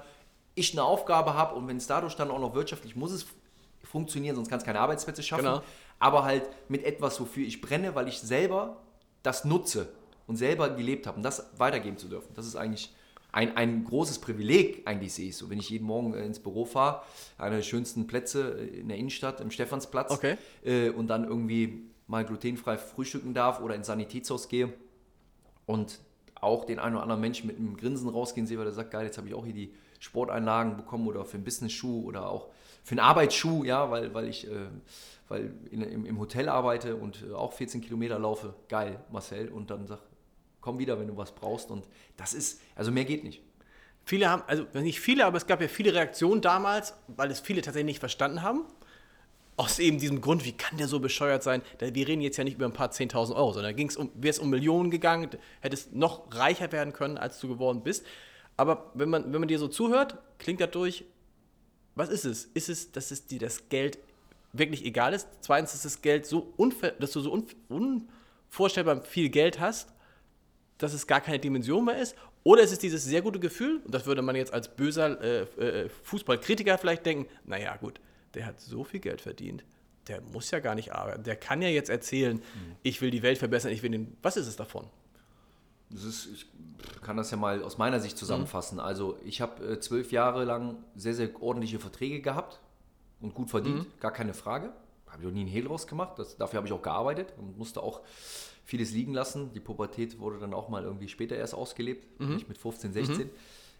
Ich 0.55 0.73
eine 0.73 0.83
Aufgabe 0.83 1.33
habe 1.33 1.55
und 1.55 1.67
wenn 1.67 1.77
es 1.77 1.87
dadurch 1.87 2.15
dann 2.15 2.29
auch 2.31 2.39
noch 2.39 2.53
wirtschaftlich 2.53 2.95
muss 2.95 3.11
es 3.11 3.25
funktionieren, 3.83 4.35
sonst 4.35 4.49
kann 4.49 4.59
es 4.59 4.65
keine 4.65 4.79
Arbeitsplätze 4.79 5.23
schaffen. 5.23 5.45
Genau. 5.45 5.61
Aber 5.99 6.23
halt 6.23 6.43
mit 6.69 6.83
etwas, 6.83 7.19
wofür 7.19 7.45
ich 7.45 7.61
brenne, 7.61 7.95
weil 7.95 8.07
ich 8.07 8.19
selber 8.19 8.77
das 9.23 9.45
nutze 9.45 9.89
und 10.27 10.35
selber 10.35 10.69
gelebt 10.69 11.07
habe 11.07 11.17
und 11.17 11.23
das 11.23 11.51
weitergeben 11.57 11.97
zu 11.97 12.07
dürfen. 12.07 12.33
Das 12.35 12.45
ist 12.45 12.55
eigentlich 12.55 12.93
ein, 13.31 13.55
ein 13.55 13.85
großes 13.85 14.19
Privileg, 14.19 14.81
eigentlich 14.85 15.13
sehe 15.13 15.29
ich 15.29 15.37
so. 15.37 15.49
Wenn 15.49 15.59
ich 15.59 15.69
jeden 15.69 15.85
Morgen 15.85 16.13
äh, 16.13 16.25
ins 16.25 16.39
Büro 16.39 16.65
fahre, 16.65 17.01
einer 17.37 17.57
der 17.57 17.63
schönsten 17.63 18.07
Plätze 18.07 18.57
äh, 18.59 18.79
in 18.79 18.89
der 18.89 18.97
Innenstadt, 18.97 19.39
im 19.41 19.51
Stephansplatz, 19.51 20.11
Okay. 20.11 20.37
äh, 20.65 20.89
und 20.89 21.07
dann 21.07 21.23
irgendwie 21.23 21.83
mal 22.07 22.25
glutenfrei 22.25 22.77
frühstücken 22.77 23.33
darf 23.33 23.61
oder 23.61 23.75
ins 23.75 23.87
Sanitätshaus 23.87 24.49
gehe 24.49 24.73
und 25.65 25.99
auch 26.35 26.65
den 26.65 26.79
einen 26.79 26.95
oder 26.95 27.03
anderen 27.03 27.21
Menschen 27.21 27.47
mit 27.47 27.57
einem 27.57 27.77
Grinsen 27.77 28.09
rausgehen 28.09 28.47
sehe, 28.47 28.57
weil 28.57 28.65
der 28.65 28.73
sagt, 28.73 28.91
geil, 28.91 29.05
jetzt 29.05 29.17
habe 29.17 29.27
ich 29.27 29.33
auch 29.33 29.45
hier 29.45 29.53
die 29.53 29.73
Sporteinlagen 30.01 30.75
bekommen 30.75 31.07
oder 31.07 31.23
für 31.23 31.35
einen 31.35 31.45
Business-Schuh 31.45 32.03
oder 32.05 32.29
auch 32.29 32.49
für 32.83 32.91
einen 32.91 32.99
Arbeitsschuh, 32.99 33.63
ja, 33.63 33.89
weil, 33.89 34.13
weil 34.13 34.27
ich 34.27 34.47
äh, 34.47 34.67
weil 35.31 35.53
in, 35.71 35.81
im, 35.81 36.05
im 36.05 36.19
Hotel 36.19 36.49
arbeite 36.49 36.97
und 36.97 37.23
äh, 37.23 37.33
auch 37.33 37.53
14 37.53 37.79
Kilometer 37.79 38.19
laufe. 38.19 38.53
Geil, 38.67 38.99
Marcel. 39.11 39.47
Und 39.47 39.71
dann 39.71 39.87
sag, 39.87 39.99
komm 40.59 40.77
wieder, 40.77 40.99
wenn 40.99 41.07
du 41.07 41.15
was 41.15 41.31
brauchst. 41.31 41.71
Und 41.71 41.87
das 42.17 42.33
ist, 42.33 42.59
also 42.75 42.91
mehr 42.91 43.05
geht 43.05 43.23
nicht. 43.23 43.41
Viele 44.03 44.29
haben, 44.29 44.43
also 44.45 44.65
nicht 44.73 44.99
viele, 44.99 45.25
aber 45.25 45.37
es 45.37 45.47
gab 45.47 45.61
ja 45.61 45.69
viele 45.69 45.93
Reaktionen 45.93 46.41
damals, 46.41 46.95
weil 47.07 47.31
es 47.31 47.39
viele 47.39 47.61
tatsächlich 47.61 47.93
nicht 47.93 47.99
verstanden 47.99 48.41
haben. 48.41 48.65
Aus 49.55 49.79
eben 49.79 49.99
diesem 49.99 50.19
Grund, 50.19 50.43
wie 50.43 50.51
kann 50.51 50.77
der 50.77 50.87
so 50.87 50.99
bescheuert 50.99 51.43
sein? 51.43 51.61
Wir 51.79 52.07
reden 52.07 52.21
jetzt 52.21 52.35
ja 52.35 52.43
nicht 52.43 52.55
über 52.55 52.65
ein 52.65 52.73
paar 52.73 52.89
10.000 52.89 53.33
Euro, 53.33 53.53
sondern 53.53 53.73
um, 53.97 54.11
wäre 54.15 54.31
es 54.31 54.39
um 54.39 54.49
Millionen 54.49 54.91
gegangen, 54.91 55.29
hättest 55.61 55.93
noch 55.93 56.35
reicher 56.35 56.71
werden 56.73 56.91
können, 56.91 57.17
als 57.17 57.39
du 57.39 57.47
geworden 57.47 57.83
bist. 57.83 58.05
Aber 58.57 58.91
wenn 58.93 59.09
man, 59.09 59.31
wenn 59.33 59.39
man 59.39 59.47
dir 59.47 59.59
so 59.59 59.67
zuhört, 59.67 60.17
klingt 60.37 60.61
dadurch, 60.61 61.05
was 61.95 62.09
ist 62.09 62.25
es? 62.25 62.45
Ist 62.45 62.69
es, 62.69 62.91
dass 62.91 63.11
es 63.11 63.25
dir 63.25 63.39
das 63.39 63.69
Geld 63.69 63.97
wirklich 64.53 64.85
egal 64.85 65.13
ist? 65.13 65.27
Zweitens, 65.41 65.71
dass 65.71 65.83
das 65.83 66.01
Geld 66.01 66.25
so 66.25 66.53
unver, 66.57 66.91
dass 66.91 67.11
du 67.11 67.21
so 67.21 67.31
un, 67.31 67.45
unvorstellbar 67.69 69.01
viel 69.03 69.29
Geld 69.29 69.59
hast, 69.59 69.93
dass 70.77 70.93
es 70.93 71.07
gar 71.07 71.21
keine 71.21 71.39
Dimension 71.39 71.85
mehr 71.85 71.97
ist? 71.97 72.15
Oder 72.43 72.63
ist 72.63 72.71
es 72.71 72.79
dieses 72.79 73.03
sehr 73.03 73.21
gute 73.21 73.39
Gefühl, 73.39 73.81
und 73.85 73.93
das 73.93 74.05
würde 74.05 74.21
man 74.21 74.35
jetzt 74.35 74.53
als 74.53 74.67
böser 74.67 75.21
äh, 75.21 75.41
äh, 75.59 75.89
Fußballkritiker 76.03 76.77
vielleicht 76.77 77.05
denken, 77.05 77.27
naja 77.45 77.75
gut, 77.77 77.99
der 78.33 78.45
hat 78.47 78.59
so 78.59 78.83
viel 78.83 78.99
Geld 78.99 79.21
verdient. 79.21 79.63
der 80.07 80.21
muss 80.21 80.49
ja 80.51 80.59
gar 80.59 80.75
nicht 80.75 80.91
arbeiten. 80.91 81.23
Der 81.23 81.35
kann 81.35 81.61
ja 81.61 81.69
jetzt 81.69 81.89
erzählen, 81.89 82.41
ich 82.83 83.01
will 83.01 83.11
die 83.11 83.21
Welt 83.21 83.37
verbessern, 83.37 83.71
ich 83.71 83.83
will 83.83 83.91
den. 83.91 84.17
Was 84.21 84.37
ist 84.37 84.47
es 84.47 84.55
davon? 84.55 84.87
Das 85.91 86.03
ist, 86.03 86.27
ich 86.27 86.45
kann 87.01 87.17
das 87.17 87.31
ja 87.31 87.37
mal 87.37 87.63
aus 87.63 87.77
meiner 87.77 87.99
Sicht 87.99 88.17
zusammenfassen. 88.17 88.79
Also 88.79 89.17
ich 89.25 89.41
habe 89.41 89.65
äh, 89.65 89.79
zwölf 89.79 90.11
Jahre 90.11 90.45
lang 90.45 90.77
sehr, 90.95 91.13
sehr 91.13 91.29
ordentliche 91.41 91.79
Verträge 91.79 92.21
gehabt 92.21 92.59
und 93.19 93.33
gut 93.33 93.49
verdient, 93.49 93.87
gar 93.99 94.11
keine 94.11 94.33
Frage. 94.33 94.71
Habe 95.07 95.23
ich 95.23 95.27
auch 95.27 95.33
nie 95.33 95.41
einen 95.41 95.49
Hehl 95.49 95.65
draus 95.65 95.87
gemacht. 95.87 96.17
Das, 96.17 96.37
dafür 96.37 96.57
habe 96.57 96.67
ich 96.67 96.73
auch 96.73 96.81
gearbeitet 96.81 97.33
und 97.37 97.57
musste 97.57 97.83
auch 97.83 98.01
vieles 98.63 98.91
liegen 98.93 99.13
lassen. 99.13 99.51
Die 99.53 99.59
Pubertät 99.59 100.19
wurde 100.19 100.39
dann 100.39 100.53
auch 100.53 100.69
mal 100.69 100.83
irgendwie 100.83 101.09
später 101.09 101.35
erst 101.35 101.53
ausgelebt, 101.53 102.19
nicht 102.35 102.47
mit 102.47 102.57
15, 102.57 102.93
16. 102.93 103.29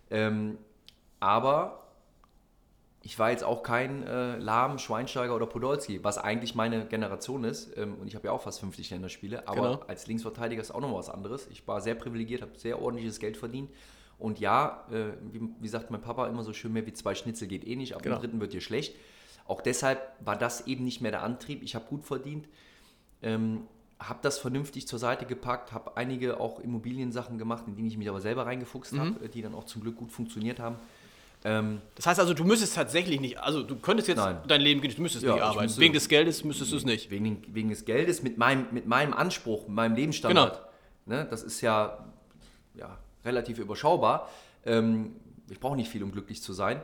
Ähm, 0.10 0.58
aber 1.21 1.81
ich 3.04 3.18
war 3.18 3.32
jetzt 3.32 3.44
auch 3.44 3.64
kein 3.64 4.04
äh, 4.04 4.38
Lahm, 4.38 4.78
Schweinsteiger 4.78 5.36
oder 5.36 5.48
Podolski, 5.48 6.04
was 6.04 6.18
eigentlich 6.20 6.54
meine 6.56 6.86
Generation 6.86 7.44
ist. 7.44 7.76
Ähm, 7.78 7.96
und 7.96 8.08
ich 8.08 8.16
habe 8.16 8.28
ja 8.28 8.32
auch 8.32 8.42
fast 8.42 8.60
50 8.60 8.90
Länderspiele. 8.92 9.48
Aber 9.48 9.56
Genau. 9.78 9.84
als 9.88 10.06
Linksverteidiger 10.08 10.62
ist 10.62 10.72
auch 10.72 10.82
noch 10.82 10.94
was 10.94 11.10
anderes. 11.10 11.48
Ich 11.52 11.68
war 11.68 11.82
sehr 11.82 11.96
privilegiert, 11.96 12.42
habe 12.44 12.58
sehr 12.58 12.80
ordentliches 12.82 13.20
Geld 13.20 13.38
verdient. 13.38 13.72
Und 14.20 14.40
ja, 14.40 14.86
äh, 14.92 15.14
wie, 15.32 15.42
wie 15.60 15.68
sagt 15.68 15.90
mein 15.90 16.02
Papa 16.02 16.28
immer 16.28 16.44
so 16.44 16.54
schön, 16.54 16.74
mehr 16.74 16.86
wie 16.86 16.94
zwei 16.94 17.16
Schnitzel 17.16 17.48
geht 17.48 17.66
eh 17.66 17.76
nicht. 17.76 17.96
Ab 17.96 18.04
Genau. 18.04 18.18
dem 18.18 18.22
dritten 18.22 18.40
wird 18.42 18.54
dir 18.54 18.62
schlecht. 18.62 18.96
Auch 19.48 19.62
deshalb 19.62 20.00
war 20.24 20.36
das 20.38 20.68
eben 20.68 20.84
nicht 20.84 21.02
mehr 21.02 21.10
der 21.12 21.24
Antrieb. 21.24 21.64
Ich 21.64 21.74
habe 21.74 21.86
gut 21.90 22.06
verdient. 22.06 22.48
Ähm, 23.24 23.64
habe 24.00 24.20
das 24.22 24.38
vernünftig 24.40 24.88
zur 24.88 24.98
Seite 25.00 25.26
gepackt, 25.26 25.74
habe 25.74 25.96
einige 25.98 26.40
auch 26.40 26.60
Immobiliensachen 26.60 27.38
gemacht, 27.38 27.66
in 27.68 27.76
die 27.76 27.86
ich 27.88 27.98
mich 27.98 28.10
aber 28.10 28.20
selber 28.22 28.46
reingefuchst 28.48 28.98
habe, 28.98 29.30
die 29.30 29.42
dann 29.44 29.54
auch 29.54 29.66
zum 29.66 29.82
Glück 29.84 29.96
gut 29.96 30.12
funktioniert 30.12 30.60
haben. 30.60 30.76
Ähm, 31.43 31.82
Das 31.95 32.06
heißt 32.06 32.19
also, 32.19 32.34
du 32.36 32.43
müsstest 32.43 32.75
tatsächlich 32.75 33.19
nicht, 33.19 33.39
also 33.39 33.63
du 33.63 33.75
könntest 33.75 34.08
jetzt 34.08 34.17
Nein. 34.19 34.38
dein 34.47 34.62
Leben 34.62 34.80
genießen, 34.82 34.97
du 34.97 35.01
müsstest 35.01 35.23
Ja, 35.25 35.32
nicht 35.32 35.39
ich 35.39 35.43
arbeiten. 35.43 35.63
müsste- 35.65 35.82
Wegen 35.82 35.93
des 35.93 36.08
Geldes 36.08 36.43
müsstest 36.43 36.71
du 36.71 36.77
es 36.77 36.86
nicht. 36.86 37.10
wegen, 37.10 37.41
wegen 37.47 37.69
des 37.69 37.84
Geldes, 37.86 38.21
mit 38.21 38.38
meinem, 38.38 38.67
mit 38.71 38.86
meinem 38.86 39.13
Anspruch, 39.13 39.63
mit 39.67 39.75
meinem 39.75 39.95
Lebensstandard. 39.95 40.62
Ne, 41.08 41.25
das 41.30 41.41
ist 41.41 41.62
ja, 41.62 42.06
ja 42.75 42.95
relativ 43.25 43.58
überschaubar. 43.58 44.30
Ähm, 44.65 45.15
ich 45.49 45.60
brauche 45.60 45.75
nicht 45.75 45.89
viel, 45.89 46.04
um 46.04 46.12
glücklich 46.12 46.43
zu 46.43 46.54
sein. 46.54 46.80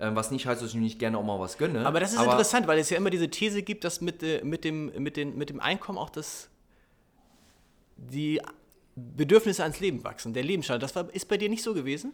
Ähm, 0.00 0.16
was 0.16 0.32
nicht 0.32 0.46
heißt, 0.46 0.60
dass 0.60 0.70
ich 0.70 0.74
mir 0.74 0.80
nicht 0.80 0.98
gerne 0.98 1.16
auch 1.16 1.22
mal 1.22 1.38
was 1.38 1.56
gönne. 1.58 1.86
Aber 1.86 2.00
das 2.00 2.12
ist 2.12 2.20
interessant, 2.20 2.66
weil 2.66 2.80
es 2.80 2.90
ja 2.90 2.96
immer 2.96 3.10
diese 3.10 3.28
These 3.30 3.62
gibt, 3.62 3.84
dass 3.84 4.00
mit, 4.00 4.20
äh, 4.24 4.42
mit, 4.42 4.64
dem, 4.64 4.86
mit, 5.00 5.16
den, 5.16 5.38
mit 5.38 5.48
dem 5.48 5.60
Einkommen 5.60 5.96
auch 5.98 6.10
das, 6.10 6.48
die 7.96 8.40
Bedürfnisse 8.96 9.62
ans 9.62 9.78
Leben 9.80 10.02
wachsen, 10.02 10.34
der 10.34 10.42
Lebensstandard. 10.42 10.82
Das 10.82 10.96
war, 10.96 11.14
ist 11.14 11.28
bei 11.28 11.36
dir 11.36 11.48
nicht 11.48 11.62
so 11.62 11.72
gewesen? 11.72 12.12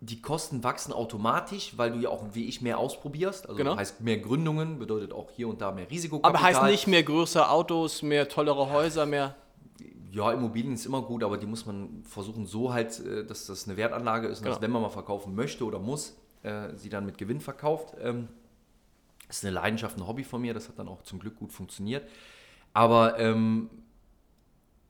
Die 0.00 0.20
Kosten 0.20 0.62
wachsen 0.62 0.92
automatisch, 0.92 1.72
weil 1.78 1.90
du 1.92 1.98
ja 1.98 2.10
auch 2.10 2.22
wie 2.34 2.44
ich 2.46 2.60
mehr 2.60 2.78
ausprobierst. 2.78 3.46
Also 3.46 3.56
Genau. 3.56 3.76
heißt 3.76 4.02
mehr 4.02 4.18
Gründungen, 4.18 4.78
bedeutet 4.78 5.12
auch 5.12 5.30
hier 5.30 5.48
und 5.48 5.60
da 5.62 5.72
mehr 5.72 5.90
Risikokapital. 5.90 6.36
Aber 6.36 6.42
heißt 6.46 6.62
nicht 6.70 6.86
mehr 6.86 7.02
größere 7.02 7.48
Autos, 7.50 8.02
mehr 8.02 8.28
tollere 8.28 8.70
Häuser, 8.70 9.06
mehr. 9.06 9.34
Ja, 10.12 10.32
Immobilien 10.32 10.74
ist 10.74 10.86
immer 10.86 11.02
gut, 11.02 11.22
aber 11.24 11.38
die 11.38 11.46
muss 11.46 11.64
man 11.66 12.02
versuchen 12.04 12.46
so 12.46 12.72
halt, 12.72 13.00
äh, 13.00 13.24
dass 13.24 13.46
das 13.46 13.66
eine 13.66 13.76
Wertanlage 13.76 14.28
ist 14.28 14.38
und 14.40 14.46
dass, 14.46 14.56
Genau. 14.56 14.62
wenn 14.64 14.70
man 14.72 14.82
mal 14.82 14.88
verkaufen 14.90 15.34
möchte 15.34 15.64
oder 15.64 15.78
muss, 15.78 16.14
äh, 16.42 16.74
sie 16.76 16.88
dann 16.90 17.04
mit 17.06 17.16
Gewinn 17.18 17.40
verkauft. 17.40 17.94
Ähm, 18.00 18.28
Das 19.28 19.38
ist 19.38 19.44
eine 19.44 19.54
Leidenschaft, 19.54 19.96
ein 19.98 20.06
Hobby 20.06 20.22
von 20.22 20.40
mir, 20.40 20.54
das 20.54 20.68
hat 20.68 20.78
dann 20.78 20.86
auch 20.88 21.02
zum 21.02 21.18
Glück 21.18 21.36
gut 21.36 21.52
funktioniert. 21.52 22.08
Aber 22.72 23.18
ähm, 23.18 23.68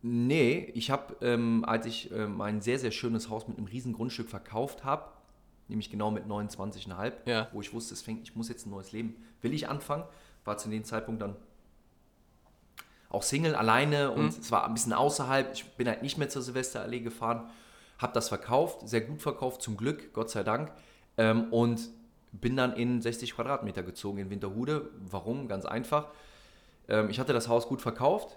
nee, 0.06 0.70
ich 0.74 0.90
habe, 0.90 1.16
ähm, 1.20 1.64
als 1.66 1.86
ich 1.86 2.10
äh, 2.12 2.26
mein 2.26 2.60
sehr, 2.60 2.78
sehr 2.78 2.90
schönes 2.92 3.28
Haus 3.28 3.48
mit 3.48 3.58
einem 3.58 3.66
riesen 3.66 3.92
Grundstück 3.92 4.28
verkauft 4.28 4.84
habe, 4.84 5.04
nämlich 5.68 5.90
genau 5.90 6.10
mit 6.10 6.26
29,5, 6.26 7.12
Ja. 7.26 7.48
wo 7.52 7.60
ich 7.60 7.72
wusste, 7.72 7.94
es 7.94 8.02
fängt, 8.02 8.22
ich 8.22 8.36
muss 8.36 8.48
jetzt 8.48 8.66
ein 8.66 8.70
neues 8.70 8.92
Leben, 8.92 9.16
will 9.42 9.52
ich 9.52 9.68
anfangen, 9.68 10.04
war 10.44 10.58
zu 10.58 10.68
dem 10.68 10.84
Zeitpunkt 10.84 11.22
dann 11.22 11.36
auch 13.08 13.22
Single, 13.22 13.54
alleine 13.54 14.10
und 14.10 14.28
es 14.38 14.50
war 14.50 14.66
ein 14.66 14.74
bisschen 14.74 14.92
außerhalb. 14.92 15.52
Ich 15.54 15.64
bin 15.76 15.88
halt 15.88 16.02
nicht 16.02 16.18
mehr 16.18 16.28
zur 16.28 16.42
Silvesterallee 16.42 17.00
gefahren, 17.00 17.48
habe 17.98 18.12
das 18.12 18.28
verkauft, 18.28 18.88
sehr 18.88 19.00
gut 19.00 19.22
verkauft, 19.22 19.62
zum 19.62 19.76
Glück, 19.76 20.12
Gott 20.12 20.28
sei 20.30 20.42
Dank. 20.42 20.72
Ähm, 21.16 21.50
und 21.52 21.88
bin 22.32 22.56
dann 22.56 22.74
in 22.74 23.00
60 23.00 23.34
Quadratmeter 23.34 23.82
gezogen 23.82 24.18
in 24.18 24.28
Winterhude. 24.28 24.90
Warum? 25.08 25.48
Ganz 25.48 25.64
einfach. 25.64 26.08
Ähm, 26.88 27.08
ich 27.08 27.18
hatte 27.18 27.32
das 27.32 27.48
Haus 27.48 27.68
gut 27.68 27.80
verkauft. 27.80 28.36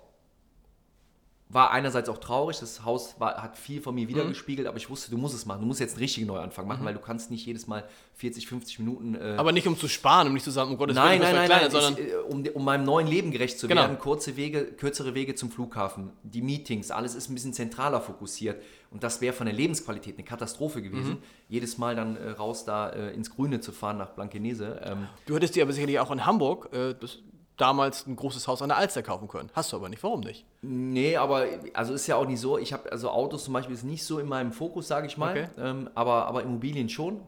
War 1.51 1.71
einerseits 1.71 2.09
auch 2.09 2.19
traurig, 2.19 2.59
das 2.59 2.85
Haus 2.85 3.15
war, 3.19 3.41
hat 3.41 3.57
viel 3.57 3.81
von 3.81 3.95
mir 3.95 4.07
wiedergespiegelt, 4.07 4.67
aber 4.67 4.77
ich 4.77 4.87
wusste, 4.87 5.09
du 5.09 5.17
musst 5.17 5.33
es 5.33 5.47
machen. 5.47 5.61
Du 5.61 5.65
musst 5.65 5.79
jetzt 5.79 5.93
einen 5.93 6.01
richtigen 6.01 6.27
Neuanfang 6.27 6.67
machen, 6.67 6.85
weil 6.85 6.93
du 6.93 6.99
kannst 6.99 7.31
nicht 7.31 7.43
jedes 7.43 7.65
Mal 7.65 7.85
40, 8.17 8.45
50 8.47 8.77
Minuten 8.77 9.15
äh, 9.15 9.33
Aber 9.35 9.51
nicht 9.51 9.65
um 9.67 9.75
zu 9.75 9.87
sparen, 9.87 10.27
um 10.27 10.33
nicht 10.35 10.43
zu 10.43 10.51
sagen, 10.51 10.69
um 10.69 10.77
Gottes 10.77 10.95
Nein, 10.95 11.19
Willen, 11.19 11.33
nein, 11.33 11.49
nein, 11.49 11.49
nein, 11.49 11.71
verkleinern, 11.71 11.95
ich, 11.97 12.05
sondern 12.05 12.45
äh, 12.45 12.49
um, 12.51 12.55
um 12.55 12.63
meinem 12.63 12.83
neuen 12.83 13.07
Leben 13.07 13.31
gerecht 13.31 13.57
zu 13.57 13.67
Genau. 13.67 13.81
werden, 13.81 13.97
kurze 13.97 14.37
Wege, 14.37 14.63
kürzere 14.65 15.15
Wege 15.15 15.33
zum 15.33 15.49
Flughafen, 15.49 16.11
die 16.21 16.43
Meetings, 16.43 16.91
alles 16.91 17.15
ist 17.15 17.31
ein 17.31 17.33
bisschen 17.33 17.53
zentraler 17.53 17.99
fokussiert 17.99 18.61
und 18.91 19.01
das 19.03 19.19
wäre 19.19 19.33
von 19.33 19.47
der 19.47 19.55
Lebensqualität 19.55 20.17
eine 20.19 20.25
Katastrophe 20.25 20.83
gewesen, 20.83 21.13
Mhm. 21.13 21.23
jedes 21.47 21.79
Mal 21.79 21.95
dann 21.95 22.15
äh, 22.15 22.29
raus 22.29 22.63
da 22.63 22.89
äh, 22.91 23.11
ins 23.15 23.31
Grüne 23.31 23.59
zu 23.59 23.71
fahren 23.71 23.97
nach 23.97 24.09
Blankenese. 24.11 24.81
Ähm, 24.85 25.07
du 25.25 25.35
hättest 25.35 25.55
dir 25.55 25.63
aber 25.63 25.73
sicherlich 25.73 25.99
auch 25.99 26.11
in 26.11 26.27
Hamburg 26.27 26.69
äh, 26.73 26.93
das, 26.93 27.17
damals 27.59 28.07
ein 28.07 28.15
großes 28.15 28.47
Haus 28.47 28.61
an 28.61 28.69
der 28.69 28.77
Alster 28.77 29.03
kaufen 29.03 29.27
können. 29.27 29.49
Hast 29.53 29.71
du 29.71 29.77
aber 29.77 29.89
nicht. 29.89 30.01
Warum 30.03 30.21
nicht? 30.21 30.45
nee, 30.61 31.15
aber 31.17 31.45
also 31.73 31.93
ist 31.93 32.07
ja 32.07 32.15
auch 32.15 32.27
nicht 32.27 32.39
so, 32.39 32.57
ich 32.57 32.73
habe 32.73 32.91
also 32.91 33.09
Autos 33.09 33.43
zum 33.45 33.53
Beispiel 33.53 33.75
ist 33.75 33.83
nicht 33.83 34.03
so 34.03 34.19
in 34.19 34.27
meinem 34.27 34.51
Fokus, 34.51 34.87
sage 34.87 35.07
ich 35.07 35.17
mal, 35.17 35.31
Okay. 35.31 35.47
ähm, 35.57 35.89
aber, 35.95 36.25
aber 36.27 36.43
Immobilien 36.43 36.89
schon. 36.89 37.19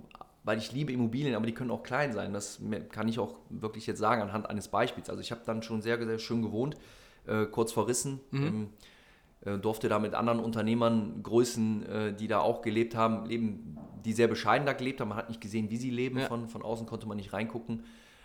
Weil 0.44 0.58
ich 0.58 0.72
liebe 0.72 0.92
Immobilien, 0.92 1.36
aber 1.36 1.46
die 1.46 1.54
können 1.54 1.70
auch 1.70 1.84
klein 1.84 2.14
sein. 2.14 2.34
Das 2.34 2.60
kann 2.90 3.08
ich 3.08 3.20
auch 3.20 3.36
wirklich 3.52 3.86
jetzt 3.86 4.00
sagen 4.00 4.24
anhand 4.24 4.50
eines 4.50 4.70
Beispiels. 4.70 5.08
Also 5.08 5.22
ich 5.22 5.30
habe 5.30 5.42
dann 5.46 5.62
schon 5.62 5.84
sehr, 5.84 6.04
sehr 6.04 6.18
schön 6.18 6.42
gewohnt, 6.42 6.78
äh, 7.28 7.46
kurz 7.46 7.72
vor 7.72 7.88
Rissen. 7.88 8.20
Ähm, 8.34 8.70
äh, 9.46 9.60
durfte 9.60 9.88
da 9.88 10.00
mit 10.00 10.16
anderen 10.16 10.40
Unternehmern, 10.40 11.22
Größen, 11.22 11.86
äh, 11.86 12.14
die 12.16 12.28
da 12.28 12.40
auch 12.40 12.64
gelebt 12.64 12.96
haben, 12.96 13.26
leben, 13.28 13.78
die 14.04 14.14
sehr 14.14 14.28
bescheiden 14.28 14.66
da 14.66 14.74
gelebt 14.74 15.00
haben. 15.00 15.10
Man 15.10 15.18
hat 15.20 15.30
nicht 15.30 15.42
gesehen, 15.42 15.70
wie 15.70 15.78
sie 15.78 15.92
leben. 15.92 16.18
Ja. 16.18 16.26
Von, 16.28 16.48
von 16.48 16.64
außen 16.64 16.88
konnte 16.88 17.08
man 17.08 17.18
nicht 17.18 17.34
reingucken. 17.34 17.84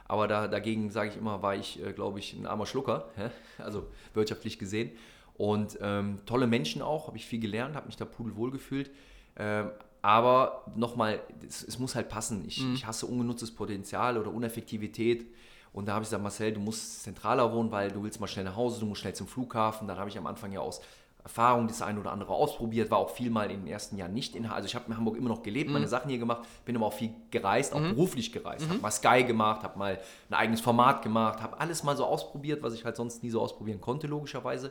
Aber 0.08 0.28
da, 0.28 0.48
dagegen, 0.48 0.90
sage 0.90 1.10
ich 1.10 1.16
immer, 1.16 1.42
war 1.42 1.54
ich, 1.54 1.84
äh, 1.84 1.92
glaube 1.92 2.18
ich, 2.18 2.34
ein 2.34 2.46
armer 2.46 2.66
Schlucker. 2.66 3.08
hä? 3.16 3.30
Also 3.58 3.86
wirtschaftlich 4.14 4.58
gesehen. 4.58 4.90
Und 5.34 5.78
ähm, 5.82 6.20
tolle 6.24 6.46
Menschen 6.46 6.80
auch, 6.80 7.08
habe 7.08 7.16
ich 7.16 7.26
viel 7.26 7.40
gelernt, 7.40 7.76
habe 7.76 7.86
mich 7.86 7.96
da 7.96 8.04
pudelwohl 8.04 8.50
gefühlt. 8.50 8.90
Ähm, 9.36 9.70
aber 10.00 10.64
nochmal, 10.76 11.20
es, 11.46 11.62
es 11.66 11.78
muss 11.78 11.94
halt 11.94 12.08
passen. 12.08 12.44
Ich, 12.46 12.64
ich 12.74 12.86
hasse 12.86 13.06
ungenutztes 13.06 13.54
Potenzial 13.54 14.16
oder 14.16 14.32
Uneffektivität. 14.32 15.26
Und 15.72 15.88
da 15.88 15.94
habe 15.94 16.04
ich 16.04 16.08
gesagt, 16.08 16.22
Marcel, 16.22 16.52
du 16.52 16.60
musst 16.60 17.02
zentraler 17.02 17.52
wohnen, 17.52 17.70
weil 17.70 17.90
du 17.90 18.02
willst 18.02 18.20
mal 18.20 18.28
schnell 18.28 18.44
nach 18.44 18.56
Hause, 18.56 18.80
du 18.80 18.86
musst 18.86 19.00
schnell 19.00 19.14
zum 19.14 19.26
Flughafen. 19.26 19.88
Dann 19.88 19.98
habe 19.98 20.08
ich 20.08 20.16
am 20.16 20.26
Anfang 20.26 20.52
ja 20.52 20.60
aus 20.60 20.80
Erfahrung 21.26 21.66
das 21.66 21.82
eine 21.82 21.98
oder 21.98 22.12
andere 22.12 22.32
ausprobiert, 22.32 22.88
war 22.92 22.98
auch 22.98 23.10
viel 23.10 23.30
mal 23.30 23.50
in 23.50 23.62
den 23.62 23.66
ersten 23.66 23.96
Jahren 23.96 24.14
nicht 24.14 24.36
in 24.36 24.46
Also 24.46 24.66
ich 24.66 24.76
habe 24.76 24.84
in 24.86 24.96
Hamburg 24.96 25.16
immer 25.16 25.28
noch 25.28 25.42
gelebt, 25.42 25.72
meine 25.72 25.88
Sachen 25.88 26.08
hier 26.08 26.20
gemacht, 26.20 26.46
bin 26.64 26.76
aber 26.76 26.86
auch 26.86 26.92
viel 26.92 27.10
gereist, 27.32 27.74
auch 27.74 27.80
beruflich 27.80 28.30
gereist. 28.32 28.68
Habe 28.68 28.78
mal 28.78 28.92
Sky 28.92 29.24
gemacht, 29.24 29.64
habe 29.64 29.76
mal 29.76 29.98
ein 30.30 30.34
eigenes 30.34 30.60
Format 30.60 31.02
gemacht, 31.02 31.42
habe 31.42 31.58
alles 31.58 31.82
mal 31.82 31.96
so 31.96 32.04
ausprobiert, 32.04 32.62
was 32.62 32.74
ich 32.74 32.84
halt 32.84 32.94
sonst 32.94 33.24
nie 33.24 33.30
so 33.30 33.40
ausprobieren 33.40 33.80
konnte, 33.80 34.06
logischerweise. 34.06 34.70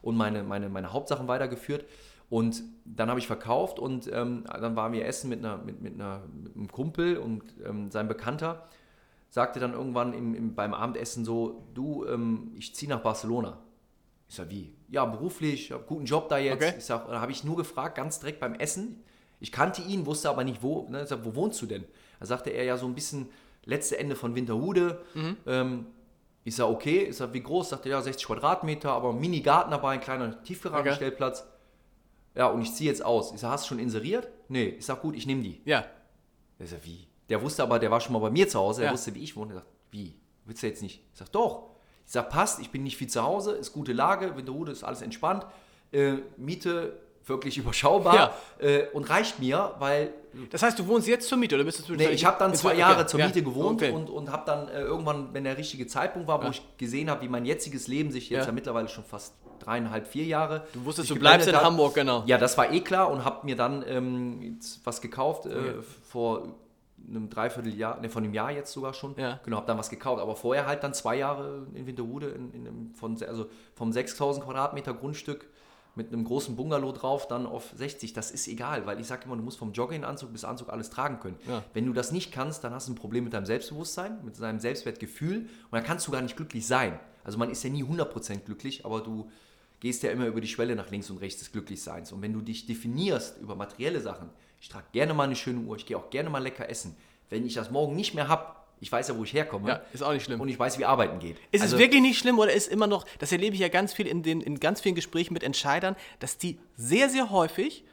Und 0.00 0.16
meine, 0.16 0.42
meine, 0.42 0.70
meine 0.70 0.90
Hauptsachen 0.94 1.28
weitergeführt. 1.28 1.84
Und 2.30 2.62
dann 2.86 3.10
habe 3.10 3.20
ich 3.20 3.26
verkauft 3.26 3.78
und 3.78 4.10
ähm, 4.10 4.44
dann 4.46 4.76
waren 4.76 4.94
wir 4.94 5.04
essen 5.04 5.28
mit, 5.28 5.40
einer, 5.40 5.58
mit, 5.58 5.82
mit, 5.82 5.94
einer, 5.96 6.22
mit 6.32 6.56
einem 6.56 6.68
Kumpel 6.68 7.18
und 7.18 7.42
ähm, 7.66 7.90
sein 7.90 8.08
Bekannter 8.08 8.66
sagte 9.28 9.60
dann 9.60 9.74
irgendwann 9.74 10.14
im, 10.14 10.34
im, 10.34 10.54
beim 10.54 10.72
Abendessen 10.72 11.26
so, 11.26 11.66
du, 11.74 12.06
ähm, 12.06 12.52
ich 12.56 12.74
ziehe 12.74 12.88
nach 12.88 13.00
Barcelona. 13.00 13.58
Ich 14.30 14.36
sag, 14.36 14.48
wie? 14.48 14.72
Ja, 14.88 15.04
beruflich, 15.06 15.64
ich 15.66 15.72
habe 15.72 15.82
guten 15.84 16.04
Job 16.04 16.28
da 16.28 16.38
jetzt. 16.38 16.62
Okay. 16.62 16.74
Ich 16.78 16.84
sag, 16.84 17.08
da 17.08 17.20
habe 17.20 17.32
ich 17.32 17.42
nur 17.42 17.56
gefragt, 17.56 17.96
ganz 17.96 18.20
direkt 18.20 18.38
beim 18.38 18.54
Essen. 18.54 19.02
Ich 19.40 19.50
kannte 19.50 19.82
ihn, 19.82 20.06
wusste 20.06 20.30
aber 20.30 20.44
nicht, 20.44 20.62
wo. 20.62 20.86
Ne? 20.88 21.02
Ich 21.02 21.08
sag, 21.08 21.24
wo 21.24 21.34
wohnst 21.34 21.60
du 21.60 21.66
denn? 21.66 21.84
Da 22.20 22.26
sagte 22.26 22.50
er 22.50 22.62
ja 22.62 22.76
so 22.76 22.86
ein 22.86 22.94
bisschen 22.94 23.28
letzte 23.64 23.98
Ende 23.98 24.14
von 24.14 24.36
Winterhude. 24.36 25.02
Ähm, 25.46 25.86
ich 26.44 26.54
sag, 26.54 26.68
okay. 26.68 27.06
Ich 27.08 27.16
sag, 27.16 27.32
wie 27.32 27.42
groß? 27.42 27.70
Sagte 27.70 27.88
er, 27.88 27.96
ja, 27.96 28.02
60 28.02 28.24
Quadratmeter, 28.26 28.92
aber 28.92 29.12
Mini-Garten 29.12 29.72
dabei, 29.72 29.94
ein 29.94 30.00
kleiner 30.00 30.40
Tiefgaragenstellplatz. 30.44 31.44
Ja, 32.36 32.46
und 32.46 32.62
ich 32.62 32.72
ziehe 32.72 32.88
jetzt 32.88 33.04
aus. 33.04 33.32
Ich 33.34 33.40
sag, 33.40 33.50
hast 33.50 33.64
du 33.64 33.68
schon 33.70 33.78
inseriert? 33.80 34.28
Nee. 34.48 34.76
Ich 34.78 34.86
sag, 34.86 35.02
gut, 35.02 35.16
ich 35.16 35.26
nehme 35.26 35.42
die. 35.42 35.60
Ja. 35.64 35.84
Der 36.60 36.68
sagt, 36.68 36.84
wie? 36.86 37.08
Der 37.28 37.42
wusste 37.42 37.64
aber, 37.64 37.80
der 37.80 37.90
war 37.90 38.00
schon 38.00 38.12
mal 38.12 38.20
bei 38.20 38.30
mir 38.30 38.48
zu 38.48 38.60
Hause, 38.60 38.82
er 38.82 38.86
Ja. 38.88 38.92
wusste, 38.92 39.12
wie 39.16 39.24
ich 39.24 39.34
wohne. 39.34 39.54
Er 39.54 39.56
sagt, 39.56 39.66
wie? 39.90 40.14
Willst 40.44 40.62
du 40.62 40.68
jetzt 40.68 40.82
nicht? 40.82 41.02
Ich 41.12 41.18
sag, 41.18 41.32
doch. 41.32 41.70
Ich 42.06 42.12
sag, 42.12 42.28
passt, 42.30 42.60
ich 42.60 42.70
bin 42.70 42.82
nicht 42.82 42.96
viel 42.96 43.08
zu 43.08 43.22
Hause, 43.22 43.52
ist 43.52 43.72
gute 43.72 43.92
Lage, 43.92 44.36
Winterhude 44.36 44.72
ist 44.72 44.82
alles 44.84 45.00
entspannt, 45.02 45.46
äh, 45.92 46.14
Miete 46.36 46.98
wirklich 47.26 47.58
überschaubar 47.62 48.14
Ja. 48.14 48.34
äh, 48.66 48.86
und 48.92 49.08
reicht 49.08 49.38
mir, 49.38 49.74
weil 49.78 50.12
Das 50.50 50.62
heißt, 50.62 50.78
du 50.78 50.86
wohnst 50.88 51.06
jetzt 51.06 51.28
zur 51.28 51.38
Miete 51.38 51.54
oder 51.54 51.64
bist 51.64 51.88
du 51.88 51.94
nee, 51.94 52.08
ich 52.08 52.24
habe 52.24 52.38
dann 52.38 52.54
zwei 52.54 52.74
Jahre 52.74 53.06
zur 53.06 53.20
ja, 53.20 53.26
Miete 53.26 53.42
gewohnt 53.42 53.82
okay. 53.82 53.92
und, 53.92 54.10
und 54.10 54.32
habe 54.32 54.42
dann 54.46 54.68
äh, 54.68 54.80
irgendwann, 54.80 55.32
wenn 55.32 55.44
der 55.44 55.56
richtige 55.56 55.86
Zeitpunkt 55.86 56.26
war, 56.26 56.40
wo 56.40 56.44
Ja. 56.44 56.50
ich 56.50 56.62
gesehen 56.78 57.08
habe, 57.10 57.22
wie 57.22 57.28
mein 57.28 57.44
jetziges 57.44 57.86
Leben 57.86 58.10
sich 58.10 58.30
jetzt 58.30 58.40
Ja. 58.40 58.46
ja, 58.46 58.52
mittlerweile 58.52 58.88
schon 58.88 59.04
fast 59.04 59.34
dreieinhalb, 59.60 60.06
vier 60.08 60.24
Jahre. 60.24 60.66
Du 60.72 60.84
wusstest, 60.86 61.10
du 61.10 61.16
bleibst 61.16 61.46
in. 61.46 61.54
Hamburg, 61.54 61.94
genau. 61.94 62.24
Ja, 62.26 62.38
das 62.38 62.56
war 62.56 62.72
eh 62.72 62.80
klar 62.80 63.10
und 63.10 63.24
habe 63.26 63.44
mir 63.44 63.56
dann 63.56 63.84
ähm, 63.86 64.58
was 64.84 65.00
gekauft 65.02 65.44
äh, 65.46 65.50
Okay. 65.50 65.74
vor 66.08 66.48
einem 67.08 67.28
Dreivierteljahr, 67.30 68.00
ne, 68.00 68.08
von 68.08 68.24
einem 68.24 68.34
Jahr 68.34 68.50
jetzt 68.52 68.72
sogar 68.72 68.94
schon. 68.94 69.14
Ja. 69.16 69.40
Genau, 69.44 69.56
habe 69.58 69.66
dann 69.66 69.78
was 69.78 69.90
gekauft. 69.90 70.20
Aber 70.22 70.36
vorher 70.36 70.66
halt 70.66 70.82
dann 70.84 70.94
zwei 70.94 71.16
Jahre 71.16 71.66
in 71.74 71.86
Winterhude 71.86 72.28
in, 72.30 72.52
in, 72.52 72.66
einem- 72.68 72.94
von, 72.94 73.20
also 73.22 73.46
vom 73.74 73.92
6000 73.92 74.44
Quadratmeter 74.44 74.94
Grundstück 74.94 75.48
mit 75.96 76.12
einem 76.12 76.24
großen 76.24 76.54
Bungalow 76.54 76.92
drauf, 76.92 77.26
dann 77.26 77.46
auf 77.46 77.72
60. 77.74 78.12
Das 78.12 78.30
ist 78.30 78.46
egal, 78.46 78.86
weil 78.86 79.00
ich 79.00 79.06
sage 79.08 79.24
immer, 79.24 79.36
du 79.36 79.42
musst 79.42 79.58
vom 79.58 79.72
Jogginganzug 79.72 80.32
bis 80.32 80.44
Anzug 80.44 80.68
alles 80.70 80.88
tragen 80.90 81.18
können. 81.18 81.36
Ja. 81.48 81.64
Wenn 81.74 81.84
du 81.86 81.92
das 81.92 82.12
nicht 82.12 82.30
kannst, 82.30 82.62
dann 82.62 82.72
hast 82.72 82.86
du 82.88 82.92
ein 82.92 82.94
Problem 82.94 83.24
mit 83.24 83.32
deinem 83.34 83.44
Selbstbewusstsein, 83.46 84.24
mit 84.24 84.40
deinem 84.40 84.60
Selbstwertgefühl 84.60 85.38
und 85.40 85.48
dann 85.72 85.82
kannst 85.82 86.06
du 86.06 86.12
gar 86.12 86.22
nicht 86.22 86.36
glücklich 86.36 86.64
sein. 86.66 86.98
Also 87.24 87.38
man 87.38 87.50
ist 87.50 87.62
ja 87.64 87.70
nie 87.70 87.82
100% 87.84 88.38
glücklich, 88.44 88.86
aber 88.86 89.00
du 89.00 89.28
gehst 89.80 90.02
ja 90.04 90.10
immer 90.12 90.26
über 90.26 90.40
die 90.40 90.46
Schwelle 90.48 90.76
nach 90.76 90.90
links 90.90 91.10
und 91.10 91.18
rechts 91.18 91.40
des 91.40 91.50
Glücklichseins. 91.52 92.12
Und 92.12 92.22
wenn 92.22 92.32
du 92.32 92.40
dich 92.40 92.66
definierst 92.66 93.38
über 93.40 93.56
materielle 93.56 94.00
Sachen, 94.00 94.30
ich 94.60 94.68
trage 94.68 94.86
gerne 94.92 95.14
mal 95.14 95.24
eine 95.24 95.36
schöne 95.36 95.60
Uhr, 95.60 95.76
ich 95.76 95.86
gehe 95.86 95.96
auch 95.96 96.10
gerne 96.10 96.30
mal 96.30 96.42
lecker 96.42 96.68
essen. 96.68 96.96
Wenn 97.30 97.46
ich 97.46 97.54
das 97.54 97.70
morgen 97.70 97.96
nicht 97.96 98.14
mehr 98.14 98.28
habe, 98.28 98.56
ich 98.80 98.90
weiß 98.90 99.08
ja, 99.08 99.16
wo 99.16 99.24
ich 99.24 99.32
herkomme. 99.32 99.68
Ja, 99.68 99.82
ist 99.92 100.02
auch 100.02 100.12
nicht 100.12 100.24
schlimm. 100.24 100.40
Und 100.40 100.48
ich 100.48 100.58
weiß, 100.58 100.78
wie 100.78 100.84
arbeiten 100.84 101.18
geht. 101.18 101.36
Ist 101.52 101.62
Also, 101.62 101.76
es 101.76 101.80
wirklich 101.80 102.00
nicht 102.00 102.18
schlimm 102.18 102.38
oder 102.38 102.52
ist 102.52 102.68
immer 102.68 102.86
noch, 102.86 103.04
das 103.18 103.30
erlebe 103.30 103.54
ich 103.54 103.60
ja 103.60 103.68
ganz 103.68 103.92
viel 103.92 104.06
in, 104.06 104.22
den, 104.22 104.40
in 104.40 104.58
ganz 104.58 104.80
vielen 104.80 104.94
Gesprächen 104.94 105.34
mit 105.34 105.42
Entscheidern, 105.42 105.96
dass 106.18 106.38
die 106.38 106.58
sehr, 106.76 107.08
sehr 107.10 107.30
häufig, 107.30 107.84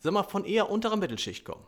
sag 0.00 0.12
mal, 0.12 0.24
von 0.24 0.44
eher 0.44 0.70
unterer 0.70 0.96
Mittelschicht 0.96 1.44
kommen. 1.44 1.64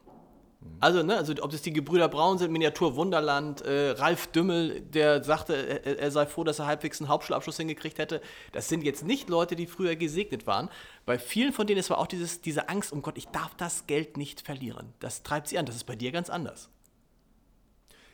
Also, 0.80 1.02
ne, 1.02 1.16
also 1.16 1.34
ob 1.40 1.52
es 1.52 1.62
die 1.62 1.72
Gebrüder 1.72 2.08
Braun 2.08 2.38
sind, 2.38 2.52
Miniatur 2.52 2.94
Wunderland, 2.94 3.62
äh, 3.62 3.90
Ralf 3.90 4.28
Dümmel, 4.28 4.80
der 4.80 5.24
sagte, 5.24 5.54
er, 5.54 5.98
er 5.98 6.10
sei 6.10 6.26
froh, 6.26 6.44
dass 6.44 6.60
er 6.60 6.66
halbwegs 6.66 7.00
einen 7.00 7.08
Hauptschulabschluss 7.08 7.56
hingekriegt 7.56 7.98
hätte. 7.98 8.20
Das 8.52 8.68
sind 8.68 8.84
jetzt 8.84 9.04
nicht 9.04 9.28
Leute, 9.28 9.56
die 9.56 9.66
früher 9.66 9.96
gesegnet 9.96 10.46
waren. 10.46 10.68
Bei 11.04 11.18
vielen 11.18 11.52
von 11.52 11.66
denen 11.66 11.80
ist 11.80 11.90
aber 11.90 12.00
auch 12.00 12.06
dieses, 12.06 12.40
diese 12.40 12.68
Angst, 12.68 12.92
um 12.92 13.02
Gott, 13.02 13.18
ich 13.18 13.26
darf 13.28 13.54
das 13.56 13.86
Geld 13.86 14.16
nicht 14.16 14.40
verlieren. 14.42 14.92
Das 15.00 15.22
treibt 15.22 15.48
sie 15.48 15.58
an. 15.58 15.66
Das 15.66 15.74
ist 15.74 15.84
bei 15.84 15.96
dir 15.96 16.12
ganz 16.12 16.30
anders. 16.30 16.70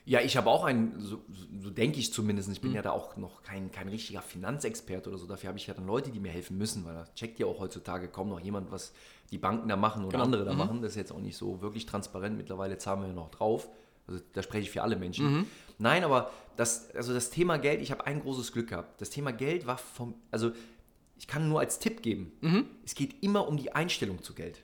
Ja, 0.06 0.20
ich 0.20 0.36
habe 0.36 0.50
auch 0.50 0.64
einen, 0.64 1.00
so, 1.00 1.22
so 1.58 1.70
denke 1.70 1.98
ich 1.98 2.12
zumindest, 2.12 2.50
ich 2.50 2.60
bin 2.60 2.70
Mhm. 2.70 2.76
ja 2.76 2.82
da 2.82 2.90
auch 2.90 3.16
noch 3.16 3.42
kein, 3.42 3.72
kein 3.72 3.88
richtiger 3.88 4.20
Finanzexperte 4.20 5.08
oder 5.08 5.16
so, 5.18 5.26
dafür 5.26 5.48
habe 5.48 5.58
ich 5.58 5.66
ja 5.66 5.72
dann 5.72 5.86
Leute, 5.86 6.10
die 6.10 6.20
mir 6.20 6.30
helfen 6.30 6.58
müssen, 6.58 6.84
weil 6.84 6.92
da 6.92 7.06
checkt 7.14 7.38
ja 7.38 7.46
auch 7.46 7.58
heutzutage 7.58 8.08
kaum 8.08 8.28
noch 8.28 8.40
jemand, 8.40 8.70
was 8.70 8.92
die 9.30 9.38
Banken 9.38 9.66
da 9.68 9.76
machen 9.76 10.02
oder 10.04 10.12
Genau. 10.12 10.24
andere 10.24 10.44
da 10.44 10.52
machen. 10.52 10.82
Das 10.82 10.90
ist 10.92 10.96
jetzt 10.96 11.10
auch 11.12 11.20
nicht 11.20 11.36
so 11.38 11.62
wirklich 11.62 11.86
transparent, 11.86 12.36
mittlerweile 12.36 12.76
zahlen 12.76 13.00
wir 13.00 13.08
ja 13.08 13.14
noch 13.14 13.30
drauf. 13.30 13.70
Also 14.06 14.20
da 14.34 14.42
spreche 14.42 14.64
ich 14.64 14.70
für 14.70 14.82
alle 14.82 14.96
Menschen. 14.96 15.46
Nein, 15.78 16.04
aber 16.04 16.30
das, 16.58 16.90
also 16.94 17.14
das 17.14 17.30
Thema 17.30 17.56
Geld, 17.56 17.80
ich 17.80 17.90
habe 17.90 18.06
ein 18.06 18.20
großes 18.20 18.52
Glück 18.52 18.68
gehabt. 18.68 19.00
Das 19.00 19.08
Thema 19.08 19.32
Geld 19.32 19.66
war 19.66 19.78
vom, 19.78 20.14
also 20.30 20.52
ich 21.16 21.26
kann 21.26 21.48
nur 21.48 21.60
als 21.60 21.78
Tipp 21.78 22.02
geben, 22.02 22.30
es 22.84 22.94
geht 22.94 23.22
immer 23.22 23.48
um 23.48 23.56
die 23.56 23.72
Einstellung 23.72 24.22
zu 24.22 24.34
Geld. 24.34 24.60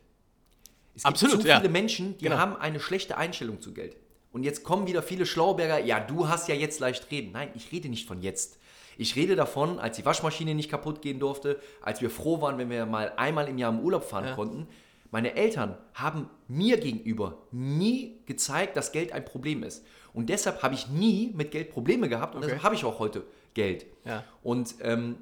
Es 0.94 1.04
gibt 1.04 1.06
Absolut, 1.14 1.40
zu 1.40 1.48
ja. 1.48 1.56
viele 1.58 1.70
Menschen, 1.72 2.18
die 2.18 2.24
Genau. 2.24 2.36
haben 2.36 2.56
eine 2.56 2.78
schlechte 2.80 3.16
Einstellung 3.16 3.62
zu 3.62 3.72
Geld. 3.72 3.96
Und 4.32 4.44
jetzt 4.44 4.62
kommen 4.64 4.86
wieder 4.86 5.02
viele 5.02 5.26
Schlauberger, 5.26 5.78
ja, 5.84 5.98
du 6.00 6.28
hast 6.28 6.48
ja 6.48 6.54
jetzt 6.54 6.80
leicht 6.80 7.10
reden. 7.10 7.32
Nein, 7.32 7.48
ich 7.54 7.72
rede 7.72 7.88
nicht 7.88 8.06
von 8.06 8.22
jetzt. 8.22 8.58
Ich 8.96 9.16
rede 9.16 9.34
davon, 9.34 9.78
als 9.78 9.96
die 9.96 10.04
Waschmaschine 10.04 10.54
nicht 10.54 10.70
kaputt 10.70 11.02
gehen 11.02 11.18
durfte, 11.18 11.58
als 11.80 12.00
wir 12.00 12.10
froh 12.10 12.40
waren, 12.40 12.58
wenn 12.58 12.70
wir 12.70 12.86
mal 12.86 13.12
einmal 13.16 13.48
im 13.48 13.58
Jahr 13.58 13.72
im 13.72 13.80
Urlaub 13.80 14.04
fahren 14.04 14.26
Ja. 14.26 14.34
konnten. 14.34 14.68
Meine 15.10 15.34
Eltern 15.34 15.76
haben 15.94 16.30
mir 16.46 16.76
gegenüber 16.78 17.38
nie 17.50 18.18
gezeigt, 18.26 18.76
dass 18.76 18.92
Geld 18.92 19.12
ein 19.12 19.24
Problem 19.24 19.62
ist. 19.64 19.84
Und 20.12 20.28
deshalb 20.28 20.62
habe 20.62 20.74
ich 20.74 20.88
nie 20.88 21.32
mit 21.34 21.50
Geld 21.50 21.70
Probleme 21.70 22.08
gehabt 22.08 22.34
und 22.34 22.42
Okay. 22.42 22.48
deshalb 22.52 22.62
habe 22.64 22.74
ich 22.76 22.84
auch 22.84 22.98
heute 23.00 23.24
Geld. 23.54 23.86
Ja. 24.04 24.22
Und, 24.42 24.74
ähm, 24.82 25.16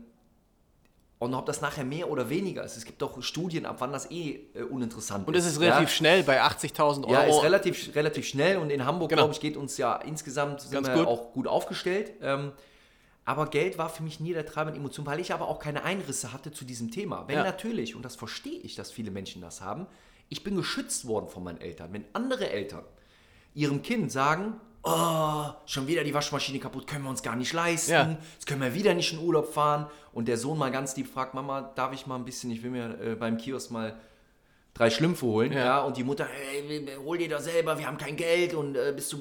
und 1.18 1.34
ob 1.34 1.46
das 1.46 1.60
nachher 1.60 1.84
mehr 1.84 2.08
oder 2.10 2.30
weniger 2.30 2.62
ist, 2.62 2.76
es 2.76 2.84
gibt 2.84 3.02
doch 3.02 3.20
Studien, 3.22 3.66
ab 3.66 3.76
wann 3.80 3.92
das 3.92 4.10
eh 4.10 4.40
äh, 4.54 4.62
uninteressant 4.62 5.26
Und 5.26 5.34
es 5.34 5.44
ist 5.46 5.60
ja? 5.60 5.68
relativ 5.70 5.90
schnell 5.90 6.22
bei 6.22 6.40
80.000 6.42 7.04
Euro. 7.04 7.12
Ja, 7.12 7.22
ist 7.22 7.42
relativ, 7.42 7.94
relativ 7.94 8.26
schnell 8.26 8.58
und 8.58 8.70
in 8.70 8.84
Hamburg, 8.84 9.10
Genau. 9.10 9.22
glaube 9.22 9.34
ich, 9.34 9.40
geht 9.40 9.56
uns 9.56 9.76
ja 9.78 9.96
insgesamt 9.96 10.60
sind 10.60 10.72
Ganz 10.72 10.86
wir 10.88 10.94
gut. 10.94 11.06
auch 11.06 11.32
gut 11.32 11.46
aufgestellt. 11.48 12.12
Ähm, 12.22 12.52
aber 13.24 13.46
Geld 13.50 13.76
war 13.78 13.90
für 13.90 14.02
mich 14.02 14.20
nie 14.20 14.32
der 14.32 14.46
treibende 14.46 14.78
Emotion, 14.78 15.04
weil 15.04 15.20
ich 15.20 15.34
aber 15.34 15.48
auch 15.48 15.58
keine 15.58 15.82
Einrisse 15.84 16.32
hatte 16.32 16.50
zu 16.52 16.64
diesem 16.64 16.90
Thema. 16.90 17.24
Wenn 17.26 17.36
Ja. 17.38 17.42
natürlich, 17.44 17.94
und 17.96 18.02
das 18.04 18.16
verstehe 18.16 18.60
ich, 18.60 18.74
dass 18.74 18.90
viele 18.90 19.10
Menschen 19.10 19.42
das 19.42 19.60
haben, 19.60 19.86
ich 20.30 20.44
bin 20.44 20.56
geschützt 20.56 21.06
worden 21.06 21.28
von 21.28 21.42
meinen 21.42 21.60
Eltern. 21.60 21.92
Wenn 21.92 22.04
andere 22.12 22.48
Eltern 22.50 22.84
ihrem 23.54 23.82
Kind 23.82 24.12
sagen, 24.12 24.60
oh, 24.88 25.54
schon 25.66 25.86
wieder 25.86 26.04
die 26.04 26.14
Waschmaschine 26.14 26.58
kaputt, 26.58 26.86
können 26.86 27.04
wir 27.04 27.10
uns 27.10 27.22
gar 27.22 27.36
nicht 27.36 27.52
leisten, 27.52 27.92
Ja. 27.92 28.16
jetzt 28.34 28.46
können 28.46 28.60
wir 28.62 28.74
wieder 28.74 28.94
nicht 28.94 29.12
in 29.12 29.18
Urlaub 29.18 29.52
fahren. 29.52 29.86
Und 30.12 30.26
der 30.28 30.36
Sohn 30.36 30.58
mal 30.58 30.70
ganz 30.70 30.96
lieb 30.96 31.08
fragt, 31.12 31.34
Mama, 31.34 31.72
darf 31.74 31.92
ich 31.92 32.06
mal 32.06 32.16
ein 32.16 32.24
bisschen, 32.24 32.50
ich 32.50 32.62
will 32.62 32.70
mir 32.70 32.98
äh, 33.00 33.14
beim 33.14 33.36
Kiosk 33.36 33.70
mal 33.70 33.94
drei 34.74 34.90
Schlümpfe 34.90 35.26
holen, 35.26 35.52
Ja. 35.52 35.58
ja, 35.64 35.80
und 35.82 35.96
die 35.96 36.04
Mutter, 36.04 36.26
hey, 36.30 36.86
hol 37.04 37.18
dir 37.18 37.28
das 37.28 37.44
selber, 37.44 37.78
wir 37.78 37.86
haben 37.86 37.98
kein 37.98 38.16
Geld 38.16 38.54
und 38.54 38.76
äh, 38.76 38.92
bist 38.94 39.12
du 39.12 39.18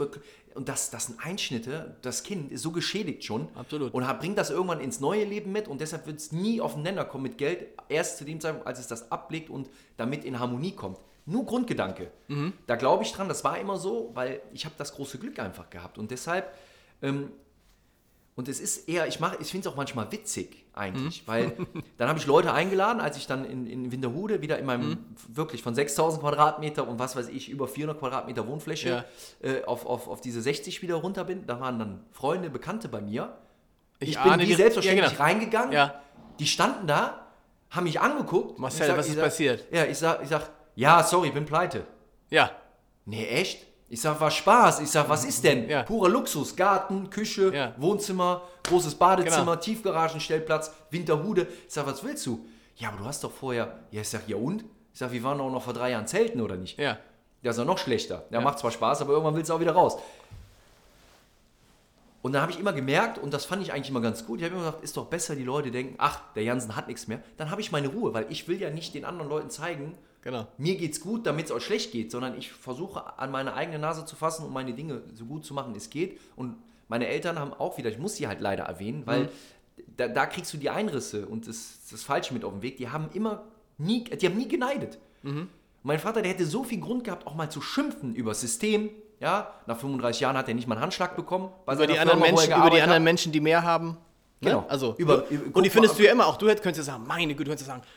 und 0.56 0.68
das, 0.70 0.90
das 0.90 1.06
sind 1.06 1.20
Einschnitte, 1.24 1.98
das 2.02 2.24
Kind 2.24 2.52
ist 2.52 2.64
so 2.64 2.72
geschädigt 2.72 3.24
schon 3.24 3.48
Absolut. 3.54 3.94
und 3.94 4.08
hat, 4.08 4.20
bringt 4.20 4.40
das 4.40 4.50
irgendwann 4.50 4.80
ins 4.82 5.00
neue 5.00 5.24
Leben 5.24 5.52
mit 5.52 5.68
und 5.68 5.82
deshalb 5.82 6.08
wird 6.08 6.18
es 6.18 6.32
nie 6.32 6.62
auf 6.62 6.74
den 6.74 6.82
Nenner 6.84 7.06
kommen 7.06 7.24
mit 7.24 7.38
Geld, 7.38 7.68
erst 7.90 8.18
zu 8.18 8.26
dem 8.26 8.40
Zeitpunkt, 8.40 8.66
als 8.66 8.80
es 8.80 8.88
das 8.88 9.12
ablegt 9.12 9.52
und 9.52 9.70
damit 9.98 10.26
in 10.26 10.40
Harmonie 10.40 10.72
kommt. 10.72 10.98
Nur 11.30 11.46
Grundgedanke. 11.46 12.10
Mhm. 12.30 12.54
Da 12.66 12.76
glaube 12.78 13.04
ich 13.04 13.12
dran, 13.12 13.28
das 13.28 13.44
war 13.44 13.60
immer 13.60 13.78
so, 13.78 14.10
weil 14.16 14.42
ich 14.54 14.66
habe 14.66 14.74
das 14.78 14.94
große 14.96 15.20
Glück 15.20 15.38
einfach 15.40 15.70
gehabt 15.70 15.98
und 16.00 16.10
deshalb 16.10 16.52
ähm, 17.04 17.32
und 18.36 18.48
es 18.48 18.60
ist 18.60 18.88
eher, 18.88 19.08
ich 19.08 19.20
mache, 19.20 19.38
ich 19.42 19.50
finde 19.50 19.68
es 19.68 19.74
auch 19.74 19.76
manchmal 19.78 20.12
witzig 20.12 20.64
eigentlich, 20.74 21.24
Mhm. 21.24 21.28
weil 21.28 21.54
dann 21.98 22.08
habe 22.08 22.20
ich 22.20 22.28
Leute 22.28 22.54
eingeladen, 22.54 23.02
als 23.02 23.18
ich 23.18 23.26
dann 23.26 23.44
in, 23.46 23.66
in 23.66 23.92
Winterhude 23.92 24.42
wieder 24.44 24.60
in 24.60 24.66
meinem 24.68 24.90
Mhm. 24.90 24.98
wirklich 25.30 25.64
von 25.64 25.74
6000 25.74 26.22
Quadratmeter 26.22 26.88
und 26.88 27.00
was 27.00 27.16
weiß 27.16 27.30
ich, 27.30 27.50
über 27.50 27.68
400 27.68 27.98
Quadratmeter 28.00 28.48
Wohnfläche 28.48 29.06
äh, 29.42 29.64
auf, 29.64 29.86
auf, 29.88 30.08
auf 30.08 30.22
diese 30.22 30.42
60 30.42 30.82
wieder 30.84 30.96
runter 30.96 31.24
bin. 31.24 31.48
Da 31.48 31.60
waren 31.60 31.80
dann 31.80 32.04
Freunde, 32.12 32.50
Bekannte 32.52 32.90
bei 32.90 33.02
mir. 33.02 33.36
Ich 34.00 34.10
Ich, 34.12 34.20
bin 34.22 34.38
die- 34.40 34.54
selbstverständlich 34.54 35.04
ja, 35.06 35.10
genau. 35.12 35.24
reingegangen. 35.24 35.72
Ja. 35.72 36.00
Die 36.40 36.46
standen 36.46 36.86
da, 36.86 37.26
haben 37.72 37.86
mich 37.86 38.00
angeguckt. 38.00 38.60
Marcel, 38.60 38.86
sag- 38.86 38.98
was 39.00 39.08
ist 39.08 39.16
sag, 39.16 39.24
passiert? 39.24 39.66
Ja, 39.72 39.86
ich 39.86 39.98
sag, 39.98 40.22
ich 40.22 40.30
sag, 40.30 40.48
ja, 40.78 41.04
sorry, 41.04 41.32
bin 41.32 41.46
pleite. 41.46 41.86
Ja, 42.30 42.52
Nee, 43.10 43.26
echt? 43.28 43.66
Ich 43.90 44.02
sag, 44.02 44.20
war 44.20 44.30
Spaß. 44.32 44.82
Ich 44.82 44.90
sag, 44.92 45.08
was 45.08 45.24
ist 45.24 45.42
denn? 45.46 45.70
Ja. 45.70 45.84
Purer 45.84 46.10
Luxus. 46.10 46.56
Garten, 46.58 47.10
Küche, 47.10 47.54
Ja. 47.56 47.74
Wohnzimmer, 47.78 48.42
großes 48.68 48.96
Badezimmer, 48.96 49.38
Genau. 49.46 49.56
Tiefgaragenstellplatz, 49.56 50.74
Winterhude. 50.92 51.48
Ich 51.68 51.74
sag, 51.74 51.86
was 51.88 52.04
willst 52.04 52.26
du? 52.26 52.46
Ja, 52.76 52.90
aber 52.90 52.98
du 52.98 53.06
hast 53.06 53.24
doch 53.24 53.32
vorher. 53.32 53.80
Ja, 53.92 54.02
ich 54.02 54.10
sag, 54.10 54.28
ja 54.28 54.36
und? 54.36 54.64
Ich 54.92 55.00
sag, 55.00 55.12
wir 55.14 55.24
waren 55.24 55.40
auch 55.40 55.50
noch 55.50 55.64
vor 55.64 55.72
drei 55.74 55.92
Jahren 55.92 56.06
zelten, 56.08 56.42
oder 56.42 56.56
nicht? 56.58 56.78
ja. 56.80 56.98
Ja, 57.44 57.52
ist 57.52 57.58
ja 57.60 57.64
noch 57.66 57.78
schlechter. 57.78 58.26
Ja, 58.30 58.40
Ja. 58.40 58.42
macht 58.42 58.60
zwar 58.60 58.72
Spaß, 58.72 59.02
aber 59.02 59.12
irgendwann 59.14 59.36
willst 59.36 59.50
du 59.50 59.54
auch 59.54 59.60
wieder 59.62 59.72
raus. 59.74 59.98
Und 62.24 62.34
dann 62.34 62.42
habe 62.42 62.52
ich 62.52 62.60
immer 62.60 62.74
gemerkt, 62.74 63.18
und 63.20 63.34
das 63.34 63.46
fand 63.46 63.62
ich 63.62 63.72
eigentlich 63.72 63.90
immer 63.90 64.02
ganz 64.02 64.26
gut, 64.26 64.40
ich 64.40 64.46
habe 64.46 64.56
immer 64.56 64.66
gesagt, 64.66 64.84
ist 64.84 64.98
doch 64.98 65.06
besser, 65.06 65.36
die 65.36 65.44
Leute 65.44 65.72
denken, 65.72 65.96
ach, 65.98 66.20
der 66.36 66.44
Jansen 66.44 66.76
hat 66.76 66.88
nichts 66.88 67.08
mehr. 67.08 67.22
Dann 67.38 67.52
habe 67.52 67.62
ich 67.62 67.72
meine 67.72 67.88
Ruhe, 67.88 68.14
weil 68.14 68.26
ich 68.30 68.48
will 68.48 68.60
ja 68.60 68.70
nicht 68.70 68.94
den 68.96 69.06
anderen 69.06 69.30
Leuten 69.30 69.50
zeigen, 69.50 69.98
Genau. 70.28 70.46
mir 70.58 70.76
geht's 70.76 71.00
gut, 71.00 71.26
damit 71.26 71.46
es 71.46 71.52
euch 71.54 71.64
schlecht 71.64 71.94
geht, 71.94 72.12
sondern 72.12 72.38
ich 72.38 72.52
versuche 72.52 73.18
an 73.18 73.32
meine 73.32 73.54
eigene 73.54 73.80
Nase 73.80 74.04
zu 74.04 74.18
fassen 74.18 74.46
und 74.46 74.52
meine 74.52 74.74
Dinge 74.74 75.02
so 75.14 75.24
gut 75.24 75.46
zu 75.46 75.54
machen, 75.54 75.74
wie 75.74 75.78
es 75.78 75.90
geht. 75.90 76.20
Und 76.36 76.56
meine 76.90 77.08
Eltern 77.08 77.40
haben 77.40 77.54
auch 77.54 77.78
wieder, 77.78 77.90
ich 77.90 77.98
muss 77.98 78.18
sie 78.18 78.28
halt 78.28 78.42
leider 78.42 78.66
erwähnen, 78.66 79.04
weil 79.06 79.30
da, 79.96 80.10
da 80.10 80.26
kriegst 80.26 80.54
du 80.54 80.58
die 80.58 80.70
Einrisse 80.70 81.28
und 81.28 81.48
das, 81.48 81.78
das 81.90 82.04
Falsche 82.04 82.34
mit 82.34 82.44
auf 82.44 82.52
den 82.52 82.62
Weg. 82.62 82.76
Die 82.76 82.90
haben 82.90 83.08
immer 83.14 83.44
nie, 83.78 84.04
die 84.04 84.26
haben 84.26 84.36
nie 84.36 84.50
geneidet. 84.50 84.98
Mein 85.84 86.00
Vater, 86.00 86.22
der 86.22 86.32
hätte 86.34 86.46
so 86.46 86.66
viel 86.66 86.82
Grund 86.82 87.06
gehabt, 87.06 87.26
auch 87.26 87.34
mal 87.36 87.50
zu 87.50 87.62
schimpfen 87.62 88.14
über 88.14 88.32
das 88.32 88.42
System. 88.42 88.90
Ja, 89.22 89.54
nach 89.66 89.78
35 89.80 90.20
Jahren 90.22 90.36
hat 90.36 90.50
er 90.50 90.56
nicht 90.56 90.68
mal 90.68 90.76
einen 90.76 90.84
Handschlag 90.84 91.16
bekommen. 91.16 91.50
Über 91.64 91.88
die, 91.88 91.98
anderen 91.98 92.20
Firma, 92.20 92.36
Menschen, 92.36 92.54
über 92.54 92.70
die 92.70 92.82
anderen 92.82 92.90
hat. 92.96 93.02
Menschen, 93.04 93.32
die 93.32 93.40
mehr 93.40 93.64
haben. 93.64 93.88
Ne? 94.42 94.50
Genau. 94.52 94.66
Also, 94.68 94.94
Über- 94.98 95.26
über, 95.30 95.46
über- 95.46 95.56
und 95.56 95.64
die 95.64 95.70
findest 95.70 95.98
du 95.98 96.04
ja 96.04 96.12
immer 96.12 96.28
auch. 96.28 96.36
Du 96.38 96.46
könntest 96.48 96.78
ja 96.78 96.84
sagen, 96.84 97.06
meine 97.08 97.34
Güte, 97.34 97.46
du 97.46 97.50
könntest 97.52 97.68
ja 97.70 97.76
sagen, 97.76 97.88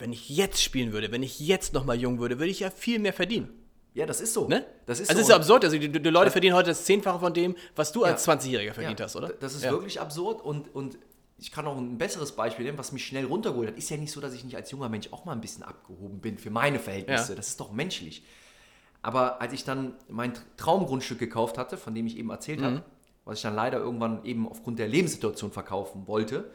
wenn 0.00 0.12
ich 0.12 0.28
jetzt 0.30 0.62
spielen 0.62 0.92
würde, 0.92 1.12
wenn 1.12 1.22
ich 1.22 1.38
jetzt 1.40 1.72
noch 1.74 1.84
mal 1.84 1.96
jung 1.98 2.18
würde, 2.18 2.38
würde 2.38 2.50
ich 2.50 2.60
ja 2.60 2.70
viel 2.70 2.98
mehr 2.98 3.12
verdienen. 3.12 3.48
Ja, 3.94 4.06
das 4.06 4.20
ist 4.20 4.34
so. 4.34 4.46
Ne? 4.46 4.64
Das 4.86 5.00
ist 5.00 5.08
also 5.10 5.18
so. 5.20 5.22
ist 5.24 5.28
ja 5.30 5.36
absurd. 5.36 5.64
Also 5.64 5.76
die, 5.78 5.90
die 5.90 6.10
Leute 6.10 6.30
verdienen 6.30 6.54
heute 6.54 6.68
das 6.70 6.84
Zehnfache 6.84 7.18
von 7.18 7.34
dem, 7.34 7.56
was 7.74 7.90
du 7.92 8.04
als 8.04 8.24
Ja. 8.24 8.34
20-Jähriger 8.34 8.72
verdient 8.72 9.00
Ja, 9.00 9.04
hast, 9.06 9.16
oder? 9.16 9.28
Das 9.30 9.54
ist 9.54 9.64
ja. 9.64 9.70
wirklich 9.72 10.00
absurd 10.00 10.40
und, 10.42 10.72
und 10.74 10.96
ich 11.38 11.50
kann 11.50 11.66
auch 11.66 11.76
ein 11.76 11.98
besseres 11.98 12.32
Beispiel 12.32 12.64
nehmen, 12.66 12.78
was 12.78 12.92
mich 12.92 13.04
schnell 13.04 13.24
runtergeholt 13.24 13.68
hat. 13.68 13.76
Ist 13.78 13.90
ja 13.90 13.96
nicht 13.96 14.12
so, 14.12 14.20
dass 14.20 14.32
ich 14.34 14.44
nicht 14.44 14.54
als 14.56 14.70
junger 14.70 14.88
Mensch 14.88 15.08
auch 15.12 15.24
mal 15.24 15.32
ein 15.32 15.40
bisschen 15.40 15.62
abgehoben 15.64 16.20
bin 16.20 16.38
für 16.38 16.50
meine 16.50 16.78
Verhältnisse. 16.78 17.34
Das 17.34 17.48
ist 17.48 17.58
doch 17.60 17.72
menschlich. 17.72 18.22
Aber 19.02 19.40
als 19.40 19.52
ich 19.54 19.64
dann 19.64 19.94
mein 20.08 20.34
Tr- 20.34 20.40
Traumgrundstück 20.56 21.18
gekauft 21.18 21.56
hatte, 21.58 21.76
von 21.78 21.94
dem 21.94 22.06
ich 22.06 22.16
eben 22.18 22.30
erzählt 22.30 22.60
Mhm. 22.60 22.64
habe, 22.64 22.82
was 23.24 23.38
ich 23.38 23.42
dann 23.42 23.54
leider 23.54 23.78
irgendwann 23.78 24.24
eben 24.24 24.46
aufgrund 24.48 24.78
der 24.78 24.86
Lebenssituation 24.88 25.50
verkaufen 25.50 26.06
wollte, 26.06 26.50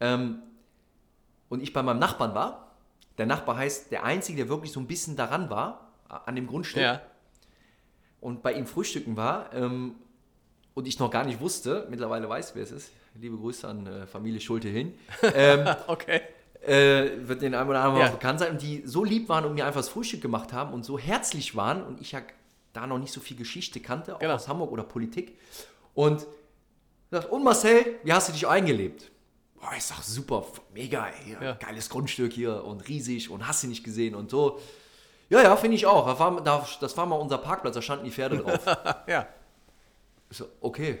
ähm, 0.00 0.42
und 1.48 1.62
ich 1.62 1.72
bei 1.72 1.82
meinem 1.82 2.00
Nachbarn 2.00 2.34
war, 2.34 2.65
der 3.18 3.26
Nachbar 3.26 3.56
heißt 3.56 3.90
der 3.92 4.04
Einzige, 4.04 4.38
der 4.38 4.48
wirklich 4.48 4.72
so 4.72 4.80
ein 4.80 4.86
bisschen 4.86 5.16
daran 5.16 5.48
war, 5.50 5.92
an 6.08 6.36
dem 6.36 6.46
Grundstück, 6.46 6.82
Ja. 6.82 7.00
und 8.20 8.42
bei 8.42 8.52
ihm 8.52 8.66
frühstücken 8.66 9.16
war 9.16 9.52
ähm, 9.52 9.94
und 10.74 10.86
ich 10.86 10.98
noch 10.98 11.10
gar 11.10 11.24
nicht 11.24 11.40
wusste, 11.40 11.86
mittlerweile 11.90 12.28
weiß, 12.28 12.54
wer 12.54 12.62
es 12.62 12.70
ist, 12.70 12.90
liebe 13.14 13.36
Grüße 13.36 13.66
an 13.66 13.86
äh, 13.86 14.06
Familie 14.06 14.40
Schulte-Hin, 14.40 14.94
ähm, 15.34 15.66
Okay. 15.86 16.20
äh, 16.66 17.26
wird 17.28 17.42
den 17.42 17.54
einen 17.54 17.70
oder 17.70 17.80
anderen 17.82 18.02
Ja. 18.02 18.08
auch 18.08 18.12
bekannt 18.14 18.40
sein, 18.40 18.52
und 18.52 18.62
die 18.62 18.82
so 18.86 19.02
lieb 19.04 19.28
waren 19.28 19.44
und 19.44 19.54
mir 19.54 19.66
einfach 19.66 19.80
das 19.80 19.88
Frühstück 19.88 20.20
gemacht 20.20 20.52
haben 20.52 20.72
und 20.74 20.84
so 20.84 20.98
herzlich 20.98 21.56
waren 21.56 21.82
und 21.82 22.00
ich 22.00 22.12
ja 22.12 22.20
da 22.72 22.86
noch 22.86 22.98
nicht 22.98 23.12
so 23.12 23.20
viel 23.20 23.36
Geschichte 23.38 23.80
kannte, 23.80 24.14
auch 24.14 24.18
Genau. 24.20 24.34
aus 24.34 24.48
Hamburg 24.48 24.70
oder 24.70 24.82
Politik. 24.84 25.38
Und 25.94 26.26
sagt, 27.10 27.30
und 27.30 27.42
Marcel, 27.42 27.96
wie 28.04 28.12
hast 28.12 28.28
du 28.28 28.32
dich 28.32 28.46
eingelebt? 28.46 29.10
Boah, 29.68 29.74
ich 29.76 29.82
sag, 29.84 30.00
super, 30.02 30.44
mega, 30.72 31.08
ey, 31.08 31.36
Ja. 31.42 31.54
geiles 31.54 31.90
Grundstück 31.90 32.32
hier 32.32 32.62
und 32.64 32.86
riesig 32.86 33.30
und 33.30 33.48
hast 33.48 33.64
du 33.64 33.66
nicht 33.66 33.82
gesehen 33.82 34.14
und 34.14 34.30
so. 34.30 34.60
Ja, 35.28 35.42
ja, 35.42 35.56
finde 35.56 35.74
ich 35.76 35.86
auch. 35.86 36.06
Das 36.06 36.20
war, 36.20 36.40
da- 36.40 36.64
das 36.80 36.96
war 36.96 37.04
mal 37.04 37.16
unser 37.16 37.38
Parkplatz, 37.38 37.74
da 37.74 37.82
standen 37.82 38.04
die 38.04 38.12
Pferde 38.12 38.38
drauf. 38.38 38.60
Ja. 39.08 39.26
Ich 40.30 40.36
so, 40.38 40.46
okay. 40.60 40.98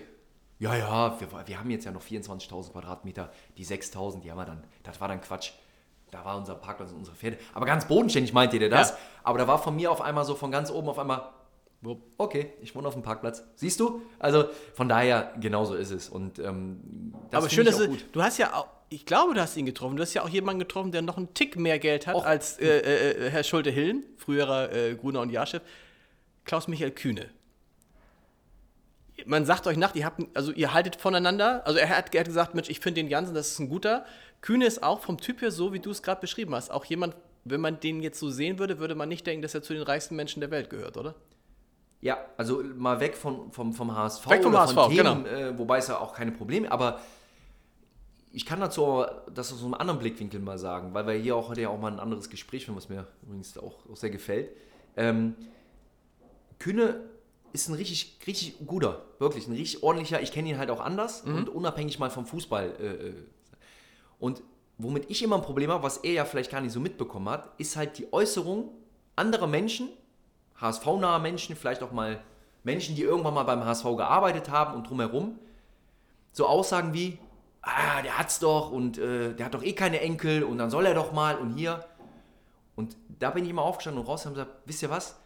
Ja, 0.58 0.74
ja, 0.74 1.20
wir, 1.20 1.28
wir 1.46 1.58
haben 1.60 1.70
jetzt 1.70 1.84
ja 1.84 1.92
noch 1.92 2.02
24.000 2.02 2.72
Quadratmeter. 2.72 3.30
Die 3.56 3.64
6.000, 3.64 4.20
die 4.22 4.30
haben 4.32 4.38
wir 4.38 4.46
dann. 4.46 4.64
Das 4.82 5.00
war 5.00 5.06
dann 5.08 5.20
Quatsch. 5.20 5.50
Da 6.10 6.24
war 6.24 6.36
unser 6.36 6.54
Parkplatz 6.56 6.90
und 6.90 6.96
unsere 6.98 7.14
Pferde. 7.16 7.38
Aber 7.54 7.66
ganz 7.66 7.86
bodenständig 7.86 8.32
meinte 8.32 8.58
der 8.58 8.68
das. 8.68 8.90
Ja. 8.90 8.96
Aber 9.22 9.38
da 9.38 9.46
war 9.46 9.58
von 9.62 9.76
mir 9.76 9.90
auf 9.92 10.00
einmal 10.00 10.24
so 10.24 10.34
von 10.34 10.50
ganz 10.50 10.70
oben 10.70 10.88
auf 10.88 10.98
einmal. 10.98 11.28
Okay, 12.18 12.52
ich 12.60 12.74
wohne 12.74 12.88
auf 12.88 12.94
dem 12.94 13.02
Parkplatz. 13.02 13.42
Siehst 13.54 13.80
du? 13.80 14.02
Also 14.18 14.46
von 14.74 14.88
daher, 14.88 15.32
genauso 15.40 15.74
ist 15.74 15.90
es. 15.90 16.08
Und 16.08 16.38
ähm, 16.38 17.14
Aber 17.32 17.48
schön, 17.48 17.66
dass 17.66 17.78
du, 17.78 17.96
du 18.12 18.22
hast 18.22 18.38
ja 18.38 18.54
auch, 18.54 18.66
ich 18.88 19.04
glaube, 19.04 19.34
du 19.34 19.40
hast 19.40 19.56
ihn 19.56 19.66
getroffen. 19.66 19.96
Du 19.96 20.02
hast 20.02 20.14
ja 20.14 20.22
auch 20.22 20.28
jemanden 20.28 20.60
getroffen, 20.60 20.92
der 20.92 21.02
noch 21.02 21.16
einen 21.16 21.34
Tick 21.34 21.56
mehr 21.56 21.78
Geld 21.78 22.06
hat 22.06 22.14
Och. 22.14 22.24
als 22.24 22.58
äh, 22.58 22.78
äh, 22.78 23.30
Herr 23.30 23.42
Schulte-Hillen, 23.42 24.04
früherer 24.16 24.72
äh, 24.72 24.94
Gruner 24.94 25.20
und 25.20 25.30
Jahrchef, 25.30 25.62
Klaus-Michael 26.44 26.92
Kühne. 26.92 27.30
Man 29.24 29.44
sagt 29.44 29.66
euch 29.66 29.76
nach, 29.76 29.94
ihr 29.94 30.04
habt, 30.04 30.22
also 30.34 30.52
ihr 30.52 30.72
haltet 30.74 30.96
voneinander. 30.96 31.66
Also 31.66 31.78
er 31.78 31.88
hat, 31.88 32.14
er 32.14 32.20
hat 32.20 32.26
gesagt, 32.26 32.54
Mensch, 32.54 32.68
ich 32.68 32.80
finde 32.80 33.00
den 33.02 33.08
Jansen, 33.08 33.34
das 33.34 33.52
ist 33.52 33.58
ein 33.58 33.68
guter. 33.68 34.04
Kühne 34.40 34.66
ist 34.66 34.82
auch 34.82 35.00
vom 35.00 35.18
Typ 35.18 35.40
her 35.40 35.50
so, 35.50 35.72
wie 35.72 35.80
du 35.80 35.90
es 35.90 36.02
gerade 36.02 36.20
beschrieben 36.20 36.54
hast. 36.54 36.70
Auch 36.70 36.84
jemand, 36.84 37.16
wenn 37.44 37.60
man 37.60 37.80
den 37.80 38.02
jetzt 38.02 38.20
so 38.20 38.30
sehen 38.30 38.58
würde, 38.58 38.78
würde 38.78 38.94
man 38.94 39.08
nicht 39.08 39.26
denken, 39.26 39.42
dass 39.42 39.54
er 39.54 39.62
zu 39.62 39.72
den 39.72 39.82
reichsten 39.82 40.14
Menschen 40.14 40.40
der 40.40 40.50
Welt 40.50 40.70
gehört, 40.70 40.96
oder? 40.96 41.14
Ja, 42.06 42.18
also 42.36 42.62
mal 42.76 43.00
weg 43.00 43.16
von, 43.16 43.50
vom, 43.50 43.72
vom 43.72 43.96
HSV. 43.96 44.30
Weg 44.30 44.42
vom 44.44 44.52
oder 44.52 44.62
HSV, 44.62 44.74
von 44.74 44.94
genau. 44.94 45.24
äh, 45.24 45.58
wobei 45.58 45.78
es 45.78 45.88
ja 45.88 45.98
auch 45.98 46.14
keine 46.14 46.30
Probleme, 46.30 46.70
aber 46.70 47.00
ich 48.30 48.46
kann 48.46 48.60
dazu 48.60 49.04
das 49.34 49.52
aus 49.52 49.64
einem 49.64 49.74
anderen 49.74 49.98
Blickwinkel 49.98 50.38
mal 50.38 50.56
sagen, 50.56 50.94
weil 50.94 51.04
wir 51.06 51.14
hier 51.14 51.34
auch 51.34 51.48
heute 51.48 51.62
ja 51.62 51.68
auch 51.68 51.80
mal 51.80 51.90
ein 51.90 51.98
anderes 51.98 52.30
Gespräch 52.30 52.64
führen, 52.64 52.76
was 52.76 52.88
mir 52.88 53.08
übrigens 53.24 53.58
auch, 53.58 53.74
auch 53.90 53.96
sehr 53.96 54.10
gefällt. 54.10 54.50
Ähm, 54.96 55.34
Kühne 56.60 57.00
ist 57.52 57.68
ein 57.68 57.74
richtig, 57.74 58.18
richtig 58.24 58.54
guter, 58.66 59.02
wirklich 59.18 59.48
ein 59.48 59.54
richtig 59.54 59.82
ordentlicher, 59.82 60.20
ich 60.22 60.30
kenne 60.30 60.48
ihn 60.50 60.58
halt 60.58 60.70
auch 60.70 60.80
anders 60.80 61.24
Mhm. 61.24 61.34
und 61.34 61.48
unabhängig 61.48 61.98
mal 61.98 62.10
vom 62.10 62.24
Fußball. 62.24 62.72
Äh, 62.78 62.84
äh, 63.08 63.14
und 64.20 64.44
womit 64.78 65.10
ich 65.10 65.24
immer 65.24 65.36
ein 65.36 65.42
Problem 65.42 65.72
habe, 65.72 65.82
was 65.82 65.96
er 65.96 66.12
ja 66.12 66.24
vielleicht 66.24 66.52
gar 66.52 66.60
nicht 66.60 66.72
so 66.72 66.78
mitbekommen 66.78 67.28
hat, 67.28 67.50
ist 67.58 67.74
halt 67.74 67.98
die 67.98 68.12
Äußerung 68.12 68.70
anderer 69.16 69.48
Menschen, 69.48 69.88
HSV-nahe 70.60 71.20
Menschen, 71.20 71.56
vielleicht 71.56 71.82
auch 71.82 71.92
mal 71.92 72.20
Menschen, 72.64 72.96
die 72.96 73.02
irgendwann 73.02 73.34
mal 73.34 73.44
beim 73.44 73.64
HSV 73.64 73.84
gearbeitet 73.96 74.50
haben 74.50 74.74
und 74.74 74.88
drumherum, 74.88 75.38
so 76.32 76.46
Aussagen 76.46 76.92
wie, 76.94 77.18
ah, 77.62 78.02
der 78.02 78.18
hat's 78.18 78.38
doch 78.38 78.70
und 78.70 78.98
äh, 78.98 79.34
der 79.34 79.46
hat 79.46 79.54
doch 79.54 79.62
eh 79.62 79.72
keine 79.72 80.00
Enkel 80.00 80.42
und 80.42 80.58
dann 80.58 80.70
soll 80.70 80.86
er 80.86 80.94
doch 80.94 81.12
mal 81.12 81.36
und 81.36 81.54
hier. 81.54 81.84
Und 82.74 82.96
da 83.18 83.30
bin 83.30 83.44
ich 83.44 83.50
immer 83.50 83.62
aufgestanden 83.62 84.02
und 84.02 84.08
raus 84.08 84.26
und 84.26 84.32
habe 84.32 84.40
gesagt, 84.40 84.62
wisst 84.66 84.82
ihr 84.82 84.90
was? 84.90 85.18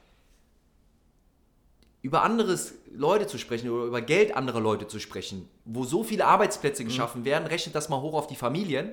Über 2.03 2.23
anderes 2.23 2.75
Leute 2.93 3.27
zu 3.27 3.39
sprechen 3.39 3.69
oder 3.71 3.85
über 3.85 4.01
Geld 4.01 4.35
anderer 4.35 4.61
Leute 4.61 4.87
zu 4.87 4.99
sprechen, 4.99 5.49
wo 5.65 5.85
so 5.85 6.03
viele 6.03 6.27
Arbeitsplätze 6.27 6.85
geschaffen 6.85 7.25
werden, 7.25 7.47
rechnet 7.47 7.75
das 7.75 7.89
mal 7.89 8.01
hoch 8.01 8.15
auf 8.15 8.27
die 8.27 8.37
Familien. 8.37 8.93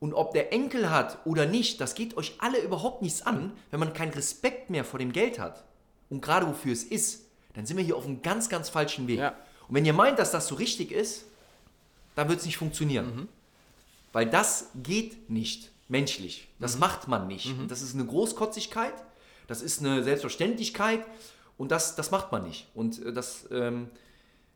Und 0.00 0.14
ob 0.14 0.32
der 0.32 0.52
Enkel 0.52 0.90
hat 0.90 1.18
oder 1.26 1.46
nicht, 1.46 1.80
das 1.80 1.94
geht 1.94 2.16
euch 2.16 2.34
alle 2.38 2.58
überhaupt 2.60 3.02
nichts 3.02 3.22
an, 3.22 3.52
wenn 3.70 3.80
man 3.80 3.92
keinen 3.92 4.12
Respekt 4.12 4.70
mehr 4.70 4.84
vor 4.84 4.98
dem 4.98 5.12
Geld 5.12 5.38
hat. 5.38 5.62
Und 6.08 6.22
gerade 6.22 6.46
wofür 6.48 6.72
es 6.72 6.82
ist, 6.82 7.26
dann 7.54 7.66
sind 7.66 7.76
wir 7.76 7.84
hier 7.84 7.96
auf 7.96 8.06
einem 8.06 8.22
ganz, 8.22 8.48
ganz 8.48 8.70
falschen 8.70 9.06
Weg. 9.06 9.18
Ja. 9.18 9.34
Und 9.68 9.74
wenn 9.74 9.84
ihr 9.84 9.92
meint, 9.92 10.18
dass 10.18 10.30
das 10.32 10.48
so 10.48 10.54
richtig 10.54 10.90
ist, 10.90 11.26
dann 12.14 12.28
wird 12.28 12.40
es 12.40 12.46
nicht 12.46 12.56
funktionieren. 12.56 13.28
Weil 14.12 14.26
das 14.26 14.70
geht 14.82 15.30
nicht 15.30 15.70
menschlich. 15.88 16.48
Das 16.58 16.78
macht 16.78 17.06
man 17.06 17.26
nicht. 17.26 17.46
Und 17.46 17.70
Das 17.70 17.82
ist 17.82 17.94
eine 17.94 18.06
Großkotzigkeit, 18.06 18.94
das 19.46 19.62
ist 19.62 19.80
eine 19.80 20.02
Selbstverständlichkeit 20.02 21.04
und 21.58 21.70
das, 21.70 21.96
das 21.96 22.10
macht 22.10 22.32
man 22.32 22.44
nicht. 22.44 22.68
Und 22.74 23.04
äh, 23.04 23.12
das 23.12 23.46
ähm, 23.50 23.90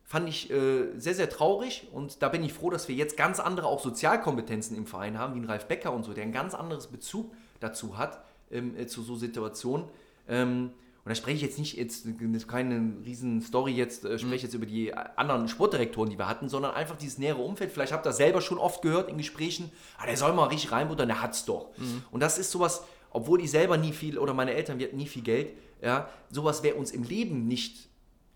fand 0.05 0.29
ich 0.29 0.51
äh, 0.51 0.99
sehr, 0.99 1.15
sehr 1.15 1.31
traurig 1.31 1.89
und 1.93 2.23
da 2.23 2.29
bin 2.29 2.45
ich 2.45 2.53
froh, 2.53 2.71
dass 2.71 2.89
wir 2.89 2.95
jetzt 2.95 3.17
ganz 3.17 3.41
andere 3.41 3.67
auch 3.67 3.81
Sozialkompetenzen 3.81 4.77
im 4.77 4.87
Verein 4.87 5.19
haben, 5.19 5.35
wie 5.35 5.41
ein 5.41 5.47
Ralf 5.47 5.67
Becker 5.67 5.93
und 5.93 6.05
so, 6.05 6.13
der 6.13 6.25
ein 6.25 6.33
ganz 6.33 6.55
anderes 6.55 6.89
Bezug 6.89 7.33
dazu 7.61 7.97
hat, 7.97 8.23
ähm, 8.51 8.77
äh, 8.77 8.87
zu 8.87 9.03
so 9.03 9.17
Situationen. 9.17 9.87
Ähm, 10.29 10.71
und 11.05 11.11
da 11.11 11.15
spreche 11.15 11.37
ich 11.37 11.43
jetzt 11.43 11.59
nicht, 11.59 11.77
jetzt 11.77 12.07
keine 12.49 12.95
riesen 13.05 13.43
Story 13.43 13.73
jetzt, 13.73 14.05
äh, 14.05 14.19
spreche 14.19 14.45
jetzt 14.45 14.55
über 14.55 14.67
die 14.67 14.95
anderen 14.95 15.49
Sportdirektoren, 15.49 16.11
die 16.11 16.19
wir 16.19 16.29
hatten, 16.29 16.49
sondern 16.49 16.75
einfach 16.75 16.97
dieses 16.97 17.19
nähere 17.19 17.43
Umfeld. 17.43 17.73
Vielleicht 17.73 17.93
habt 17.93 18.07
ihr 18.07 18.11
das 18.11 18.19
selber 18.19 18.43
schon 18.43 18.59
oft 18.59 18.83
gehört 18.83 19.09
in 19.09 19.17
Gesprächen, 19.19 19.71
ah, 19.99 20.07
der 20.07 20.17
soll 20.17 20.33
mal 20.35 20.47
richtig 20.47 20.73
reinbuttern, 20.73 21.09
der 21.09 21.23
hat's 21.23 21.45
doch. 21.45 21.71
Und 22.11 22.23
das 22.23 22.39
ist 22.39 22.51
sowas, 22.51 22.85
obwohl 23.11 23.43
ich 23.43 23.51
selber 23.51 23.77
nie 23.77 23.93
viel, 23.93 24.19
oder 24.19 24.33
meine 24.33 24.55
Eltern, 24.55 24.79
wir 24.79 24.87
hatten 24.87 24.97
nie 24.97 25.07
viel 25.07 25.23
Geld, 25.23 25.51
ja, 25.83 26.09
sowas 26.31 26.63
wäre 26.63 26.77
uns 26.77 26.91
im 26.91 27.03
Leben 27.03 27.47
nicht 27.47 27.89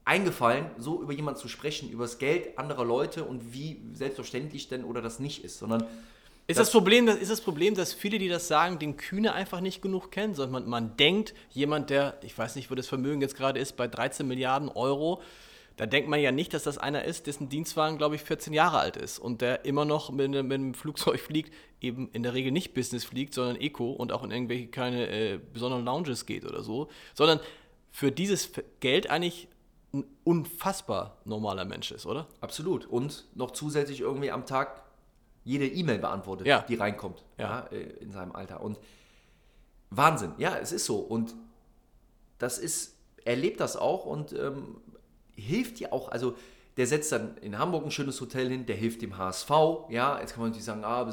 eingefallen, 0.09 0.67
so 0.79 1.03
über 1.03 1.13
jemanden 1.13 1.39
zu 1.39 1.49
sprechen, 1.49 1.91
über 1.91 2.05
das 2.05 2.19
Geld 2.19 2.59
anderer 2.59 2.85
Leute 2.85 3.25
und 3.25 3.53
wie 3.53 3.81
selbstverständlich 3.93 4.69
denn 4.69 4.85
oder 4.85 5.03
das 5.03 5.19
nicht 5.21 5.45
ist, 5.45 5.59
sondern 5.59 5.85
Ist 6.47 6.59
das, 6.59 6.71
Problem, 6.73 7.05
das- 7.05 7.17
ist 7.19 7.31
das 7.31 7.43
Problem, 7.43 7.75
dass 7.75 7.93
viele, 7.93 8.19
die 8.19 8.29
das 8.29 8.49
sagen, 8.49 8.79
den 8.79 8.97
Kühne 8.97 9.35
einfach 9.35 9.61
nicht 9.61 9.83
genug 9.83 10.11
kennen, 10.11 10.35
sondern 10.35 10.63
man, 10.63 10.71
man 10.71 10.97
denkt, 10.97 11.35
jemand, 11.51 11.91
der, 11.91 12.19
ich 12.23 12.37
weiß 12.37 12.57
nicht, 12.57 12.71
wo 12.71 12.75
das 12.75 12.87
Vermögen 12.89 13.21
jetzt 13.21 13.37
gerade 13.37 13.61
ist, 13.61 13.77
bei 13.77 13.87
13 13.87 14.27
Milliarden 14.27 14.71
Euro, 14.71 15.21
da 15.77 15.85
denkt 15.87 16.09
man 16.09 16.19
ja 16.21 16.33
nicht, 16.33 16.55
dass 16.55 16.63
das 16.65 16.79
einer 16.79 17.05
ist, 17.05 17.27
dessen 17.27 17.51
Dienstwagen, 17.51 17.99
glaube 17.99 18.15
ich, 18.17 18.23
14 18.23 18.53
Jahre 18.55 18.79
alt 18.79 18.97
ist 18.97 19.19
und 19.19 19.43
der 19.43 19.67
immer 19.67 19.85
noch 19.85 20.11
mit, 20.11 20.25
einem- 20.27 20.49
mit 20.49 20.55
einem 20.55 20.75
Flugzeug 20.75 21.21
fliegt, 21.21 21.53
eben 21.83 22.09
in 22.15 22.23
der 22.23 22.33
Regel 22.33 22.51
nicht 22.51 22.73
Business 22.73 23.05
fliegt, 23.05 23.35
sondern 23.35 23.61
Eco 23.61 23.93
und 23.93 24.11
auch 24.11 24.25
in 24.25 24.31
irgendwelche 24.31 24.69
keine 24.69 25.07
äh, 25.09 25.39
besonderen 25.53 25.85
Lounges 25.85 26.25
geht 26.25 26.47
oder 26.47 26.63
so, 26.63 26.89
sondern 27.15 27.41
für 27.93 28.11
dieses 28.11 28.51
Geld 28.81 29.11
eigentlich 29.11 29.49
ein 29.93 30.05
unfassbar 30.25 31.17
normaler 31.25 31.65
Mensch 31.65 31.91
ist, 31.93 32.05
oder? 32.07 32.27
Absolut. 32.41 32.87
Und 32.87 33.25
noch 33.35 33.53
zusätzlich 33.53 34.01
irgendwie 34.01 34.31
am 34.31 34.45
Tag 34.47 34.83
jede 35.45 35.67
E-Mail 35.67 35.99
beantwortet, 35.99 36.47
Ja. 36.47 36.61
die 36.69 36.75
reinkommt 36.75 37.25
Ja. 37.39 37.67
ja. 37.71 37.77
äh, 37.77 37.81
in 38.01 38.11
seinem 38.13 38.33
Alter. 38.37 38.61
Und 38.61 38.79
Wahnsinn, 39.91 40.33
ja, 40.39 40.57
es 40.59 40.73
ist 40.73 40.85
so. 40.85 40.97
Und 40.99 41.35
das 42.39 42.59
ist, 42.59 42.95
er 43.25 43.37
lebt 43.37 43.61
das 43.61 43.77
auch 43.77 44.05
und 44.05 44.33
ähm, 44.33 44.77
hilft 45.35 45.81
dir 45.81 45.93
auch, 45.93 46.11
also 46.11 46.35
der 46.77 46.87
setzt 46.87 47.11
dann 47.11 47.37
in 47.39 47.59
Hamburg 47.59 47.85
ein 47.85 47.91
schönes 47.91 48.21
Hotel 48.21 48.49
hin, 48.51 48.67
der 48.67 48.77
hilft 48.77 49.03
dem 49.03 49.17
HSV, 49.17 49.51
ja, 49.89 50.21
jetzt 50.21 50.33
kann 50.35 50.43
man 50.43 50.51
natürlich 50.51 50.65
sagen, 50.65 50.85
ah, 50.85 51.09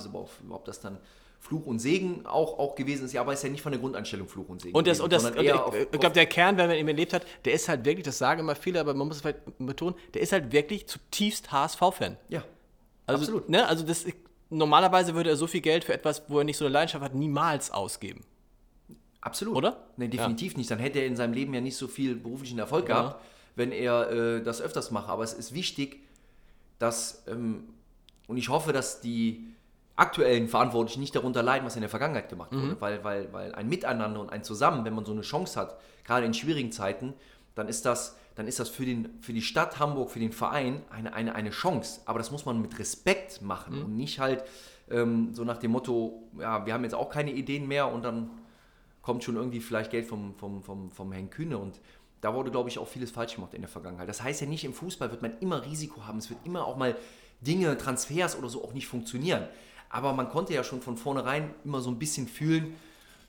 ob 0.50 0.66
das 0.66 0.80
dann 0.80 1.00
Fluch 1.46 1.66
und 1.68 1.78
Segen 1.80 2.26
auch, 2.26 2.58
auch 2.58 2.74
gewesen 2.76 3.06
ist, 3.06 3.14
ja, 3.14 3.22
aber 3.22 3.34
ist 3.34 3.44
ja 3.44 3.50
nicht 3.50 3.62
von 3.62 3.72
der 3.72 3.80
Grundeinstellung 3.80 4.28
Fluch 4.28 4.50
und 4.50 4.62
Segen 4.62 4.76
Und, 4.76 4.88
das, 4.88 4.98
gewesen, 4.98 5.04
und, 5.04 5.14
das, 5.14 5.38
und 5.38 5.44
ich, 5.44 5.54
auf- 5.54 5.76
ich 5.76 6.00
glaube, 6.00 6.14
der 6.14 6.26
Kern, 6.26 6.58
wenn 6.58 6.68
man 6.68 6.76
ihn 6.78 6.88
erlebt 6.88 7.14
hat, 7.14 7.26
der 7.46 7.54
ist 7.54 7.70
halt 7.70 7.86
wirklich, 7.86 8.04
das 8.06 8.18
sagen 8.18 8.40
immer 8.40 8.56
viele, 8.56 8.80
aber 8.80 8.94
man 8.96 9.08
muss 9.08 9.18
es 9.18 9.22
vielleicht 9.22 9.40
betonen, 9.60 9.96
der 10.16 10.22
ist 10.22 10.32
halt 10.32 10.52
wirklich 10.52 10.88
zutiefst 10.88 11.52
HSV-Fan. 11.52 12.18
ja, 12.30 12.44
Also, 13.06 13.22
absolut. 13.22 13.48
Ne, 13.50 13.66
also 13.68 13.86
das, 13.86 14.06
normalerweise 14.50 15.14
würde 15.14 15.30
er 15.30 15.36
so 15.36 15.46
viel 15.48 15.62
Geld 15.62 15.84
für 15.84 15.94
etwas, 15.94 16.24
wo 16.30 16.40
er 16.40 16.44
nicht 16.46 16.58
so 16.58 16.66
eine 16.66 16.74
Leidenschaft 16.74 17.04
hat, 17.04 17.14
niemals 17.16 17.70
ausgeben. 17.72 18.22
Absolut. 19.22 19.56
Oder? 19.56 19.88
Nee, 19.98 20.08
definitiv 20.08 20.56
nicht. 20.58 20.70
Dann 20.70 20.80
hätte 20.80 21.00
er 21.00 21.06
in 21.08 21.16
seinem 21.16 21.34
Leben 21.34 21.54
ja 21.54 21.62
nicht 21.62 21.78
so 21.78 21.88
viel 21.88 22.16
beruflichen 22.16 22.60
Erfolg 22.60 22.88
Ja. 22.90 23.02
gehabt, 23.02 23.26
wenn 23.56 23.72
er 23.72 24.12
äh, 24.12 24.44
das 24.44 24.62
öfters 24.62 24.92
macht. 24.92 25.10
Aber 25.10 25.24
es 25.24 25.34
ist 25.34 25.54
wichtig, 25.54 26.00
dass, 26.80 27.24
ähm, 27.28 27.64
und 28.28 28.38
ich 28.38 28.50
hoffe, 28.50 28.72
dass 28.74 29.02
die 29.02 29.48
aktuellen 29.96 30.48
Verantwortlichen 30.48 31.00
nicht 31.00 31.16
darunter 31.16 31.42
leiden, 31.44 31.66
was 31.66 31.76
in 31.76 31.82
der 31.82 31.90
Vergangenheit 31.90 32.30
gemacht 32.30 32.52
Mhm. 32.52 32.62
wurde. 32.64 32.82
Weil, 32.82 33.04
weil, 33.04 33.34
weil 33.34 33.56
ein 33.56 33.68
Miteinander 33.70 34.20
und 34.20 34.30
ein 34.30 34.44
Zusammen, 34.44 34.84
wenn 34.86 34.94
man 34.94 35.06
so 35.06 35.12
eine 35.14 35.22
Chance 35.22 35.60
hat, 35.60 35.78
gerade 36.04 36.26
in 36.26 36.34
schwierigen 36.34 36.72
Zeiten, 36.72 37.14
dann 37.56 37.68
ist 37.70 37.86
das, 37.86 38.18
dann 38.36 38.48
ist 38.48 38.60
das 38.60 38.68
für, 38.70 38.86
den, 38.86 39.18
für 39.22 39.32
die 39.32 39.42
Stadt 39.42 39.80
Hamburg, 39.80 40.12
für 40.12 40.20
den 40.20 40.34
Verein 40.34 40.82
eine, 40.90 41.14
eine, 41.14 41.36
eine 41.36 41.52
Chance. 41.52 42.02
Aber 42.06 42.20
das 42.20 42.32
muss 42.32 42.46
man 42.46 42.62
mit 42.62 42.78
Respekt 42.80 43.42
machen 43.42 43.78
Mhm. 43.80 43.86
und 43.86 43.96
nicht 43.98 44.20
halt 44.20 44.44
ähm, 44.92 45.34
so 45.34 45.44
nach 45.46 45.58
dem 45.58 45.72
Motto, 45.72 46.28
ja, 46.40 46.66
wir 46.66 46.74
haben 46.74 46.84
jetzt 46.84 46.94
auch 46.96 47.10
keine 47.10 47.32
Ideen 47.32 47.68
mehr 47.68 47.92
und 47.92 48.04
dann 48.04 48.30
kommt 49.02 49.24
schon 49.24 49.36
irgendwie 49.36 49.60
vielleicht 49.62 49.92
Geld 49.92 50.06
vom, 50.08 50.36
vom, 50.36 50.62
vom, 50.64 50.92
vom 50.92 51.12
Herrn 51.12 51.30
Kühne 51.30 51.58
und 51.58 51.80
da 52.22 52.34
wurde, 52.34 52.50
glaube 52.52 52.70
ich, 52.70 52.80
auch 52.80 52.88
vieles 52.88 53.12
falsch 53.12 53.36
gemacht 53.36 53.54
in 53.54 53.62
der 53.62 53.70
Vergangenheit. 53.70 54.10
Das 54.10 54.22
heißt 54.22 54.42
ja 54.42 54.48
nicht, 54.48 54.64
im 54.66 54.74
Fußball 54.74 55.12
wird 55.12 55.22
man 55.22 55.38
immer 55.40 55.64
Risiko 55.64 56.06
haben. 56.06 56.18
Es 56.18 56.30
wird 56.30 56.40
immer 56.44 56.66
auch 56.66 56.76
mal 56.76 56.96
Dinge, 57.40 57.78
Transfers 57.78 58.36
oder 58.38 58.50
so 58.50 58.64
auch 58.64 58.74
nicht 58.74 58.88
funktionieren. 58.88 59.44
Aber 59.96 60.12
man 60.12 60.28
konnte 60.28 60.54
ja 60.54 60.66
schon 60.66 60.82
von 60.82 60.98
vornherein 60.98 61.56
immer 61.64 61.80
so 61.80 61.90
ein 61.90 61.98
bisschen 61.98 62.28
fühlen, 62.28 62.76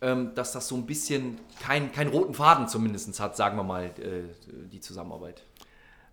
ähm, 0.00 0.34
dass 0.34 0.50
das 0.50 0.66
so 0.66 0.74
ein 0.74 0.84
bisschen 0.84 1.38
keinen 1.60 1.92
keinen 1.92 2.10
roten 2.10 2.34
Faden 2.34 2.66
zumindest 2.66 3.20
hat, 3.20 3.36
sagen 3.36 3.56
wir 3.56 3.62
mal, 3.62 3.84
äh, 3.84 4.24
die 4.72 4.80
Zusammenarbeit. 4.80 5.44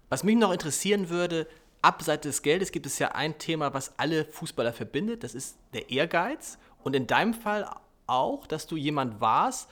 Was 0.09 0.23
mich 0.23 0.35
noch 0.35 0.51
interessieren 0.51 1.09
würde, 1.09 1.47
abseits 1.81 2.21
des 2.21 2.43
Geldes 2.43 2.71
gibt 2.71 2.85
es 2.85 2.99
ja 2.99 3.13
ein 3.13 3.39
Thema, 3.39 3.73
was 3.73 3.97
alle 3.97 4.25
Fußballer 4.25 4.73
verbindet, 4.73 5.23
das 5.23 5.33
ist 5.33 5.57
der 5.73 5.89
Ehrgeiz. 5.89 6.59
Und 6.83 6.95
in 6.95 7.07
deinem 7.07 7.33
Fall 7.33 7.67
auch, 8.05 8.45
dass 8.45 8.67
du 8.67 8.77
jemand 8.77 9.21
warst, 9.21 9.71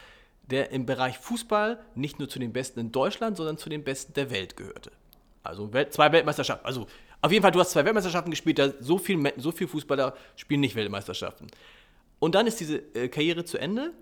der 0.49 0.71
im 0.71 0.87
Bereich 0.87 1.19
Fußball 1.19 1.79
nicht 1.93 2.17
nur 2.17 2.27
zu 2.27 2.39
den 2.39 2.53
Besten 2.53 2.79
in 2.79 2.91
Deutschland, 2.91 3.37
sondern 3.37 3.59
zu 3.59 3.69
den 3.69 3.83
Besten 3.83 4.13
der 4.13 4.31
Welt 4.31 4.57
gehörte. 4.57 4.91
Also 5.43 5.69
zwei 5.91 6.11
Weltmeisterschaften. 6.11 6.65
Also 6.65 6.87
auf 7.21 7.31
jeden 7.31 7.43
Fall, 7.43 7.51
du 7.51 7.59
hast 7.59 7.71
zwei 7.71 7.85
Weltmeisterschaften 7.85 8.31
gespielt, 8.31 8.57
da 8.57 8.71
so 8.79 8.97
viel, 8.97 9.31
so 9.37 9.51
viel 9.51 9.67
Fußballer 9.67 10.15
spielen 10.35 10.61
nicht 10.61 10.75
Weltmeisterschaften. 10.75 11.47
Und 12.19 12.35
dann 12.35 12.47
ist 12.47 12.59
diese 12.59 12.77
äh, 12.95 13.07
Karriere 13.09 13.45
zu 13.45 13.57
Ende 13.57 13.93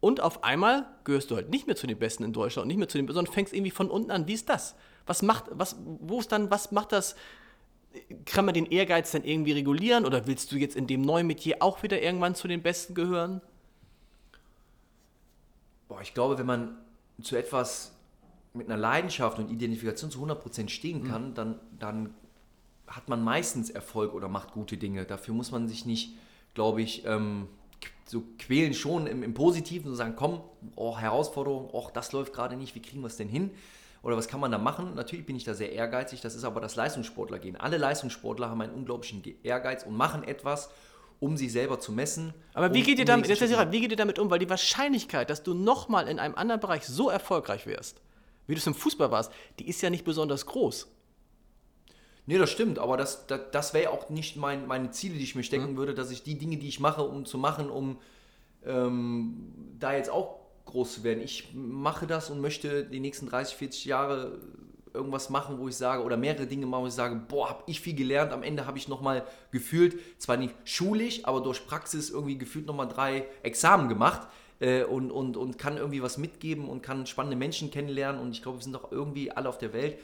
und 0.00 0.20
auf 0.20 0.44
einmal 0.44 0.86
gehörst 1.04 1.30
du 1.30 1.36
halt 1.36 1.50
nicht 1.50 1.66
mehr 1.66 1.74
zu 1.74 1.86
den 1.86 1.98
Besten 1.98 2.22
in 2.22 2.32
Deutschland 2.32 2.64
und 2.64 2.68
nicht 2.68 2.76
mehr 2.76 2.88
zu 2.88 2.98
den 2.98 3.06
sondern 3.06 3.32
fängst 3.32 3.52
irgendwie 3.52 3.72
von 3.72 3.90
unten 3.90 4.10
an. 4.10 4.28
Wie 4.28 4.34
ist 4.34 4.48
das? 4.48 4.76
Was 5.06 5.22
macht, 5.22 5.46
was, 5.50 5.76
wo 6.00 6.20
ist 6.20 6.30
dann, 6.30 6.50
was 6.50 6.70
macht 6.70 6.92
das? 6.92 7.16
Kann 8.26 8.44
man 8.44 8.54
den 8.54 8.66
Ehrgeiz 8.66 9.10
dann 9.10 9.24
irgendwie 9.24 9.52
regulieren 9.52 10.04
oder 10.04 10.26
willst 10.26 10.52
du 10.52 10.56
jetzt 10.56 10.76
in 10.76 10.86
dem 10.86 11.02
neuen 11.02 11.26
Metier 11.26 11.56
auch 11.60 11.82
wieder 11.82 12.00
irgendwann 12.00 12.34
zu 12.34 12.46
den 12.46 12.62
Besten 12.62 12.94
gehören? 12.94 13.40
Boah, 15.88 16.00
ich 16.02 16.14
glaube, 16.14 16.38
wenn 16.38 16.46
man 16.46 16.78
zu 17.22 17.34
etwas 17.34 17.97
mit 18.58 18.68
einer 18.68 18.76
Leidenschaft 18.76 19.38
und 19.38 19.50
Identifikation 19.50 20.10
zu 20.10 20.24
100% 20.24 20.68
stehen 20.68 21.04
kann, 21.04 21.30
mhm. 21.30 21.34
dann, 21.34 21.60
dann 21.78 22.14
hat 22.86 23.08
man 23.08 23.22
meistens 23.22 23.70
Erfolg 23.70 24.14
oder 24.14 24.28
macht 24.28 24.52
gute 24.52 24.76
Dinge. 24.76 25.04
Dafür 25.04 25.34
muss 25.34 25.50
man 25.50 25.68
sich 25.68 25.86
nicht, 25.86 26.14
glaube 26.54 26.82
ich, 26.82 27.04
ähm, 27.06 27.48
so 28.06 28.24
quälen 28.38 28.74
schon 28.74 29.06
im, 29.06 29.22
im 29.22 29.34
Positiven 29.34 29.90
und 29.90 29.96
sagen, 29.96 30.14
komm, 30.16 30.40
oh, 30.76 30.98
Herausforderung, 30.98 31.68
oh, 31.72 31.88
das 31.92 32.12
läuft 32.12 32.32
gerade 32.32 32.56
nicht, 32.56 32.74
wie 32.74 32.82
kriegen 32.82 33.02
wir 33.02 33.08
es 33.08 33.16
denn 33.16 33.28
hin? 33.28 33.50
Oder 34.02 34.16
was 34.16 34.28
kann 34.28 34.40
man 34.40 34.50
da 34.50 34.58
machen? 34.58 34.94
Natürlich 34.94 35.26
bin 35.26 35.36
ich 35.36 35.44
da 35.44 35.54
sehr 35.54 35.72
ehrgeizig, 35.72 36.20
das 36.20 36.34
ist 36.34 36.44
aber 36.44 36.60
das 36.60 36.76
Leistungssportler 36.76 37.38
gehen. 37.38 37.56
Alle 37.56 37.76
Leistungssportler 37.76 38.48
haben 38.48 38.60
einen 38.60 38.72
unglaublichen 38.72 39.22
Ehrgeiz 39.42 39.82
und 39.84 39.96
machen 39.96 40.22
etwas, 40.22 40.70
um 41.20 41.36
sich 41.36 41.52
selber 41.52 41.80
zu 41.80 41.92
messen. 41.92 42.32
Aber 42.54 42.72
wie, 42.72 42.78
um, 42.78 42.84
geht, 42.84 42.98
ihr 42.98 43.04
damit, 43.04 43.28
wie 43.28 43.80
geht 43.80 43.90
ihr 43.90 43.96
damit 43.96 44.18
um? 44.18 44.30
Weil 44.30 44.38
die 44.38 44.48
Wahrscheinlichkeit, 44.48 45.30
dass 45.30 45.42
du 45.42 45.52
nochmal 45.52 46.08
in 46.08 46.18
einem 46.18 46.36
anderen 46.36 46.60
Bereich 46.60 46.86
so 46.86 47.10
erfolgreich 47.10 47.66
wirst, 47.66 48.00
wie 48.48 48.54
du 48.54 48.58
es 48.58 48.66
im 48.66 48.74
Fußball 48.74 49.12
warst, 49.12 49.30
die 49.60 49.68
ist 49.68 49.80
ja 49.82 49.90
nicht 49.90 50.04
besonders 50.04 50.46
groß. 50.46 50.88
Nee, 52.26 52.38
das 52.38 52.50
stimmt, 52.50 52.78
aber 52.78 52.96
das, 52.96 53.26
das, 53.26 53.40
das 53.52 53.74
wäre 53.74 53.90
auch 53.90 54.10
nicht 54.10 54.36
mein, 54.36 54.66
meine 54.66 54.90
Ziele, 54.90 55.14
die 55.14 55.22
ich 55.22 55.34
mir 55.34 55.44
stecken 55.44 55.72
mhm. 55.72 55.76
würde, 55.76 55.94
dass 55.94 56.10
ich 56.10 56.22
die 56.22 56.36
Dinge, 56.36 56.56
die 56.56 56.68
ich 56.68 56.80
mache, 56.80 57.02
um 57.02 57.24
zu 57.24 57.38
machen, 57.38 57.70
um 57.70 57.98
ähm, 58.66 59.54
da 59.78 59.94
jetzt 59.94 60.10
auch 60.10 60.40
groß 60.64 60.94
zu 60.94 61.04
werden. 61.04 61.22
Ich 61.22 61.54
mache 61.54 62.06
das 62.06 62.28
und 62.28 62.40
möchte 62.40 62.84
die 62.84 63.00
nächsten 63.00 63.26
30, 63.28 63.56
40 63.56 63.84
Jahre 63.84 64.38
irgendwas 64.92 65.30
machen, 65.30 65.58
wo 65.58 65.68
ich 65.68 65.76
sage, 65.76 66.02
oder 66.02 66.16
mehrere 66.16 66.46
Dinge 66.46 66.66
machen, 66.66 66.82
wo 66.82 66.86
ich 66.86 66.94
sage, 66.94 67.14
boah, 67.28 67.50
habe 67.50 67.62
ich 67.66 67.80
viel 67.80 67.94
gelernt. 67.94 68.32
Am 68.32 68.42
Ende 68.42 68.66
habe 68.66 68.76
ich 68.76 68.88
nochmal 68.88 69.26
gefühlt, 69.50 69.98
zwar 70.18 70.36
nicht 70.36 70.54
schulisch, 70.64 71.24
aber 71.24 71.40
durch 71.40 71.66
Praxis 71.66 72.10
irgendwie 72.10 72.36
gefühlt 72.36 72.66
nochmal 72.66 72.88
drei 72.88 73.26
Examen 73.42 73.88
gemacht 73.88 74.28
äh, 74.60 74.84
und, 74.84 75.10
und, 75.10 75.36
und 75.36 75.58
kann 75.58 75.76
irgendwie 75.76 76.02
was 76.02 76.18
mitgeben 76.18 76.68
und 76.68 76.82
kann 76.82 77.06
spannende 77.06 77.36
Menschen 77.36 77.70
kennenlernen. 77.70 78.20
Und 78.20 78.32
ich 78.32 78.42
glaube, 78.42 78.58
wir 78.58 78.62
sind 78.62 78.74
doch 78.74 78.90
irgendwie 78.90 79.30
alle 79.30 79.48
auf 79.48 79.58
der 79.58 79.72
Welt, 79.72 79.98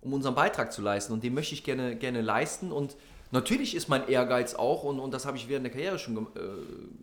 um 0.00 0.12
unseren 0.12 0.34
Beitrag 0.34 0.72
zu 0.72 0.82
leisten. 0.82 1.12
Und 1.12 1.22
den 1.22 1.34
möchte 1.34 1.54
ich 1.54 1.64
gerne, 1.64 1.96
gerne 1.96 2.20
leisten. 2.20 2.72
Und 2.72 2.96
natürlich 3.30 3.74
ist 3.74 3.88
mein 3.88 4.08
Ehrgeiz 4.08 4.54
auch, 4.54 4.84
und, 4.84 4.98
und 4.98 5.12
das 5.12 5.26
habe 5.26 5.36
ich 5.36 5.48
während 5.48 5.64
der 5.64 5.72
Karriere 5.72 5.98
schon, 5.98 6.16
äh, 6.16 6.40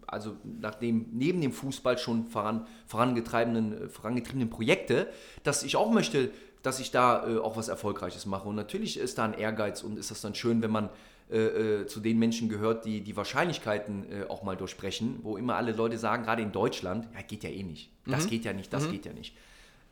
also 0.07 0.35
nachdem 0.59 1.07
neben 1.11 1.41
dem 1.41 1.51
Fußball 1.51 1.97
schon 1.97 2.27
voran, 2.27 2.67
vorangetriebenen, 2.87 3.89
vorangetriebenen 3.89 4.49
Projekte, 4.49 5.07
dass 5.43 5.63
ich 5.63 5.75
auch 5.75 5.91
möchte, 5.91 6.31
dass 6.63 6.79
ich 6.79 6.91
da 6.91 7.27
äh, 7.27 7.37
auch 7.37 7.57
was 7.57 7.67
Erfolgreiches 7.67 8.25
mache. 8.25 8.47
Und 8.47 8.55
natürlich 8.55 8.97
ist 8.97 9.17
da 9.17 9.25
ein 9.25 9.33
Ehrgeiz 9.33 9.83
und 9.83 9.99
ist 9.99 10.11
das 10.11 10.21
dann 10.21 10.33
schön, 10.33 10.61
wenn 10.61 10.71
man 10.71 10.89
äh, 11.31 11.37
äh, 11.37 11.87
zu 11.87 11.99
den 11.99 12.19
Menschen 12.19 12.49
gehört, 12.49 12.85
die 12.85 13.01
die 13.01 13.15
Wahrscheinlichkeiten 13.15 14.05
äh, 14.11 14.25
auch 14.29 14.43
mal 14.43 14.55
durchbrechen, 14.55 15.19
wo 15.23 15.37
immer 15.37 15.55
alle 15.55 15.71
Leute 15.71 15.97
sagen, 15.97 16.23
gerade 16.23 16.41
in 16.41 16.51
Deutschland, 16.51 17.07
ja, 17.13 17.21
geht 17.21 17.43
ja 17.43 17.49
eh 17.49 17.63
nicht. 17.63 17.89
Das 18.05 18.25
mhm. 18.25 18.29
geht 18.29 18.45
ja 18.45 18.53
nicht, 18.53 18.71
das 18.73 18.87
mhm. 18.87 18.91
geht 18.91 19.05
ja 19.05 19.13
nicht. 19.13 19.35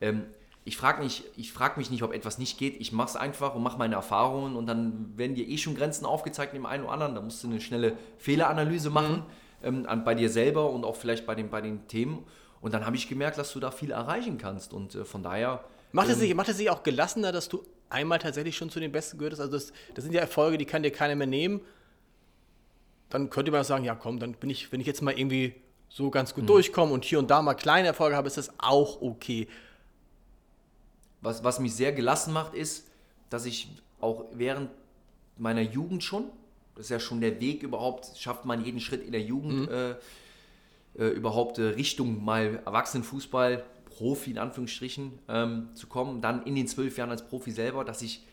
Ähm, 0.00 0.24
ich 0.64 0.76
frage 0.76 1.08
frag 1.52 1.76
mich 1.76 1.90
nicht, 1.90 2.02
ob 2.02 2.12
etwas 2.12 2.38
nicht 2.38 2.58
geht. 2.58 2.80
Ich 2.80 2.92
mache 2.92 3.08
es 3.08 3.16
einfach 3.16 3.54
und 3.54 3.62
mache 3.62 3.78
meine 3.78 3.96
Erfahrungen 3.96 4.54
und 4.54 4.66
dann 4.66 5.16
werden 5.16 5.34
dir 5.34 5.48
eh 5.48 5.58
schon 5.58 5.74
Grenzen 5.74 6.04
aufgezeigt 6.04 6.54
dem 6.54 6.66
einen 6.66 6.84
oder 6.84 6.92
anderen. 6.92 7.14
Da 7.16 7.20
musst 7.20 7.42
du 7.42 7.48
eine 7.48 7.60
schnelle 7.60 7.96
Fehleranalyse 8.18 8.90
mhm. 8.90 8.94
machen 8.94 9.24
mhm. 9.62 9.86
ähm, 9.88 10.04
bei 10.04 10.14
dir 10.14 10.30
selber 10.30 10.70
und 10.70 10.84
auch 10.84 10.96
vielleicht 10.96 11.26
bei 11.26 11.34
den, 11.34 11.50
bei 11.50 11.60
den 11.60 11.88
Themen. 11.88 12.24
Und 12.60 12.74
dann 12.74 12.86
habe 12.86 12.94
ich 12.94 13.08
gemerkt, 13.08 13.38
dass 13.38 13.52
du 13.52 13.58
da 13.58 13.72
viel 13.72 13.90
erreichen 13.90 14.38
kannst. 14.38 14.72
Und 14.72 14.94
äh, 14.94 15.04
von 15.04 15.22
daher. 15.22 15.64
Macht 15.90 16.08
es, 16.08 16.14
ähm, 16.14 16.20
sich, 16.20 16.34
macht 16.34 16.48
es 16.48 16.56
sich 16.56 16.70
auch 16.70 16.84
gelassener, 16.84 17.32
dass 17.32 17.48
du 17.48 17.64
einmal 17.92 18.18
tatsächlich 18.18 18.56
schon 18.56 18.70
zu 18.70 18.80
den 18.80 18.92
Besten 18.92 19.18
gehörtest? 19.18 19.40
Also, 19.40 19.52
das, 19.52 19.72
das 19.94 20.04
sind 20.04 20.12
ja 20.12 20.20
Erfolge, 20.20 20.58
die 20.58 20.64
kann 20.64 20.82
dir 20.82 20.90
keiner 20.90 21.14
mehr 21.14 21.26
nehmen. 21.26 21.60
Dann 23.10 23.30
könnte 23.30 23.52
man 23.52 23.64
sagen: 23.64 23.84
Ja, 23.84 23.94
komm, 23.94 24.18
dann 24.18 24.32
bin 24.32 24.50
ich, 24.50 24.72
wenn 24.72 24.80
ich 24.80 24.86
jetzt 24.86 25.02
mal 25.02 25.18
irgendwie 25.18 25.54
so 25.88 26.10
ganz 26.10 26.34
gut 26.34 26.44
mhm. 26.44 26.48
durchkomme 26.48 26.92
und 26.92 27.04
hier 27.04 27.18
und 27.18 27.30
da 27.30 27.42
mal 27.42 27.54
kleine 27.54 27.88
Erfolge 27.88 28.16
habe, 28.16 28.26
ist 28.26 28.38
das 28.38 28.50
auch 28.58 29.02
okay. 29.02 29.46
Was, 31.20 31.44
was 31.44 31.60
mich 31.60 31.74
sehr 31.74 31.92
gelassen 31.92 32.32
macht, 32.32 32.54
ist, 32.54 32.88
dass 33.30 33.44
ich 33.44 33.68
auch 34.00 34.24
während 34.32 34.70
meiner 35.36 35.60
Jugend 35.60 36.02
schon, 36.02 36.24
das 36.74 36.86
ist 36.86 36.90
ja 36.90 36.98
schon 36.98 37.20
der 37.20 37.40
Weg 37.40 37.62
überhaupt, 37.62 38.16
schafft 38.16 38.44
man 38.44 38.64
jeden 38.64 38.80
Schritt 38.80 39.04
in 39.04 39.12
der 39.12 39.22
Jugend, 39.22 39.70
mhm. 39.70 39.74
äh, 39.74 39.94
äh, 40.98 41.08
überhaupt 41.10 41.58
äh, 41.58 41.62
Richtung 41.62 42.24
mal 42.24 42.60
Erwachsenenfußball, 42.64 43.64
Profi 43.94 44.30
in 44.30 44.38
Anführungsstrichen, 44.38 45.18
ähm, 45.28 45.68
zu 45.74 45.86
kommen. 45.86 46.20
Dann 46.20 46.44
in 46.44 46.54
den 46.54 46.66
zwölf 46.66 46.96
Jahren 46.96 47.10
als 47.10 47.26
Profi 47.26 47.50
selber, 47.50 47.84
dass 47.84 48.02
ich 48.02 48.24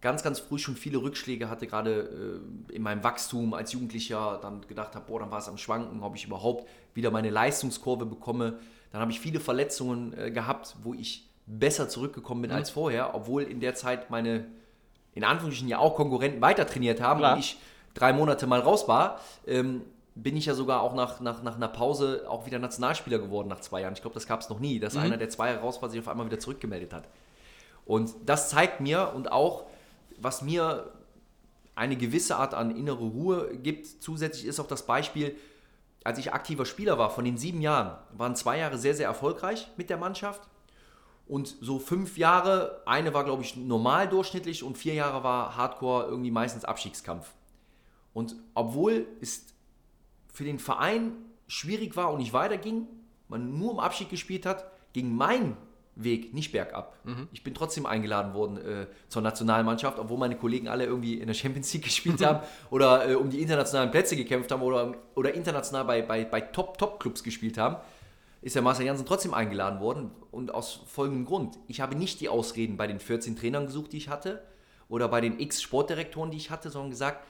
ganz, 0.00 0.22
ganz 0.22 0.38
früh 0.38 0.58
schon 0.58 0.76
viele 0.76 0.98
Rückschläge 0.98 1.48
hatte, 1.48 1.66
gerade 1.66 2.40
äh, 2.70 2.74
in 2.74 2.82
meinem 2.82 3.02
Wachstum 3.02 3.54
als 3.54 3.72
Jugendlicher, 3.72 4.38
dann 4.40 4.66
gedacht 4.66 4.94
habe, 4.94 5.06
boah, 5.06 5.20
dann 5.20 5.30
war 5.30 5.38
es 5.38 5.48
am 5.48 5.58
Schwanken, 5.58 6.02
ob 6.02 6.14
ich 6.14 6.24
überhaupt 6.24 6.68
wieder 6.94 7.10
meine 7.10 7.30
Leistungskurve 7.30 8.06
bekomme. 8.06 8.58
Dann 8.92 9.00
habe 9.00 9.10
ich 9.10 9.20
viele 9.20 9.40
Verletzungen 9.40 10.16
äh, 10.16 10.30
gehabt, 10.30 10.76
wo 10.82 10.94
ich 10.94 11.28
besser 11.46 11.88
zurückgekommen 11.88 12.42
bin 12.42 12.50
mhm. 12.50 12.58
als 12.58 12.70
vorher, 12.70 13.14
obwohl 13.14 13.42
in 13.42 13.60
der 13.60 13.74
Zeit 13.74 14.10
meine, 14.10 14.46
in 15.14 15.24
Anführungsstrichen 15.24 15.68
ja 15.68 15.78
auch 15.78 15.96
Konkurrenten 15.96 16.40
weiter 16.40 16.66
trainiert 16.66 17.00
haben 17.00 17.20
Klar. 17.20 17.34
und 17.34 17.40
ich 17.40 17.58
drei 17.94 18.12
Monate 18.12 18.46
mal 18.46 18.60
raus 18.60 18.86
war, 18.86 19.20
ähm, 19.46 19.82
bin 20.22 20.36
ich 20.36 20.46
ja 20.46 20.54
sogar 20.54 20.82
auch 20.82 20.94
nach, 20.94 21.20
nach, 21.20 21.42
nach 21.42 21.56
einer 21.56 21.68
Pause 21.68 22.24
auch 22.28 22.46
wieder 22.46 22.58
Nationalspieler 22.58 23.18
geworden 23.18 23.48
nach 23.48 23.60
zwei 23.60 23.82
Jahren. 23.82 23.94
Ich 23.94 24.02
glaube, 24.02 24.14
das 24.14 24.26
gab 24.26 24.40
es 24.40 24.48
noch 24.48 24.60
nie, 24.60 24.80
dass 24.80 24.94
mhm. 24.94 25.00
einer, 25.00 25.16
der 25.16 25.28
zwei 25.28 25.50
Jahre 25.50 25.60
raus 25.60 25.80
war, 25.80 25.90
sich 25.90 26.00
auf 26.00 26.08
einmal 26.08 26.26
wieder 26.26 26.38
zurückgemeldet 26.38 26.92
hat. 26.92 27.08
Und 27.84 28.12
das 28.26 28.50
zeigt 28.50 28.80
mir 28.80 29.12
und 29.14 29.32
auch, 29.32 29.64
was 30.18 30.42
mir 30.42 30.92
eine 31.74 31.96
gewisse 31.96 32.36
Art 32.36 32.54
an 32.54 32.76
innere 32.76 33.04
Ruhe 33.04 33.56
gibt, 33.56 33.86
zusätzlich 34.02 34.46
ist 34.46 34.58
auch 34.60 34.66
das 34.66 34.84
Beispiel, 34.84 35.36
als 36.04 36.18
ich 36.18 36.32
aktiver 36.32 36.64
Spieler 36.64 36.98
war, 36.98 37.10
von 37.10 37.24
den 37.24 37.38
sieben 37.38 37.60
Jahren, 37.60 37.96
waren 38.12 38.34
zwei 38.34 38.58
Jahre 38.58 38.78
sehr, 38.78 38.94
sehr 38.94 39.06
erfolgreich 39.06 39.68
mit 39.76 39.90
der 39.90 39.96
Mannschaft 39.96 40.42
und 41.28 41.54
so 41.60 41.78
fünf 41.78 42.16
Jahre, 42.16 42.82
eine 42.86 43.12
war, 43.12 43.24
glaube 43.24 43.42
ich, 43.42 43.54
normal 43.54 44.08
durchschnittlich 44.08 44.64
und 44.64 44.78
vier 44.78 44.94
Jahre 44.94 45.22
war 45.22 45.56
Hardcore 45.56 46.06
irgendwie 46.06 46.30
meistens 46.30 46.64
Abstiegskampf. 46.64 47.32
Und 48.14 48.34
obwohl 48.54 49.06
es 49.20 49.46
für 50.38 50.44
den 50.44 50.60
Verein 50.60 51.16
schwierig 51.48 51.96
war 51.96 52.12
und 52.12 52.18
nicht 52.18 52.32
weiterging, 52.32 52.86
man 53.26 53.58
nur 53.58 53.72
um 53.72 53.80
Abschied 53.80 54.08
gespielt 54.08 54.46
hat, 54.46 54.70
ging 54.92 55.12
mein 55.12 55.56
Weg 55.96 56.32
nicht 56.32 56.52
bergab. 56.52 56.94
Mhm. 57.02 57.26
Ich 57.32 57.42
bin 57.42 57.54
trotzdem 57.54 57.86
eingeladen 57.86 58.34
worden 58.34 58.56
äh, 58.58 58.86
zur 59.08 59.20
Nationalmannschaft, 59.20 59.98
obwohl 59.98 60.16
meine 60.16 60.36
Kollegen 60.36 60.68
alle 60.68 60.84
irgendwie 60.84 61.14
in 61.14 61.26
der 61.26 61.34
Champions 61.34 61.74
League 61.74 61.82
gespielt 61.86 62.24
haben 62.24 62.46
oder 62.70 63.10
äh, 63.10 63.14
um 63.16 63.30
die 63.30 63.42
internationalen 63.42 63.90
Plätze 63.90 64.14
gekämpft 64.14 64.52
haben 64.52 64.62
oder, 64.62 64.94
oder 65.16 65.34
international 65.34 65.84
bei, 65.84 66.02
bei, 66.02 66.24
bei 66.24 66.40
Top-Top-Clubs 66.40 67.24
gespielt 67.24 67.58
haben 67.58 67.78
ist 68.40 68.54
der 68.54 68.62
Marcel 68.62 68.86
Janssen 68.86 69.06
trotzdem 69.06 69.34
eingeladen 69.34 69.80
worden 69.80 70.12
und 70.30 70.54
aus 70.54 70.84
folgendem 70.86 71.24
Grund. 71.24 71.58
Ich 71.66 71.80
habe 71.80 71.96
nicht 71.96 72.20
die 72.20 72.28
Ausreden 72.28 72.76
bei 72.76 72.86
den 72.86 73.00
14 73.00 73.34
Trainern 73.34 73.66
gesucht, 73.66 73.92
die 73.92 73.96
ich 73.96 74.08
hatte 74.08 74.44
oder 74.88 75.08
bei 75.08 75.20
den 75.20 75.40
x 75.40 75.60
Sportdirektoren, 75.60 76.30
die 76.30 76.36
ich 76.36 76.52
hatte, 76.52 76.70
sondern 76.70 76.90
gesagt, 76.90 77.26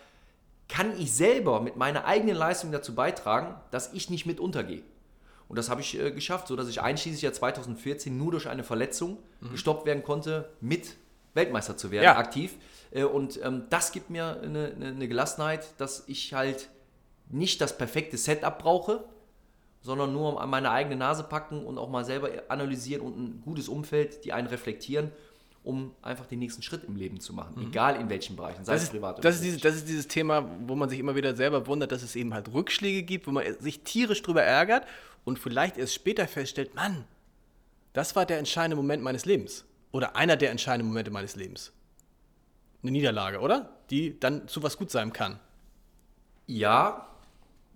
kann 0.69 0.99
ich 0.99 1.13
selber 1.13 1.61
mit 1.61 1.77
meiner 1.77 2.05
eigenen 2.05 2.37
Leistung 2.37 2.73
dazu 2.73 2.95
beitragen, 2.95 3.55
dass 3.71 3.93
ich 3.93 4.11
nicht 4.11 4.27
mit 4.27 4.39
untergehe. 4.39 4.83
Und 5.49 5.57
das 5.57 5.71
habe 5.71 5.81
ich 5.81 5.99
äh, 5.99 6.11
geschafft, 6.13 6.49
sodass 6.49 6.69
ich 6.69 6.83
einschließlich 6.83 7.23
Jahr 7.23 7.33
2014 7.33 8.17
nur 8.17 8.33
durch 8.33 8.49
eine 8.49 8.65
Verletzung 8.65 9.19
mhm. 9.41 9.53
gestoppt 9.53 9.87
werden 9.87 10.03
konnte, 10.03 10.51
mit 10.61 10.97
Weltmeister 11.35 11.77
zu 11.77 11.91
werden, 11.91 12.05
ja. 12.05 12.17
aktiv. 12.17 12.57
Äh, 12.91 13.05
und 13.05 13.43
ähm, 13.43 13.65
das 13.71 13.93
gibt 13.93 14.11
mir 14.11 14.41
eine, 14.43 14.75
eine 14.79 15.09
Gelassenheit, 15.09 15.69
dass 15.79 16.05
ich 16.07 16.35
halt 16.35 16.69
nicht 17.31 17.61
das 17.61 17.77
perfekte 17.77 18.19
Setup 18.19 18.59
brauche, 18.59 19.05
sondern 19.81 20.13
nur 20.13 20.41
an 20.41 20.51
meine 20.51 20.71
eigene 20.71 20.97
Nase 20.97 21.25
packen 21.25 21.65
und 21.65 21.79
auch 21.79 21.89
mal 21.89 22.05
selber 22.05 22.31
analysieren 22.49 23.03
und 23.03 23.17
ein 23.19 23.43
gutes 23.43 23.69
Umfeld, 23.69 24.25
die 24.25 24.33
einen 24.33 24.49
reflektieren, 24.49 25.13
um 25.65 25.95
einfach 26.03 26.27
den 26.27 26.39
nächsten 26.39 26.63
Schritt 26.63 26.85
im 26.85 26.97
Leben 26.97 27.21
zu 27.21 27.33
machen, 27.33 27.55
mhm. 27.61 27.69
egal 27.69 27.97
in 27.97 28.09
welchen 28.09 28.37
Bereichen, 28.37 28.65
sei 28.65 28.73
das 28.75 28.85
es 28.85 28.91
privat 28.91 29.19
oder 29.19 29.23
das 29.23 29.37
ist, 29.37 29.45
dieses, 29.45 29.61
das 29.61 29.75
ist 29.77 29.89
dieses 29.89 30.09
Thema, 30.09 30.49
wo 30.67 30.75
man 30.75 30.89
sich 30.89 30.99
immer 30.99 31.15
wieder 31.15 31.37
selber 31.37 31.67
wundert, 31.67 31.93
dass 31.93 32.03
es 32.03 32.17
eben 32.17 32.33
halt 32.35 32.53
Rückschläge 32.53 33.03
gibt, 33.03 33.27
wo 33.27 33.33
man 33.33 33.45
sich 33.61 33.81
tierisch 33.83 34.23
drüber 34.23 34.43
ärgert 34.43 34.87
und 35.25 35.39
vielleicht 35.39 35.77
erst 35.77 35.95
später 35.95 36.27
feststellt, 36.27 36.75
Mann, 36.75 37.05
das 37.93 38.17
war 38.17 38.25
der 38.27 38.39
entscheidende 38.39 38.77
Moment 38.77 39.03
meines 39.03 39.25
Lebens 39.27 39.65
oder 39.93 40.17
einer 40.17 40.37
der 40.37 40.51
entscheidenden 40.51 40.89
Momente 40.89 41.11
meines 41.11 41.37
Lebens. 41.37 41.73
Eine 42.83 42.93
Niederlage, 42.93 43.41
oder? 43.41 43.71
Die 43.91 44.19
dann 44.21 44.47
zu 44.47 44.63
was 44.63 44.77
gut 44.77 44.91
sein 44.91 45.13
kann. 45.13 45.41
Ja, 46.47 47.09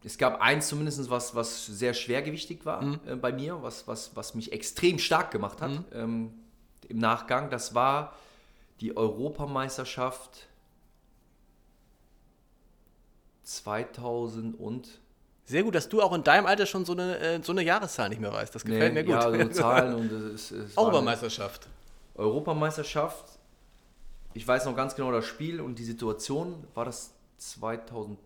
es 0.05 0.19
gab 0.19 0.41
eins 0.41 0.69
zumindest, 0.69 1.11
was, 1.11 1.35
was 1.35 1.67
sehr 1.67 1.95
schwergewichtig 1.95 2.65
war 2.65 2.83
Mhm. 2.83 3.01
äh, 3.07 3.17
bei 3.17 3.33
mir, 3.33 3.63
was, 3.63 3.87
was, 3.87 4.15
was 4.17 4.35
mich 4.35 4.53
extrem 4.53 4.99
stark 4.99 5.31
gemacht 5.31 5.61
hat 5.61 5.71
Mhm. 5.71 5.85
ähm, 5.93 6.35
im 6.93 6.99
Nachgang. 6.99 7.51
Das 7.51 7.75
war 7.75 8.15
die 8.81 8.97
Europameisterschaft 8.97 10.47
2000 13.43 14.59
und 14.59 15.01
Sehr 15.45 15.65
gut, 15.65 15.75
dass 15.75 15.89
du 15.89 16.01
auch 16.01 16.13
in 16.13 16.23
deinem 16.23 16.47
Alter 16.47 16.67
schon 16.67 16.85
so 16.85 16.93
eine, 16.93 17.19
äh, 17.19 17.43
so 17.43 17.53
eine 17.53 17.63
Jahreszahl 17.63 18.09
nicht 18.09 18.21
mehr 18.21 18.33
weißt. 18.33 18.55
Das 18.55 18.65
gefällt 18.65 18.95
mir 18.95 19.05
gut. 19.05 19.15
Ja, 19.15 19.31
so 19.31 19.49
Zahlen 19.51 19.95
und 19.95 20.13
es, 20.13 20.51
es 20.53 20.77
Europameisterschaft. 20.77 21.69
Europameisterschaft. 22.15 23.25
Ich 24.35 24.47
weiß 24.47 24.65
noch 24.67 24.77
ganz 24.77 24.95
genau 24.95 25.11
das 25.13 25.27
Spiel 25.27 25.61
und 25.61 25.79
die 25.79 25.85
Situation. 25.85 26.65
War 26.75 26.85
das 26.85 27.13
2008? 27.39 28.19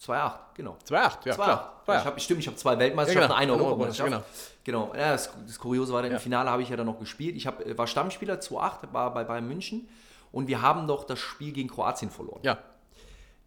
2-8, 0.00 0.32
genau. 0.54 0.76
2-8, 0.88 0.92
ja, 0.92 1.34
2-8. 1.34 1.34
klar. 1.34 1.82
Ich 1.88 2.04
hab, 2.04 2.20
stimmt, 2.20 2.40
ich 2.40 2.46
habe 2.46 2.56
zwei 2.56 2.78
Weltmeisterschaften, 2.78 3.32
Ja, 3.32 3.40
genau. 3.40 3.52
eine 3.54 3.62
Europameisterschaft. 3.64 4.24
Genau. 4.64 4.92
Ja, 4.94 5.12
das, 5.12 5.30
das 5.46 5.58
Kuriose 5.58 5.92
war, 5.92 6.04
im 6.04 6.12
Ja. 6.12 6.18
Finale 6.18 6.48
habe 6.50 6.62
ich 6.62 6.68
ja 6.68 6.76
dann 6.76 6.86
noch 6.86 6.98
gespielt. 6.98 7.36
Ich 7.36 7.46
hab, 7.46 7.62
war 7.76 7.86
Stammspieler 7.86 8.36
2-8, 8.36 8.92
war 8.92 9.12
bei 9.12 9.24
Bayern 9.24 9.46
München 9.48 9.88
und 10.32 10.46
wir 10.48 10.62
haben 10.62 10.86
doch 10.86 11.04
das 11.04 11.18
Spiel 11.18 11.52
gegen 11.52 11.68
Kroatien 11.68 12.10
verloren. 12.10 12.40
Ja, 12.44 12.58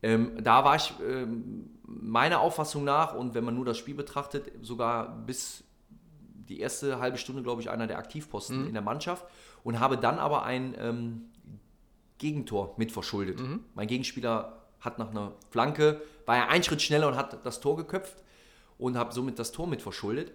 Ähm, 0.04 0.43
da 0.43 0.64
war 0.66 0.76
ich 0.76 0.93
ähm, 1.01 1.80
meiner 1.86 2.41
Auffassung 2.41 2.84
nach 2.84 3.14
und 3.16 3.34
wenn 3.34 3.43
man 3.45 3.56
nur 3.56 3.66
das 3.66 3.78
Spiel 3.78 3.95
betrachtet, 3.95 4.51
sogar 4.62 5.08
bis 5.26 5.64
die 6.49 6.60
erste 6.60 6.99
halbe 6.99 7.18
Stunde, 7.18 7.41
glaube 7.41 7.62
ich, 7.62 7.70
einer 7.70 7.88
der 7.88 7.97
Aktivposten 7.97 8.68
in 8.68 8.74
der 8.74 8.82
Mannschaft 8.84 9.26
und 9.64 9.80
habe 9.80 9.97
dann 9.97 10.20
aber 10.20 10.43
ein 10.43 10.76
ähm, 10.78 11.22
Gegentor 12.18 12.74
mit 12.78 12.91
verschuldet. 12.91 13.39
Mein 13.76 13.88
Gegenspieler 13.88 14.62
hat 14.82 14.99
nach 14.99 15.12
einer 15.12 15.32
Flanke, 15.49 16.01
war 16.26 16.38
er 16.38 16.49
einen 16.49 16.63
Schritt 16.63 16.82
schneller 16.82 17.07
und 17.07 17.15
hat 17.15 17.45
das 17.45 17.59
Tor 17.59 17.76
geköpft 17.78 18.24
und 18.78 18.97
habe 18.97 19.13
somit 19.13 19.39
das 19.39 19.51
Tor 19.51 19.67
mit 19.67 19.82
verschuldet. 19.82 20.32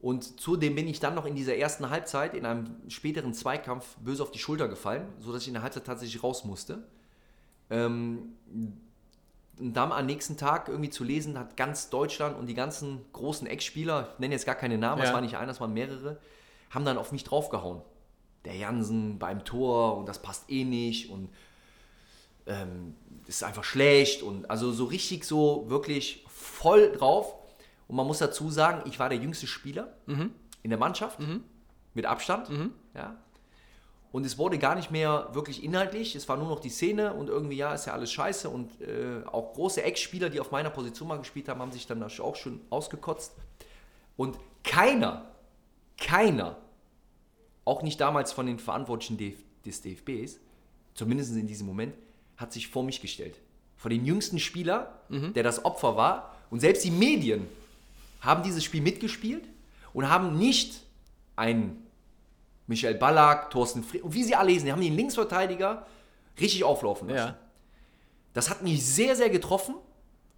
Und 0.00 0.40
zudem 0.40 0.74
bin 0.74 0.88
ich 0.88 0.98
dann 0.98 1.14
noch 1.14 1.26
in 1.26 1.34
dieser 1.36 1.56
ersten 1.56 1.88
Halbzeit 1.88 2.34
in 2.34 2.44
einem 2.44 2.76
späteren 2.88 3.34
Zweikampf 3.34 3.96
böse 3.98 4.22
auf 4.22 4.32
die 4.32 4.40
Schulter 4.40 4.66
gefallen, 4.68 5.06
sodass 5.20 5.42
ich 5.42 5.48
in 5.48 5.54
der 5.54 5.62
Halbzeit 5.62 5.84
tatsächlich 5.84 6.22
raus 6.22 6.44
musste. 6.44 6.82
Ähm, 7.70 8.32
und 9.58 9.74
dann 9.74 9.92
am 9.92 10.06
nächsten 10.06 10.36
Tag 10.36 10.68
irgendwie 10.68 10.90
zu 10.90 11.04
lesen, 11.04 11.38
hat 11.38 11.56
ganz 11.56 11.88
Deutschland 11.90 12.36
und 12.36 12.46
die 12.46 12.54
ganzen 12.54 13.04
großen 13.12 13.46
Ex-Spieler, 13.46 14.08
ich 14.14 14.18
nenne 14.18 14.34
jetzt 14.34 14.46
gar 14.46 14.54
keine 14.54 14.76
Namen, 14.78 14.98
Ja. 14.98 15.04
das 15.04 15.14
war 15.14 15.20
nicht 15.20 15.36
einer, 15.36 15.46
das 15.46 15.60
waren 15.60 15.72
mehrere, 15.72 16.18
haben 16.70 16.84
dann 16.84 16.98
auf 16.98 17.12
mich 17.12 17.22
draufgehauen. 17.22 17.82
Der 18.44 18.56
Jansen 18.56 19.18
beim 19.20 19.44
Tor 19.44 19.98
und 19.98 20.08
das 20.08 20.20
passt 20.20 20.50
eh 20.50 20.64
nicht 20.64 21.10
und 21.10 21.28
ähm, 22.46 22.94
das 23.26 23.36
ist 23.36 23.42
einfach 23.44 23.64
schlecht 23.64 24.22
und 24.22 24.50
also 24.50 24.72
so 24.72 24.84
richtig 24.84 25.24
so 25.24 25.64
wirklich 25.68 26.24
voll 26.28 26.92
drauf. 26.92 27.34
Und 27.88 27.96
man 27.96 28.06
muss 28.06 28.18
dazu 28.18 28.50
sagen, 28.50 28.82
ich 28.88 28.98
war 28.98 29.08
der 29.08 29.18
jüngste 29.18 29.46
Spieler 29.46 29.96
in 30.62 30.70
der 30.70 30.78
Mannschaft 30.78 31.18
mit 31.94 32.06
Abstand. 32.06 32.48
Ja. 32.94 33.16
Und 34.12 34.26
es 34.26 34.36
wurde 34.36 34.58
gar 34.58 34.74
nicht 34.74 34.90
mehr 34.90 35.30
wirklich 35.32 35.64
inhaltlich, 35.64 36.14
es 36.14 36.28
war 36.28 36.36
nur 36.36 36.48
noch 36.48 36.60
die 36.60 36.68
Szene 36.68 37.14
und 37.14 37.28
irgendwie, 37.28 37.56
ja, 37.56 37.72
ist 37.72 37.86
ja 37.86 37.94
alles 37.94 38.12
scheiße. 38.12 38.48
Und 38.50 38.80
äh, 38.82 39.24
auch 39.26 39.54
große 39.54 39.82
Ex-Spieler, 39.82 40.28
die 40.28 40.38
auf 40.38 40.50
meiner 40.50 40.68
Position 40.68 41.08
mal 41.08 41.18
gespielt 41.18 41.48
haben, 41.48 41.60
haben 41.60 41.72
sich 41.72 41.86
dann 41.86 42.02
auch 42.02 42.36
schon 42.36 42.60
ausgekotzt. 42.68 43.32
Und 44.18 44.38
keiner, 44.64 45.30
keiner, 45.98 46.58
auch 47.64 47.82
nicht 47.82 48.00
damals 48.00 48.32
von 48.32 48.44
den 48.44 48.58
Verantwortlichen 48.58 49.16
des 49.64 49.80
DFBs, 49.80 50.40
zumindest 50.94 51.34
in 51.34 51.46
diesem 51.46 51.66
Moment, 51.66 51.94
hat 52.42 52.52
sich 52.52 52.68
vor 52.68 52.82
mich 52.82 53.00
gestellt. 53.00 53.38
Vor 53.76 53.88
den 53.88 54.04
jüngsten 54.04 54.38
Spieler, 54.38 55.00
der 55.32 55.42
das 55.42 55.64
Opfer 55.64 55.96
war. 55.96 56.36
Und 56.50 56.60
selbst 56.60 56.84
die 56.84 56.90
Medien 56.90 57.46
haben 58.20 58.42
dieses 58.42 58.62
Spiel 58.62 58.82
mitgespielt 58.82 59.44
und 59.94 60.08
haben 60.08 60.36
nicht 60.38 60.80
einen 61.34 61.86
Michael 62.66 62.94
Ballack, 62.94 63.50
Thorsten 63.50 63.82
Fried, 63.82 64.02
und 64.02 64.14
wie 64.14 64.22
sie 64.22 64.34
alle 64.34 64.50
lesen, 64.50 64.66
die 64.66 64.72
haben 64.72 64.80
den 64.80 64.94
Linksverteidiger 64.94 65.86
richtig 66.38 66.64
auflaufen 66.64 67.08
lassen. 67.08 67.28
ja. 67.28 67.38
Das 68.34 68.48
hat 68.48 68.62
mich 68.62 68.84
sehr, 68.84 69.14
sehr 69.14 69.28
getroffen. 69.28 69.74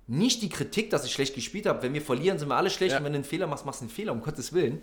Nicht 0.07 0.43
die 0.43 0.49
Kritik, 0.49 0.91
dass 0.91 1.05
ich 1.05 1.13
schlecht 1.13 1.35
gespielt 1.35 1.67
habe. 1.67 1.83
Wenn 1.83 1.95
wir 1.95 2.03
verlieren, 2.03 2.39
sind 2.39 2.49
wir 2.49 2.57
alle 2.57 2.71
schlecht. 2.71 2.93
Ja. 2.93 2.99
Und 2.99 3.05
wenn 3.05 3.13
du 3.13 3.19
einen 3.19 3.25
Fehler 3.25 3.47
machst, 3.47 3.65
machst 3.65 3.81
du 3.81 3.85
einen 3.85 3.91
Fehler, 3.91 4.13
um 4.13 4.21
Gottes 4.21 4.53
Willen. 4.53 4.83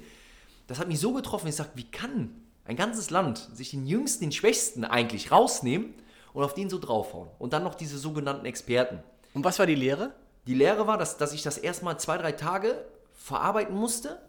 Das 0.68 0.80
hat 0.80 0.88
mich 0.88 1.00
so 1.00 1.12
getroffen, 1.14 1.48
ich 1.48 1.56
sage, 1.56 1.72
wie 1.76 1.84
kann 1.84 2.34
ein 2.66 2.76
ganzes 2.76 3.10
Land 3.10 3.50
sich 3.54 3.72
den 3.72 3.86
Jüngsten, 3.86 4.24
den 4.24 4.32
Schwächsten 4.32 4.86
eigentlich 4.86 5.32
rausnehmen 5.32 5.94
und 6.34 6.44
auf 6.44 6.54
den 6.54 6.70
so 6.70 6.80
draufhauen? 6.80 7.30
Und 7.40 7.54
dann 7.54 7.64
noch 7.64 7.76
diese 7.76 7.98
sogenannten 7.98 8.46
Experten. 8.46 9.04
Und 9.34 9.44
was 9.44 9.60
war 9.60 9.66
die 9.66 9.76
Lehre? 9.76 10.14
Die 10.48 10.56
Lehre 10.56 10.88
war, 10.88 10.98
dass, 10.98 11.18
dass 11.18 11.34
ich 11.34 11.44
das 11.44 11.58
erstmal 11.58 12.00
zwei, 12.00 12.18
drei 12.18 12.32
Tage 12.32 12.86
verarbeiten 13.14 13.76
musste 13.76 14.20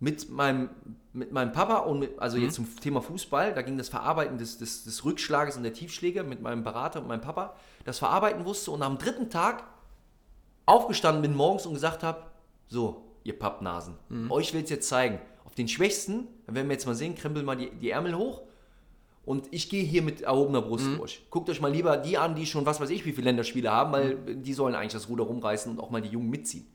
mit 0.00 0.30
meinem, 0.30 0.70
mit 1.12 1.32
meinem 1.32 1.52
Papa 1.52 1.78
und 1.78 1.98
mit, 1.98 2.18
also 2.18 2.36
jetzt 2.36 2.54
zum 2.54 2.76
Thema 2.76 3.00
Fußball, 3.00 3.54
da 3.54 3.62
ging 3.62 3.78
das 3.78 3.88
Verarbeiten 3.88 4.38
des, 4.38 4.58
des, 4.58 4.84
des 4.84 5.04
Rückschlages 5.04 5.56
und 5.56 5.62
der 5.62 5.72
Tiefschläge 5.72 6.22
mit 6.22 6.40
meinem 6.40 6.62
Berater 6.62 7.00
und 7.00 7.08
meinem 7.08 7.20
Papa, 7.20 7.56
das 7.84 7.98
verarbeiten 7.98 8.44
wusste 8.44 8.70
und 8.70 8.82
am 8.82 8.98
dritten 8.98 9.30
Tag 9.30 9.64
aufgestanden 10.66 11.22
bin 11.22 11.34
morgens 11.34 11.66
und 11.66 11.74
gesagt 11.74 12.02
habe, 12.02 12.22
so, 12.68 13.04
ihr 13.24 13.38
Pappnasen, 13.38 13.94
euch 14.30 14.54
will 14.54 14.62
es 14.62 14.70
jetzt 14.70 14.88
zeigen. 14.88 15.20
Auf 15.44 15.54
den 15.54 15.68
Schwächsten, 15.68 16.28
da 16.46 16.54
werden 16.54 16.68
wir 16.68 16.74
jetzt 16.74 16.86
mal 16.86 16.94
sehen, 16.94 17.14
krempel 17.14 17.42
mal 17.42 17.56
die, 17.56 17.70
die 17.70 17.90
Ärmel 17.90 18.16
hoch 18.16 18.42
und 19.26 19.48
ich 19.52 19.68
gehe 19.70 19.82
hier 19.82 20.02
mit 20.02 20.20
erhobener 20.22 20.62
Brust 20.62 20.86
durch. 20.98 21.22
Guckt 21.30 21.48
euch 21.50 21.60
mal 21.60 21.72
lieber 21.72 21.96
die 21.96 22.18
an, 22.18 22.34
die 22.34 22.46
schon 22.46 22.66
was 22.66 22.80
weiß 22.80 22.90
ich, 22.90 23.04
wie 23.06 23.12
viele 23.12 23.24
Länderspiele 23.26 23.70
haben, 23.70 23.92
weil 23.92 24.16
die 24.36 24.52
sollen 24.52 24.74
eigentlich 24.74 24.92
das 24.92 25.08
Ruder 25.08 25.24
rumreißen 25.24 25.72
und 25.72 25.80
auch 25.80 25.90
mal 25.90 26.02
die 26.02 26.08
Jungen 26.10 26.28
mitziehen. 26.30 26.66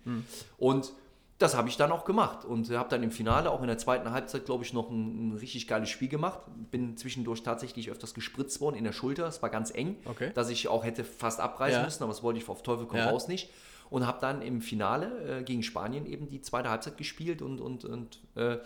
Und 0.57 0.91
das 1.37 1.55
habe 1.55 1.69
ich 1.69 1.77
dann 1.77 1.91
auch 1.93 2.03
gemacht 2.03 2.43
und 2.43 2.69
habe 2.71 2.89
dann 2.89 3.01
im 3.01 3.11
Finale, 3.11 3.49
auch 3.49 3.61
in 3.61 3.67
der 3.67 3.77
zweiten 3.77 4.11
Halbzeit, 4.11 4.43
glaube 4.45 4.65
ich, 4.65 4.73
noch 4.73 4.89
ein, 4.89 5.29
ein 5.29 5.37
richtig 5.37 5.67
geiles 5.67 5.89
Spiel 5.89 6.09
gemacht. 6.09 6.41
Bin 6.69 6.97
zwischendurch 6.97 7.43
tatsächlich 7.43 7.89
öfters 7.89 8.13
gespritzt 8.13 8.59
worden 8.59 8.75
in 8.75 8.83
der 8.83 8.91
Schulter. 8.91 9.25
Es 9.27 9.41
war 9.41 9.49
ganz 9.49 9.71
eng, 9.73 9.95
Okay. 10.03 10.31
dass 10.33 10.49
ich 10.49 10.67
auch 10.67 10.83
hätte 10.83 11.05
fast 11.05 11.39
abreißen 11.39 11.79
Ja. 11.79 11.85
müssen, 11.85 12.03
aber 12.03 12.11
das 12.11 12.23
wollte 12.23 12.39
ich 12.39 12.49
auf 12.49 12.61
Teufel 12.61 12.87
komm 12.87 12.99
Ja. 12.99 13.09
raus 13.09 13.29
nicht. 13.29 13.49
Und 13.89 14.05
habe 14.05 14.17
dann 14.19 14.41
im 14.41 14.61
Finale 14.61 15.39
äh, 15.39 15.43
gegen 15.43 15.63
Spanien 15.63 16.05
eben 16.05 16.29
die 16.29 16.41
zweite 16.41 16.69
Halbzeit 16.69 16.97
gespielt 16.97 17.41
und, 17.41 17.61
und, 17.61 17.85
und 17.85 18.19
äh, 18.35 18.57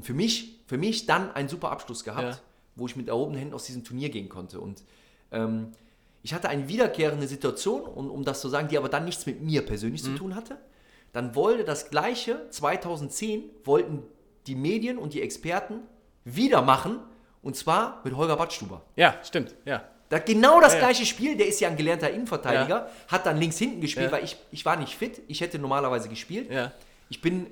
für, 0.00 0.14
mich, 0.14 0.60
für 0.68 0.78
mich 0.78 1.06
dann 1.06 1.32
einen 1.34 1.48
super 1.48 1.72
Abschluss 1.72 2.04
gehabt, 2.04 2.22
Ja. 2.22 2.38
Wo 2.76 2.86
ich 2.86 2.96
mit 2.96 3.08
erhobenen 3.08 3.38
Händen 3.38 3.54
aus 3.54 3.64
diesem 3.64 3.84
Turnier 3.84 4.08
gehen 4.08 4.28
konnte. 4.28 4.60
Und 4.60 4.82
ähm, 5.30 5.72
ich 6.22 6.34
hatte 6.34 6.48
eine 6.48 6.68
wiederkehrende 6.68 7.26
Situation, 7.26 7.82
um, 7.82 8.10
um 8.10 8.24
das 8.24 8.40
zu 8.40 8.48
sagen, 8.48 8.68
die 8.68 8.78
aber 8.78 8.88
dann 8.88 9.04
nichts 9.04 9.26
mit 9.26 9.42
mir 9.42 9.64
persönlich 9.66 10.02
zu 10.02 10.14
tun 10.14 10.34
hatte. 10.34 10.58
Dann 11.12 11.34
wollte 11.34 11.64
das 11.64 11.90
Gleiche 11.90 12.46
2010, 12.50 13.44
wollten 13.64 14.02
die 14.46 14.54
Medien 14.54 14.98
und 14.98 15.12
die 15.14 15.20
Experten 15.22 15.80
wieder 16.24 16.62
machen, 16.62 16.98
und 17.42 17.56
zwar 17.56 18.00
mit 18.04 18.16
Holger 18.16 18.36
Badstuber. 18.36 18.82
Ja, 18.96 19.16
stimmt, 19.24 19.54
ja. 19.64 19.84
Da 20.08 20.18
genau 20.18 20.60
das 20.60 20.74
Ja, 20.74 20.78
ja. 20.78 20.84
gleiche 20.86 21.06
Spiel, 21.06 21.36
der 21.36 21.46
ist 21.48 21.60
ja 21.60 21.68
ein 21.68 21.76
gelernter 21.76 22.10
Innenverteidiger, 22.10 22.88
hat 23.08 23.26
dann 23.26 23.38
links 23.38 23.58
hinten 23.58 23.80
gespielt, 23.80 24.06
Ja. 24.06 24.12
weil 24.12 24.24
ich, 24.24 24.36
ich 24.52 24.64
war 24.64 24.76
nicht 24.76 24.94
fit, 24.94 25.22
ich 25.26 25.40
hätte 25.40 25.58
normalerweise 25.58 26.08
gespielt. 26.08 26.50
Ja. 26.50 26.70
Ich 27.08 27.20
bin, 27.20 27.46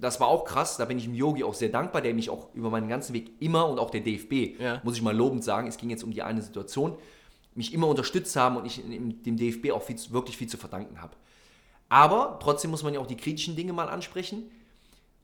das 0.00 0.20
war 0.20 0.28
auch 0.28 0.44
krass, 0.44 0.76
da 0.76 0.84
bin 0.84 0.98
ich 0.98 1.04
dem 1.04 1.14
Yogi 1.14 1.42
auch 1.44 1.54
sehr 1.54 1.68
dankbar, 1.70 2.02
der 2.02 2.14
mich 2.14 2.30
auch 2.30 2.48
über 2.54 2.70
meinen 2.70 2.88
ganzen 2.88 3.14
Weg 3.14 3.32
immer 3.40 3.68
und 3.68 3.78
auch 3.78 3.90
der 3.90 4.00
DFB, 4.00 4.60
Ja. 4.60 4.80
muss 4.84 4.96
ich 4.96 5.02
mal 5.02 5.16
lobend 5.16 5.42
sagen, 5.44 5.66
es 5.66 5.76
ging 5.76 5.90
jetzt 5.90 6.04
um 6.04 6.12
die 6.12 6.22
eine 6.22 6.40
Situation, 6.42 6.96
mich 7.54 7.74
immer 7.74 7.88
unterstützt 7.88 8.36
haben 8.36 8.56
und 8.56 8.66
ich 8.66 8.80
dem 8.84 9.36
DFB 9.36 9.72
auch 9.72 9.82
viel, 9.82 9.96
wirklich 10.10 10.36
viel 10.36 10.46
zu 10.48 10.56
verdanken 10.56 11.00
habe. 11.02 11.14
Aber 11.88 12.38
trotzdem 12.42 12.70
muss 12.70 12.82
man 12.82 12.94
ja 12.94 13.00
auch 13.00 13.06
die 13.06 13.16
kritischen 13.16 13.56
Dinge 13.56 13.72
mal 13.72 13.88
ansprechen. 13.88 14.50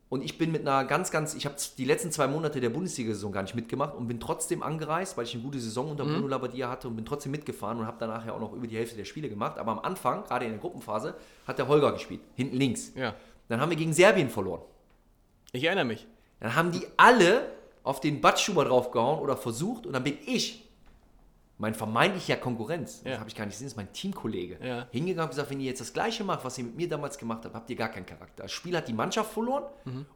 Und 0.08 0.22
ich 0.22 0.38
bin 0.38 0.52
mit 0.52 0.60
einer 0.62 0.84
ganz, 0.84 1.10
ganz, 1.10 1.34
ich 1.34 1.44
habe 1.44 1.56
die 1.76 1.84
letzten 1.84 2.12
zwei 2.12 2.26
Monate 2.28 2.60
der 2.60 2.70
Bundesliga-Saison 2.70 3.32
gar 3.32 3.42
nicht 3.42 3.54
mitgemacht 3.54 3.94
und 3.96 4.06
bin 4.06 4.20
trotzdem 4.20 4.62
angereist, 4.62 5.16
weil 5.16 5.24
ich 5.24 5.34
eine 5.34 5.42
gute 5.42 5.58
Saison 5.58 5.90
unter 5.90 6.04
Bruno 6.04 6.28
Labbadia 6.28 6.68
hatte 6.70 6.88
und 6.88 6.96
bin 6.96 7.04
trotzdem 7.04 7.32
mitgefahren 7.32 7.78
und 7.78 7.86
habe 7.86 7.96
danach 7.98 8.24
ja 8.24 8.32
auch 8.32 8.38
noch 8.40 8.52
über 8.52 8.66
die 8.66 8.76
Hälfte 8.76 8.96
der 8.96 9.06
Spiele 9.06 9.28
gemacht. 9.28 9.58
Aber 9.58 9.72
am 9.72 9.78
Anfang, 9.80 10.24
gerade 10.24 10.44
in 10.44 10.52
der 10.52 10.60
Gruppenphase, 10.60 11.14
hat 11.46 11.58
der 11.58 11.66
Holger 11.68 11.92
gespielt, 11.92 12.20
hinten 12.36 12.56
links. 12.56 12.92
Ja. 12.94 13.14
Dann 13.48 13.60
haben 13.60 13.70
wir 13.70 13.76
gegen 13.76 13.92
Serbien 13.92 14.30
verloren. 14.30 14.62
Ich 15.52 15.64
erinnere 15.64 15.84
mich. 15.84 16.06
Dann 16.40 16.54
haben 16.54 16.72
die 16.72 16.86
alle 16.96 17.48
auf 17.82 18.00
den 18.00 18.20
Battschuber 18.20 18.64
draufgehauen 18.64 19.20
oder 19.20 19.36
versucht 19.36 19.86
und 19.86 19.92
dann 19.92 20.02
bin 20.04 20.16
ich, 20.26 20.60
mein 21.58 21.74
vermeintlicher 21.74 22.36
Konkurrenz, 22.36 23.02
das 23.04 23.12
Ja. 23.12 23.18
habe 23.20 23.28
ich 23.28 23.36
gar 23.36 23.44
nicht 23.44 23.54
gesehen, 23.54 23.66
das 23.66 23.72
ist 23.74 23.76
mein 23.76 23.92
Teamkollege, 23.92 24.58
Ja. 24.66 24.88
hingegangen 24.90 25.26
und 25.28 25.30
gesagt, 25.30 25.50
wenn 25.50 25.60
ihr 25.60 25.66
jetzt 25.66 25.80
das 25.80 25.92
Gleiche 25.92 26.24
macht, 26.24 26.44
was 26.44 26.58
ihr 26.58 26.64
mit 26.64 26.76
mir 26.76 26.88
damals 26.88 27.16
gemacht 27.18 27.44
habt, 27.44 27.54
habt 27.54 27.70
ihr 27.70 27.76
gar 27.76 27.90
keinen 27.90 28.06
Charakter. 28.06 28.42
Das 28.42 28.52
Spiel 28.52 28.76
hat 28.76 28.88
die 28.88 28.92
Mannschaft 28.92 29.32
verloren 29.32 29.64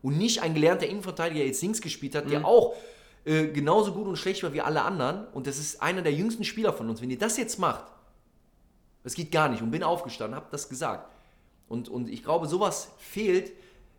und 0.02 0.18
nicht 0.18 0.42
ein 0.42 0.54
gelernter 0.54 0.86
Innenverteidiger, 0.86 1.38
der 1.38 1.46
jetzt 1.46 1.62
links 1.62 1.80
gespielt 1.80 2.14
hat, 2.16 2.28
der 2.30 2.44
auch 2.44 2.74
äh, 3.24 3.46
genauso 3.48 3.92
gut 3.92 4.06
und 4.08 4.16
schlecht 4.16 4.42
war 4.42 4.52
wie 4.52 4.60
alle 4.62 4.82
anderen 4.82 5.28
und 5.28 5.46
das 5.46 5.58
ist 5.58 5.80
einer 5.82 6.02
der 6.02 6.12
jüngsten 6.12 6.42
Spieler 6.44 6.72
von 6.72 6.88
uns. 6.88 7.00
Wenn 7.02 7.10
ihr 7.10 7.18
das 7.18 7.36
jetzt 7.36 7.58
macht, 7.58 7.84
das 9.04 9.14
geht 9.14 9.30
gar 9.30 9.48
nicht 9.48 9.62
und 9.62 9.70
bin 9.70 9.82
aufgestanden, 9.84 10.34
habe 10.34 10.46
das 10.50 10.68
gesagt. 10.68 11.08
Und, 11.68 11.88
und 11.88 12.08
ich 12.08 12.22
glaube, 12.22 12.46
sowas 12.46 12.92
fehlt. 12.98 13.52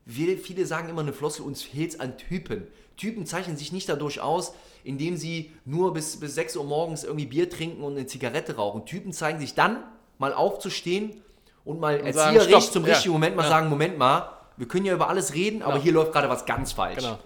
Wir, 0.05 0.37
viele 0.37 0.65
sagen 0.65 0.89
immer 0.89 1.01
eine 1.01 1.13
Floskel, 1.13 1.45
uns 1.45 1.61
fehlt 1.61 1.93
es 1.93 1.99
an 1.99 2.17
Typen. 2.17 2.67
Typen 2.97 3.25
zeichnen 3.25 3.57
sich 3.57 3.71
nicht 3.71 3.87
dadurch 3.87 4.21
aus, 4.21 4.53
indem 4.83 5.17
sie 5.17 5.51
nur 5.65 5.93
bis, 5.93 6.19
bis 6.19 6.35
6 6.35 6.57
Uhr 6.57 6.63
morgens 6.63 7.03
irgendwie 7.03 7.27
Bier 7.27 7.49
trinken 7.49 7.83
und 7.83 7.93
eine 7.93 8.07
Zigarette 8.07 8.55
rauchen. 8.55 8.85
Typen 8.85 9.13
zeigen 9.13 9.39
sich 9.39 9.53
dann, 9.53 9.83
mal 10.17 10.33
aufzustehen 10.33 11.21
und 11.63 11.79
mal 11.79 11.99
Und 12.01 12.13
sagen, 12.13 12.35
erzieherisch 12.35 12.65
stopp, 12.65 12.73
zum 12.73 12.85
ja, 12.85 12.93
richtigen 12.93 13.13
Moment 13.13 13.35
mal 13.35 13.43
ja. 13.43 13.49
sagen, 13.49 13.69
Moment 13.69 13.97
mal, 13.97 14.31
wir 14.57 14.67
können 14.67 14.85
ja 14.85 14.93
über 14.93 15.07
alles 15.07 15.33
reden, 15.33 15.61
aber 15.61 15.73
Genau. 15.73 15.83
hier 15.83 15.93
läuft 15.93 16.11
gerade 16.11 16.27
was 16.27 16.45
ganz 16.45 16.73
falsch. 16.73 16.97
Genau. 16.97 17.19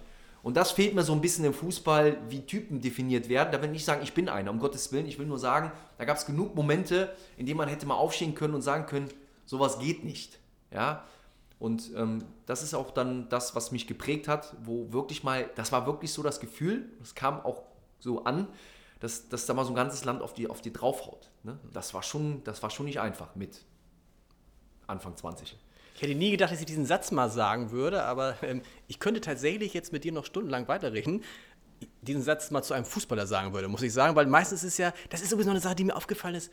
Und 0.43 0.57
das 0.57 0.71
fehlt 0.71 0.93
mir 0.93 1.03
so 1.03 1.13
ein 1.13 1.21
bisschen 1.21 1.45
im 1.45 1.53
Fußball, 1.53 2.17
wie 2.27 2.41
Typen 2.41 2.81
definiert 2.81 3.29
werden. 3.29 3.49
Da 3.51 3.59
will 3.59 3.67
ich 3.67 3.73
nicht 3.73 3.85
sagen, 3.85 4.01
ich 4.03 4.13
bin 4.13 4.27
einer, 4.27 4.51
um 4.51 4.59
Gottes 4.59 4.91
Willen. 4.91 5.07
Ich 5.07 5.17
will 5.17 5.25
nur 5.25 5.39
sagen, 5.39 5.71
da 5.97 6.03
gab 6.03 6.17
es 6.17 6.25
genug 6.25 6.53
Momente, 6.53 7.15
in 7.37 7.45
denen 7.45 7.57
man 7.57 7.69
hätte 7.69 7.85
mal 7.85 7.95
aufstehen 7.95 8.35
können 8.35 8.53
und 8.53 8.61
sagen 8.61 8.85
können, 8.85 9.07
sowas 9.45 9.79
geht 9.79 10.03
nicht. 10.03 10.39
Ja? 10.71 11.03
Und 11.59 11.91
ähm, 11.95 12.25
das 12.45 12.61
ist 12.61 12.73
auch 12.73 12.91
dann 12.91 13.29
das, 13.29 13.55
was 13.55 13.71
mich 13.71 13.87
geprägt 13.87 14.27
hat, 14.27 14.55
wo 14.63 14.91
wirklich 14.91 15.23
mal, 15.23 15.49
das 15.55 15.71
war 15.71 15.85
wirklich 15.85 16.11
so 16.11 16.21
das 16.21 16.39
Gefühl, 16.39 16.89
das 16.99 17.15
kam 17.15 17.39
auch 17.39 17.63
so 17.99 18.25
an, 18.25 18.47
dass, 18.99 19.29
dass 19.29 19.45
da 19.45 19.53
mal 19.53 19.63
so 19.63 19.71
ein 19.71 19.75
ganzes 19.75 20.05
Land 20.05 20.21
auf 20.21 20.33
die, 20.33 20.49
auf 20.49 20.61
die 20.61 20.73
draufhaut. 20.73 21.29
Ne? 21.43 21.57
Das, 21.71 21.93
war 21.93 22.03
schon, 22.03 22.43
das 22.43 22.63
war 22.63 22.69
schon 22.69 22.85
nicht 22.85 22.99
einfach 22.99 23.35
mit 23.35 23.63
Anfang 24.87 25.15
20. 25.15 25.57
Ich 25.95 26.01
hätte 26.01 26.15
nie 26.15 26.31
gedacht, 26.31 26.51
dass 26.51 26.59
ich 26.59 26.65
diesen 26.65 26.85
Satz 26.85 27.11
mal 27.11 27.29
sagen 27.29 27.71
würde, 27.71 28.03
aber 28.03 28.35
ähm, 28.41 28.61
ich 28.87 28.99
könnte 28.99 29.21
tatsächlich 29.21 29.73
jetzt 29.73 29.93
mit 29.93 30.03
dir 30.03 30.11
noch 30.11 30.25
stundenlang 30.25 30.67
weiterreden. 30.67 31.23
Diesen 32.01 32.21
Satz 32.21 32.49
mal 32.51 32.63
zu 32.63 32.73
einem 32.73 32.85
Fußballer 32.85 33.27
sagen 33.27 33.53
würde, 33.53 33.67
muss 33.67 33.81
ich 33.81 33.93
sagen, 33.93 34.15
weil 34.15 34.25
meistens 34.25 34.63
ist 34.63 34.77
ja, 34.77 34.93
das 35.09 35.21
ist 35.21 35.29
sowieso 35.29 35.51
eine 35.51 35.59
Sache, 35.59 35.75
die 35.75 35.83
mir 35.83 35.95
aufgefallen 35.95 36.35
ist. 36.35 36.51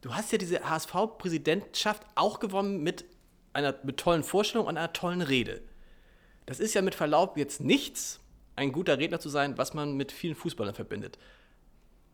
Du 0.00 0.14
hast 0.14 0.32
ja 0.32 0.38
diese 0.38 0.68
HSV-Präsidentschaft 0.68 2.02
auch 2.14 2.40
gewonnen 2.40 2.82
mit 2.82 3.04
einer 3.52 3.74
mit 3.82 3.98
tollen 3.98 4.22
Vorstellungen 4.22 4.68
und 4.68 4.76
einer 4.78 4.92
tollen 4.92 5.22
Rede. 5.22 5.60
Das 6.46 6.60
ist 6.60 6.74
ja 6.74 6.82
mit 6.82 6.94
Verlaub 6.94 7.36
jetzt 7.36 7.60
nichts, 7.60 8.20
ein 8.56 8.72
guter 8.72 8.98
Redner 8.98 9.20
zu 9.20 9.28
sein, 9.28 9.58
was 9.58 9.74
man 9.74 9.96
mit 9.96 10.12
vielen 10.12 10.34
Fußballern 10.34 10.74
verbindet. 10.74 11.18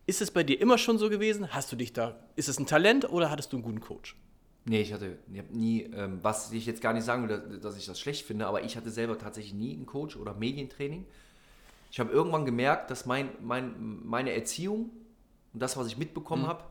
Ist 0.06 0.20
es 0.22 0.30
bei 0.30 0.42
dir 0.44 0.60
immer 0.60 0.78
schon 0.78 0.98
so 0.98 1.10
gewesen? 1.10 1.52
Hast 1.52 1.70
du 1.72 1.76
dich 1.76 1.92
da, 1.92 2.18
ist 2.36 2.48
es 2.48 2.58
ein 2.58 2.66
Talent 2.66 3.10
oder 3.10 3.30
hattest 3.30 3.52
du 3.52 3.56
einen 3.56 3.64
guten 3.64 3.80
Coach? 3.80 4.16
Nee, 4.64 4.80
ich 4.80 4.92
hatte 4.92 5.18
ich 5.32 5.42
nie, 5.50 5.82
ähm, 5.82 6.18
was 6.22 6.52
ich 6.52 6.66
jetzt 6.66 6.80
gar 6.80 6.92
nicht 6.92 7.04
sagen 7.04 7.28
will, 7.28 7.60
dass 7.60 7.76
ich 7.76 7.86
das 7.86 8.00
schlecht 8.00 8.26
finde, 8.26 8.46
aber 8.46 8.62
ich 8.64 8.76
hatte 8.76 8.90
selber 8.90 9.16
tatsächlich 9.16 9.54
nie 9.54 9.74
einen 9.74 9.86
Coach 9.86 10.16
oder 10.16 10.34
Medientraining. 10.34 11.06
Ich 11.92 12.00
habe 12.00 12.12
irgendwann 12.12 12.44
gemerkt, 12.44 12.90
dass 12.90 13.06
mein, 13.06 13.28
mein, 13.42 14.00
meine 14.04 14.32
Erziehung 14.32 14.90
und 15.52 15.60
das, 15.60 15.76
was 15.76 15.86
ich 15.86 15.96
mitbekommen 15.96 16.42
Mhm. 16.42 16.48
habe 16.48 16.64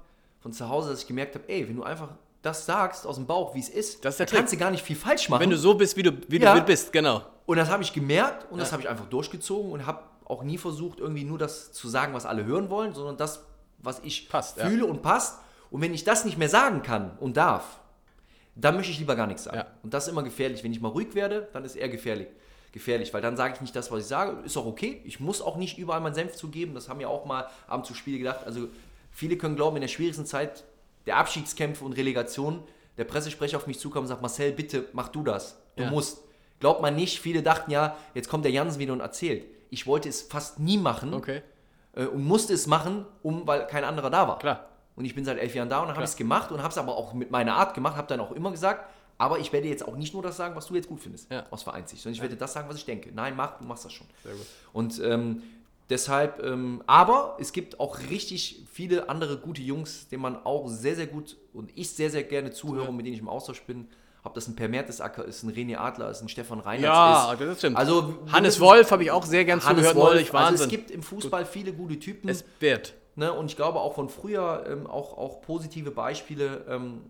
von 0.45 0.53
zu 0.53 0.69
Hause, 0.69 0.91
dass 0.91 1.01
ich 1.01 1.07
gemerkt 1.07 1.33
habe, 1.33 1.49
ey, 1.49 1.67
wenn 1.67 1.75
du 1.75 1.81
einfach 1.81 2.09
das 2.43 2.67
sagst 2.67 3.07
aus 3.07 3.15
dem 3.15 3.25
Bauch, 3.25 3.55
wie 3.55 3.59
es 3.59 3.67
ist, 3.67 4.05
Das 4.05 4.19
ist 4.19 4.31
kannst 4.31 4.53
du 4.53 4.57
gar 4.57 4.69
nicht 4.69 4.83
viel 4.83 4.95
falsch 4.95 5.27
machen. 5.27 5.41
Wenn 5.41 5.49
du 5.49 5.57
so 5.57 5.73
bist, 5.73 5.97
wie 5.97 6.03
du, 6.03 6.11
wie 6.27 6.39
Ja. 6.39 6.53
du 6.53 6.61
bist, 6.61 6.93
genau. 6.93 7.23
Und 7.47 7.57
das 7.57 7.67
habe 7.69 7.81
ich 7.81 7.91
gemerkt 7.93 8.45
und 8.51 8.59
das 8.59 8.67
Ja. 8.67 8.73
habe 8.73 8.83
ich 8.83 8.89
einfach 8.89 9.07
durchgezogen 9.07 9.71
und 9.71 9.87
habe 9.87 10.01
auch 10.25 10.43
nie 10.43 10.59
versucht, 10.59 10.99
irgendwie 10.99 11.23
nur 11.23 11.39
das 11.39 11.71
zu 11.73 11.89
sagen, 11.89 12.13
was 12.13 12.27
alle 12.27 12.45
hören 12.45 12.69
wollen, 12.69 12.93
sondern 12.93 13.17
das, 13.17 13.43
was 13.79 13.99
ich 14.03 14.29
Passt, 14.29 14.57
ja. 14.57 14.67
fühle 14.67 14.85
und 14.85 15.01
passt. 15.01 15.39
Und 15.71 15.81
wenn 15.81 15.95
ich 15.95 16.03
das 16.03 16.25
nicht 16.25 16.37
mehr 16.37 16.47
sagen 16.49 16.83
kann 16.83 17.17
und 17.19 17.37
darf, 17.37 17.79
dann 18.53 18.75
möchte 18.75 18.91
ich 18.91 18.99
lieber 18.99 19.15
gar 19.15 19.25
nichts 19.25 19.45
sagen. 19.45 19.57
Ja. 19.57 19.65
Und 19.81 19.95
das 19.95 20.03
ist 20.05 20.11
immer 20.11 20.21
gefährlich. 20.21 20.63
Wenn 20.63 20.71
ich 20.73 20.79
mal 20.79 20.89
ruhig 20.89 21.15
werde, 21.15 21.47
dann 21.53 21.65
ist 21.65 21.75
eher 21.75 21.89
gefährlich. 21.89 22.27
Gefährlich, 22.71 23.11
weil 23.15 23.21
dann 23.23 23.35
sage 23.35 23.55
ich 23.55 23.61
nicht 23.61 23.75
das, 23.75 23.89
was 23.91 24.01
ich 24.01 24.05
sage. 24.07 24.37
Ist 24.45 24.55
auch 24.57 24.67
okay. 24.67 25.01
Ich 25.05 25.19
muss 25.19 25.41
auch 25.41 25.55
nicht 25.55 25.79
überall 25.79 26.01
meinen 26.01 26.13
Senf 26.13 26.35
zugeben. 26.35 26.75
Das 26.75 26.87
haben 26.87 26.99
ja 27.01 27.07
auch 27.07 27.25
mal 27.25 27.47
abends 27.67 27.87
zu 27.87 27.95
Spiele 27.95 28.19
gedacht. 28.19 28.41
Also 28.45 28.67
viele 29.15 29.37
können 29.37 29.55
glauben, 29.55 29.77
in 29.77 29.81
der 29.81 29.87
schwierigsten 29.87 30.25
Zeit 30.25 30.63
der 31.07 31.17
Abschiedskämpfe 31.17 31.83
und 31.85 31.93
Relegation, 31.93 32.63
der 32.97 33.05
Pressesprecher 33.05 33.57
auf 33.57 33.67
mich 33.67 33.79
zukam 33.79 34.03
und 34.03 34.07
sagt, 34.07 34.21
Marcel, 34.21 34.51
bitte 34.51 34.85
mach 34.93 35.09
du 35.09 35.23
das. 35.23 35.57
Du 35.75 35.83
Ja. 35.83 35.89
musst. 35.89 36.19
Glaubt 36.59 36.81
man 36.81 36.95
nicht, 36.95 37.19
viele 37.19 37.43
dachten 37.43 37.69
ja, 37.71 37.97
jetzt 38.13 38.29
kommt 38.29 38.45
der 38.45 38.51
Jansen 38.51 38.79
wieder 38.79 38.93
und 38.93 39.01
erzählt. 39.01 39.45
Ich 39.69 39.87
wollte 39.87 40.07
es 40.09 40.21
fast 40.21 40.59
nie 40.59 40.77
machen 40.77 41.13
Okay. 41.13 41.41
äh, 41.93 42.05
und 42.05 42.23
musste 42.23 42.53
es 42.53 42.65
machen, 42.67 43.05
um, 43.23 43.45
weil 43.47 43.67
kein 43.67 43.83
anderer 43.83 44.09
da 44.09 44.27
war. 44.27 44.39
Klar. 44.39 44.69
Und 44.95 45.03
ich 45.05 45.13
bin 45.15 45.25
seit 45.25 45.37
elf 45.37 45.53
Jahren 45.55 45.67
da 45.69 45.79
und 45.81 45.89
habe 45.89 46.03
es 46.03 46.15
gemacht 46.15 46.51
und 46.51 46.59
habe 46.59 46.69
es 46.69 46.77
aber 46.77 46.95
auch 46.95 47.13
mit 47.13 47.29
meiner 47.31 47.55
Art 47.55 47.73
gemacht, 47.73 47.97
habe 47.97 48.07
dann 48.07 48.21
auch 48.21 48.31
immer 48.31 48.51
gesagt, 48.51 48.89
aber 49.17 49.39
ich 49.39 49.51
werde 49.51 49.67
jetzt 49.67 49.85
auch 49.85 49.97
nicht 49.97 50.13
nur 50.13 50.23
das 50.23 50.37
sagen, 50.37 50.55
was 50.55 50.67
du 50.67 50.75
jetzt 50.75 50.87
gut 50.87 51.01
findest, 51.01 51.29
Ja. 51.31 51.45
aus 51.51 51.63
Vereinssicht, 51.63 52.01
sondern 52.01 52.15
ich 52.15 52.21
werde 52.21 52.37
das 52.37 52.53
sagen, 52.53 52.69
was 52.69 52.77
ich 52.77 52.85
denke. 52.85 53.11
Nein, 53.13 53.35
mach, 53.35 53.57
du 53.59 53.65
machst 53.65 53.83
das 53.85 53.91
schon. 53.91 54.07
Sehr 54.23 54.33
gut. 54.33 54.45
Und 54.71 54.99
ähm, 55.03 55.43
deshalb, 55.89 56.41
ähm, 56.43 56.81
aber 56.87 57.37
es 57.39 57.51
gibt 57.53 57.79
auch 57.79 57.99
richtig 58.09 58.63
viele 58.71 59.09
andere 59.09 59.37
gute 59.37 59.61
Jungs, 59.61 60.07
denen 60.07 60.21
man 60.21 60.45
auch 60.45 60.67
sehr, 60.67 60.95
sehr 60.95 61.07
gut 61.07 61.37
und 61.53 61.71
ich 61.75 61.89
sehr, 61.91 62.09
sehr 62.09 62.23
gerne 62.23 62.51
zuhöre 62.51 62.83
Ja. 62.83 62.89
und 62.89 62.97
mit 62.97 63.05
denen 63.05 63.15
ich 63.15 63.21
im 63.21 63.29
Austausch 63.29 63.61
bin. 63.63 63.87
Ob 64.23 64.33
das 64.33 64.47
ein 64.47 64.55
Per 64.55 64.67
Mertesacker 64.67 65.23
ist, 65.23 65.43
ein 65.43 65.51
René 65.51 65.77
Adler 65.77 66.09
ist, 66.09 66.21
ein 66.23 66.29
Stefan 66.29 66.59
Reinhardt 66.59 66.81
Ja, 66.83 67.33
ist. 67.33 67.41
das 67.41 67.57
stimmt. 67.59 67.77
Also, 67.77 68.15
Hannes 68.31 68.59
Wolf 68.59 68.89
habe 68.89 69.03
ich 69.03 69.11
auch 69.11 69.23
sehr 69.23 69.45
gern 69.45 69.59
Hannes 69.63 69.75
zugehört 69.85 69.95
Wolf. 69.95 70.13
neulich. 70.13 70.33
Wahnsinn. 70.33 70.51
Also 70.53 70.63
es 70.63 70.69
gibt 70.71 70.89
im 70.89 71.03
Fußball 71.03 71.45
viele 71.45 71.71
gute 71.73 71.99
Typen. 71.99 72.27
es 72.29 72.43
wird. 72.59 72.95
Ne, 73.17 73.31
und 73.31 73.45
ich 73.51 73.55
glaube 73.55 73.79
auch 73.79 73.93
von 73.93 74.09
früher 74.09 74.65
ähm, 74.67 74.87
auch, 74.87 75.15
auch 75.17 75.41
positive 75.41 75.91
Beispiele, 75.91 76.65
ähm, 76.67 77.01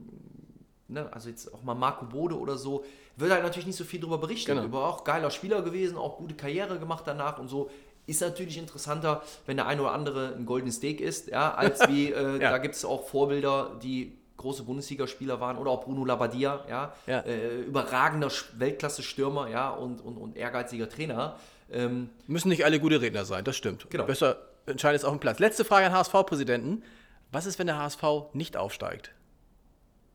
ne, 0.89 1.07
also 1.13 1.29
jetzt 1.29 1.53
auch 1.53 1.63
mal 1.63 1.73
Marco 1.73 2.05
Bode 2.05 2.37
oder 2.37 2.57
so, 2.57 2.83
wird 3.15 3.31
halt 3.31 3.43
natürlich 3.43 3.65
nicht 3.65 3.77
so 3.77 3.85
viel 3.85 4.01
darüber 4.01 4.17
berichten. 4.17 4.51
Genau. 4.51 4.65
Über 4.65 4.85
auch 4.85 5.03
geiler 5.05 5.31
Spieler 5.31 5.61
gewesen, 5.61 5.97
auch 5.97 6.17
gute 6.17 6.35
Karriere 6.35 6.77
gemacht 6.79 7.03
danach 7.07 7.39
und 7.39 7.47
so. 7.47 7.69
Ist 8.07 8.21
natürlich 8.21 8.57
interessanter, 8.57 9.23
wenn 9.45 9.57
der 9.57 9.65
eine 9.67 9.81
oder 9.81 9.91
andere 9.93 10.33
ein 10.35 10.45
Golden 10.45 10.71
Steak 10.71 11.01
ist, 11.01 11.27
ja, 11.29 11.53
als 11.53 11.87
wie, 11.87 12.11
äh, 12.11 12.33
Ja. 12.41 12.51
da 12.51 12.57
gibt 12.59 12.75
es 12.75 12.85
auch 12.85 13.07
Vorbilder, 13.07 13.71
die 13.81 14.17
große 14.37 14.63
Bundesligaspieler 14.63 15.39
waren 15.39 15.57
oder 15.57 15.71
auch 15.71 15.83
Bruno 15.85 16.05
Labbadia, 16.05 16.63
ja, 16.69 16.93
Ja. 17.07 17.21
Äh, 17.21 17.61
überragender 17.61 18.29
Weltklasse-Stürmer, 18.57 19.49
ja, 19.49 19.69
und, 19.69 20.01
und, 20.01 20.17
und 20.17 20.35
ehrgeiziger 20.37 20.87
Trainer. 20.89 21.37
Ähm, 21.71 22.09
Müssen 22.27 22.49
nicht 22.49 22.63
alle 22.65 22.79
gute 22.79 23.01
Redner 23.01 23.25
sein, 23.25 23.43
das 23.43 23.55
stimmt. 23.55 23.89
Genau. 23.89 24.03
Besser 24.05 24.37
entscheidet 24.67 25.01
es 25.01 25.05
auf 25.05 25.13
dem 25.13 25.19
Platz. 25.19 25.39
Letzte 25.39 25.65
Frage 25.65 25.87
an 25.87 25.93
HSV-Präsidenten. 25.93 26.83
Was 27.31 27.45
ist, 27.45 27.57
wenn 27.59 27.67
der 27.67 27.77
HSV 27.79 28.03
nicht 28.33 28.55
aufsteigt? 28.57 29.11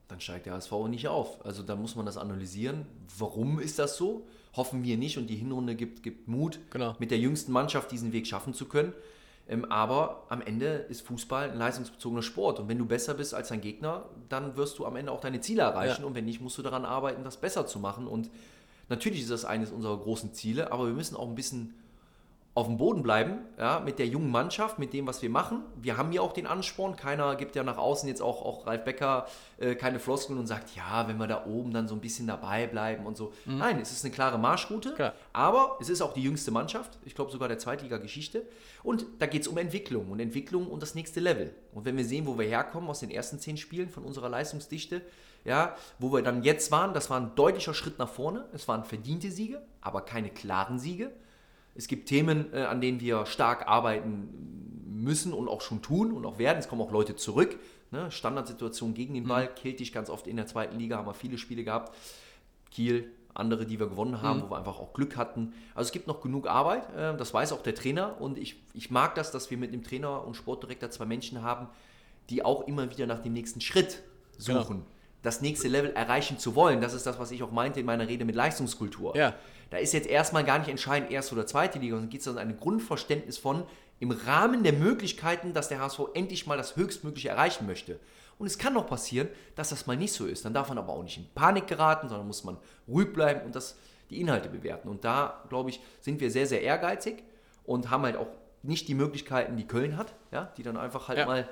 dann 0.08 0.20
steigt 0.20 0.46
der 0.46 0.54
HSV 0.54 0.72
nicht 0.88 1.06
auf. 1.06 1.44
Also 1.46 1.62
da 1.62 1.76
muss 1.76 1.94
man 1.94 2.04
das 2.04 2.16
analysieren. 2.16 2.84
Warum 3.16 3.60
ist 3.60 3.78
das 3.78 3.96
so? 3.96 4.26
Hoffen 4.56 4.82
wir 4.82 4.96
nicht 4.96 5.16
und 5.18 5.28
die 5.28 5.36
Hinrunde 5.36 5.74
gibt, 5.76 6.02
gibt 6.02 6.26
Mut, 6.28 6.58
Genau. 6.70 6.96
mit 6.98 7.10
der 7.10 7.18
jüngsten 7.18 7.52
Mannschaft 7.52 7.90
diesen 7.92 8.12
Weg 8.12 8.26
schaffen 8.26 8.52
zu 8.54 8.66
können. 8.66 8.92
Ähm, 9.48 9.64
aber 9.64 10.24
am 10.28 10.42
Ende 10.42 10.66
ist 10.88 11.02
Fußball 11.02 11.50
ein 11.50 11.58
leistungsbezogener 11.58 12.22
Sport 12.22 12.60
und 12.60 12.68
wenn 12.68 12.78
du 12.78 12.84
besser 12.86 13.14
bist 13.14 13.34
als 13.34 13.48
dein 13.48 13.60
Gegner, 13.60 14.04
dann 14.28 14.56
wirst 14.56 14.78
du 14.78 14.86
am 14.86 14.96
Ende 14.96 15.10
auch 15.12 15.20
deine 15.20 15.40
Ziele 15.40 15.62
erreichen 15.62 16.02
Ja. 16.02 16.06
und 16.06 16.14
wenn 16.14 16.24
nicht, 16.24 16.40
musst 16.40 16.56
du 16.58 16.62
daran 16.62 16.84
arbeiten, 16.84 17.24
das 17.24 17.36
besser 17.36 17.66
zu 17.66 17.78
machen. 17.80 18.06
Und 18.06 18.30
natürlich 18.88 19.22
ist 19.22 19.30
das 19.30 19.44
eines 19.44 19.70
unserer 19.72 19.96
großen 19.98 20.32
Ziele, 20.34 20.70
aber 20.72 20.86
wir 20.86 20.94
müssen 20.94 21.16
auch 21.16 21.28
ein 21.28 21.34
bisschen 21.34 21.74
auf 22.52 22.66
dem 22.66 22.78
Boden 22.78 23.02
bleiben, 23.04 23.38
ja, 23.58 23.78
mit 23.78 24.00
der 24.00 24.06
jungen 24.08 24.30
Mannschaft, 24.30 24.80
mit 24.80 24.92
dem, 24.92 25.06
was 25.06 25.22
wir 25.22 25.30
machen. 25.30 25.62
Wir 25.76 25.96
haben 25.96 26.10
ja 26.10 26.20
auch 26.20 26.32
den 26.32 26.48
Ansporn. 26.48 26.96
Keiner 26.96 27.36
gibt 27.36 27.54
ja 27.54 27.62
nach 27.62 27.78
außen 27.78 28.08
jetzt 28.08 28.20
auch, 28.20 28.44
auch 28.44 28.66
Ralf 28.66 28.84
Becker 28.84 29.26
äh, 29.58 29.76
keine 29.76 30.00
Floskeln 30.00 30.36
und 30.36 30.48
sagt, 30.48 30.74
ja, 30.74 31.06
wenn 31.06 31.16
wir 31.16 31.28
da 31.28 31.46
oben 31.46 31.72
dann 31.72 31.86
so 31.86 31.94
ein 31.94 32.00
bisschen 32.00 32.26
dabei 32.26 32.66
bleiben 32.66 33.06
und 33.06 33.16
so. 33.16 33.32
Nein, 33.46 33.78
es 33.80 33.92
ist 33.92 34.04
eine 34.04 34.12
klare 34.12 34.36
Marschroute, 34.36 34.94
Klar. 34.94 35.14
aber 35.32 35.78
es 35.80 35.88
ist 35.88 36.02
auch 36.02 36.12
die 36.12 36.22
jüngste 36.22 36.50
Mannschaft, 36.50 36.98
ich 37.04 37.14
glaube 37.14 37.30
sogar 37.30 37.46
der 37.46 37.58
Zweitliga-Geschichte. 37.58 38.42
Und 38.82 39.06
da 39.20 39.26
geht 39.26 39.42
es 39.42 39.48
um 39.48 39.56
Entwicklung 39.56 40.10
und 40.10 40.18
Entwicklung 40.18 40.66
und 40.66 40.82
das 40.82 40.96
nächste 40.96 41.20
Level. 41.20 41.54
Und 41.72 41.84
wenn 41.84 41.96
wir 41.96 42.04
sehen, 42.04 42.26
wo 42.26 42.36
wir 42.36 42.46
herkommen 42.46 42.90
aus 42.90 42.98
den 42.98 43.10
ersten 43.10 43.38
zehn 43.38 43.58
Spielen 43.58 43.90
von 43.90 44.04
unserer 44.04 44.28
Leistungsdichte, 44.28 45.02
ja, 45.44 45.76
wo 46.00 46.12
wir 46.12 46.22
dann 46.22 46.42
jetzt 46.42 46.72
waren, 46.72 46.94
das 46.94 47.10
war 47.10 47.20
ein 47.20 47.34
deutlicher 47.36 47.74
Schritt 47.74 47.98
nach 47.98 48.08
vorne. 48.08 48.46
Es 48.52 48.66
waren 48.66 48.84
verdiente 48.84 49.30
Siege, 49.30 49.62
aber 49.80 50.02
keine 50.02 50.30
klaren 50.30 50.78
Siege. 50.78 51.12
Es 51.74 51.88
gibt 51.88 52.08
Themen, 52.08 52.52
äh, 52.52 52.62
an 52.62 52.80
denen 52.80 53.00
wir 53.00 53.26
stark 53.26 53.68
arbeiten 53.68 54.28
müssen 54.86 55.32
und 55.32 55.48
auch 55.48 55.60
schon 55.60 55.82
tun 55.82 56.12
und 56.12 56.26
auch 56.26 56.38
werden. 56.38 56.58
Es 56.58 56.68
kommen 56.68 56.82
auch 56.82 56.92
Leute 56.92 57.16
zurück. 57.16 57.58
Ne? 57.90 58.10
Standardsituation 58.10 58.94
gegen 58.94 59.14
den 59.14 59.26
Ball, 59.26 59.52
killt 59.52 59.80
dich 59.80 59.92
ganz 59.92 60.10
oft 60.10 60.26
in 60.26 60.36
der 60.36 60.46
zweiten 60.46 60.78
Liga, 60.78 60.98
haben 60.98 61.06
wir 61.06 61.14
viele 61.14 61.38
Spiele 61.38 61.64
gehabt. 61.64 61.94
Kiel, 62.70 63.10
andere, 63.34 63.66
die 63.66 63.78
wir 63.78 63.88
gewonnen 63.88 64.22
haben, 64.22 64.42
wo 64.42 64.50
wir 64.50 64.58
einfach 64.58 64.78
auch 64.78 64.92
Glück 64.92 65.16
hatten. 65.16 65.52
Also 65.74 65.88
es 65.88 65.92
gibt 65.92 66.06
noch 66.06 66.20
genug 66.20 66.48
Arbeit, 66.48 66.92
äh, 66.94 67.16
das 67.16 67.32
weiß 67.32 67.52
auch 67.52 67.62
der 67.62 67.74
Trainer 67.74 68.20
und 68.20 68.38
ich, 68.38 68.56
ich 68.74 68.90
mag 68.90 69.14
das, 69.14 69.30
dass 69.30 69.50
wir 69.50 69.58
mit 69.58 69.72
dem 69.72 69.82
Trainer 69.82 70.24
und 70.26 70.34
Sportdirektor 70.34 70.90
zwei 70.90 71.06
Menschen 71.06 71.42
haben, 71.42 71.68
die 72.28 72.44
auch 72.44 72.66
immer 72.66 72.90
wieder 72.90 73.06
nach 73.06 73.20
dem 73.20 73.32
nächsten 73.32 73.60
Schritt 73.60 74.02
suchen. 74.38 74.84
Das 75.22 75.40
nächste 75.40 75.68
Level 75.68 75.92
erreichen 75.92 76.38
zu 76.38 76.54
wollen, 76.54 76.80
das 76.80 76.94
ist 76.94 77.06
das, 77.06 77.18
was 77.18 77.30
ich 77.30 77.42
auch 77.42 77.50
meinte 77.50 77.80
in 77.80 77.86
meiner 77.86 78.08
Rede 78.08 78.24
mit 78.24 78.34
Leistungskultur. 78.34 79.16
Ja. 79.16 79.34
Da 79.70 79.76
ist 79.76 79.92
jetzt 79.92 80.08
erstmal 80.08 80.44
gar 80.44 80.58
nicht 80.58 80.68
entscheidend 80.68 81.10
erste 81.10 81.34
oder 81.34 81.46
zweite 81.46 81.78
Liga, 81.78 81.94
sondern 81.94 82.10
geht 82.10 82.22
es 82.22 82.26
um 82.26 82.38
ein 82.38 82.56
Grundverständnis 82.58 83.38
von 83.38 83.64
im 84.00 84.10
Rahmen 84.10 84.62
der 84.62 84.72
Möglichkeiten, 84.72 85.52
dass 85.52 85.68
der 85.68 85.80
HSV 85.80 86.00
endlich 86.14 86.46
mal 86.46 86.56
das 86.56 86.74
Höchstmögliche 86.76 87.28
erreichen 87.28 87.66
möchte. 87.66 88.00
Und 88.38 88.46
es 88.46 88.56
kann 88.56 88.74
auch 88.78 88.86
passieren, 88.86 89.28
dass 89.54 89.68
das 89.68 89.86
mal 89.86 89.96
nicht 89.96 90.14
so 90.14 90.26
ist. 90.26 90.46
Dann 90.46 90.54
darf 90.54 90.70
man 90.70 90.78
aber 90.78 90.94
auch 90.94 91.02
nicht 91.02 91.18
in 91.18 91.26
Panik 91.34 91.66
geraten, 91.66 92.08
sondern 92.08 92.26
muss 92.26 92.42
man 92.42 92.56
ruhig 92.88 93.12
bleiben 93.12 93.42
und 93.44 93.54
das, 93.54 93.76
die 94.08 94.18
Inhalte 94.18 94.48
bewerten. 94.48 94.88
Und 94.88 95.04
da, 95.04 95.44
glaube 95.50 95.68
ich, 95.68 95.80
sind 96.00 96.20
wir 96.20 96.30
sehr, 96.30 96.46
sehr 96.46 96.62
ehrgeizig 96.62 97.22
und 97.64 97.90
haben 97.90 98.04
halt 98.04 98.16
auch 98.16 98.28
nicht 98.62 98.88
die 98.88 98.94
Möglichkeiten, 98.94 99.56
die 99.56 99.66
Köln 99.66 99.96
hat, 99.96 100.12
ja, 100.32 100.52
die 100.56 100.62
dann 100.62 100.76
einfach 100.76 101.08
halt 101.08 101.18
Ja. 101.18 101.26
mal 101.26 101.48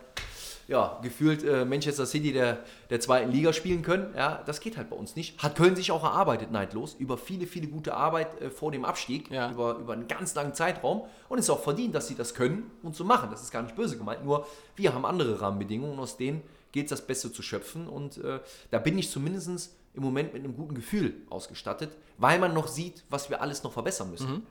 ja, 0.67 0.99
gefühlt 1.03 1.43
äh, 1.45 1.65
Manchester 1.65 2.05
City 2.05 2.31
der, 2.31 2.59
der 2.91 3.01
zweiten 3.01 3.33
Liga 3.33 3.55
spielen 3.55 3.81
können. 3.81 4.13
Ja, 4.15 4.43
das 4.45 4.61
geht 4.61 4.77
halt 4.77 4.91
bei 4.91 4.97
uns 4.97 5.17
nicht. 5.17 5.43
Hat 5.43 5.57
Köln 5.57 5.75
sich 5.75 5.91
auch 5.93 6.05
erarbeitet, 6.05 6.51
neidlos, 6.51 6.95
über 6.99 7.17
viele, 7.17 7.47
viele 7.47 7.69
gute 7.69 7.95
Arbeit 7.95 8.39
äh, 8.43 8.51
vor 8.51 8.71
dem 8.71 8.85
Abstieg, 8.85 9.31
Ja. 9.31 9.51
über, 9.51 9.77
über 9.77 9.95
einen 9.95 10.09
ganz 10.09 10.35
langen 10.35 10.53
Zeitraum. 10.53 11.05
Und 11.31 11.39
es 11.39 11.47
ist 11.47 11.51
auch 11.51 11.63
verdient, 11.63 11.95
dass 11.95 12.07
sie 12.09 12.15
das 12.17 12.35
können 12.35 12.71
und 12.83 12.95
so 12.95 13.05
machen. 13.05 13.31
Das 13.31 13.41
ist 13.43 13.51
gar 13.51 13.63
nicht 13.63 13.77
böse 13.77 13.97
gemeint. 13.97 14.23
Nur 14.27 14.47
wir 14.77 14.93
haben 14.93 15.07
andere 15.07 15.41
Rahmenbedingungen 15.41 15.95
und 15.95 16.01
aus 16.01 16.19
denen 16.19 16.43
gilt 16.73 16.85
es 16.85 16.91
das 16.91 17.07
Beste 17.07 17.33
zu 17.33 17.41
schöpfen 17.41 17.89
und 17.89 18.19
äh, 18.19 18.41
da 18.71 18.79
bin 18.79 18.99
ich 18.99 19.11
zumindest 19.11 19.75
im 19.95 20.03
Moment 20.03 20.35
mit 20.35 20.45
einem 20.45 20.55
guten 20.55 20.75
Gefühl 20.75 21.15
ausgestattet, 21.31 21.97
weil 22.19 22.39
man 22.39 22.53
noch 22.53 22.69
sieht, 22.69 23.05
was 23.09 23.31
wir 23.31 23.41
alles 23.41 23.63
noch 23.63 23.73
verbessern 23.73 24.11
müssen. 24.11 24.47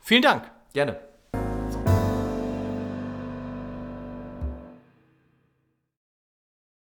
Vielen 0.00 0.22
Dank. 0.22 0.48
Gerne. 0.72 1.00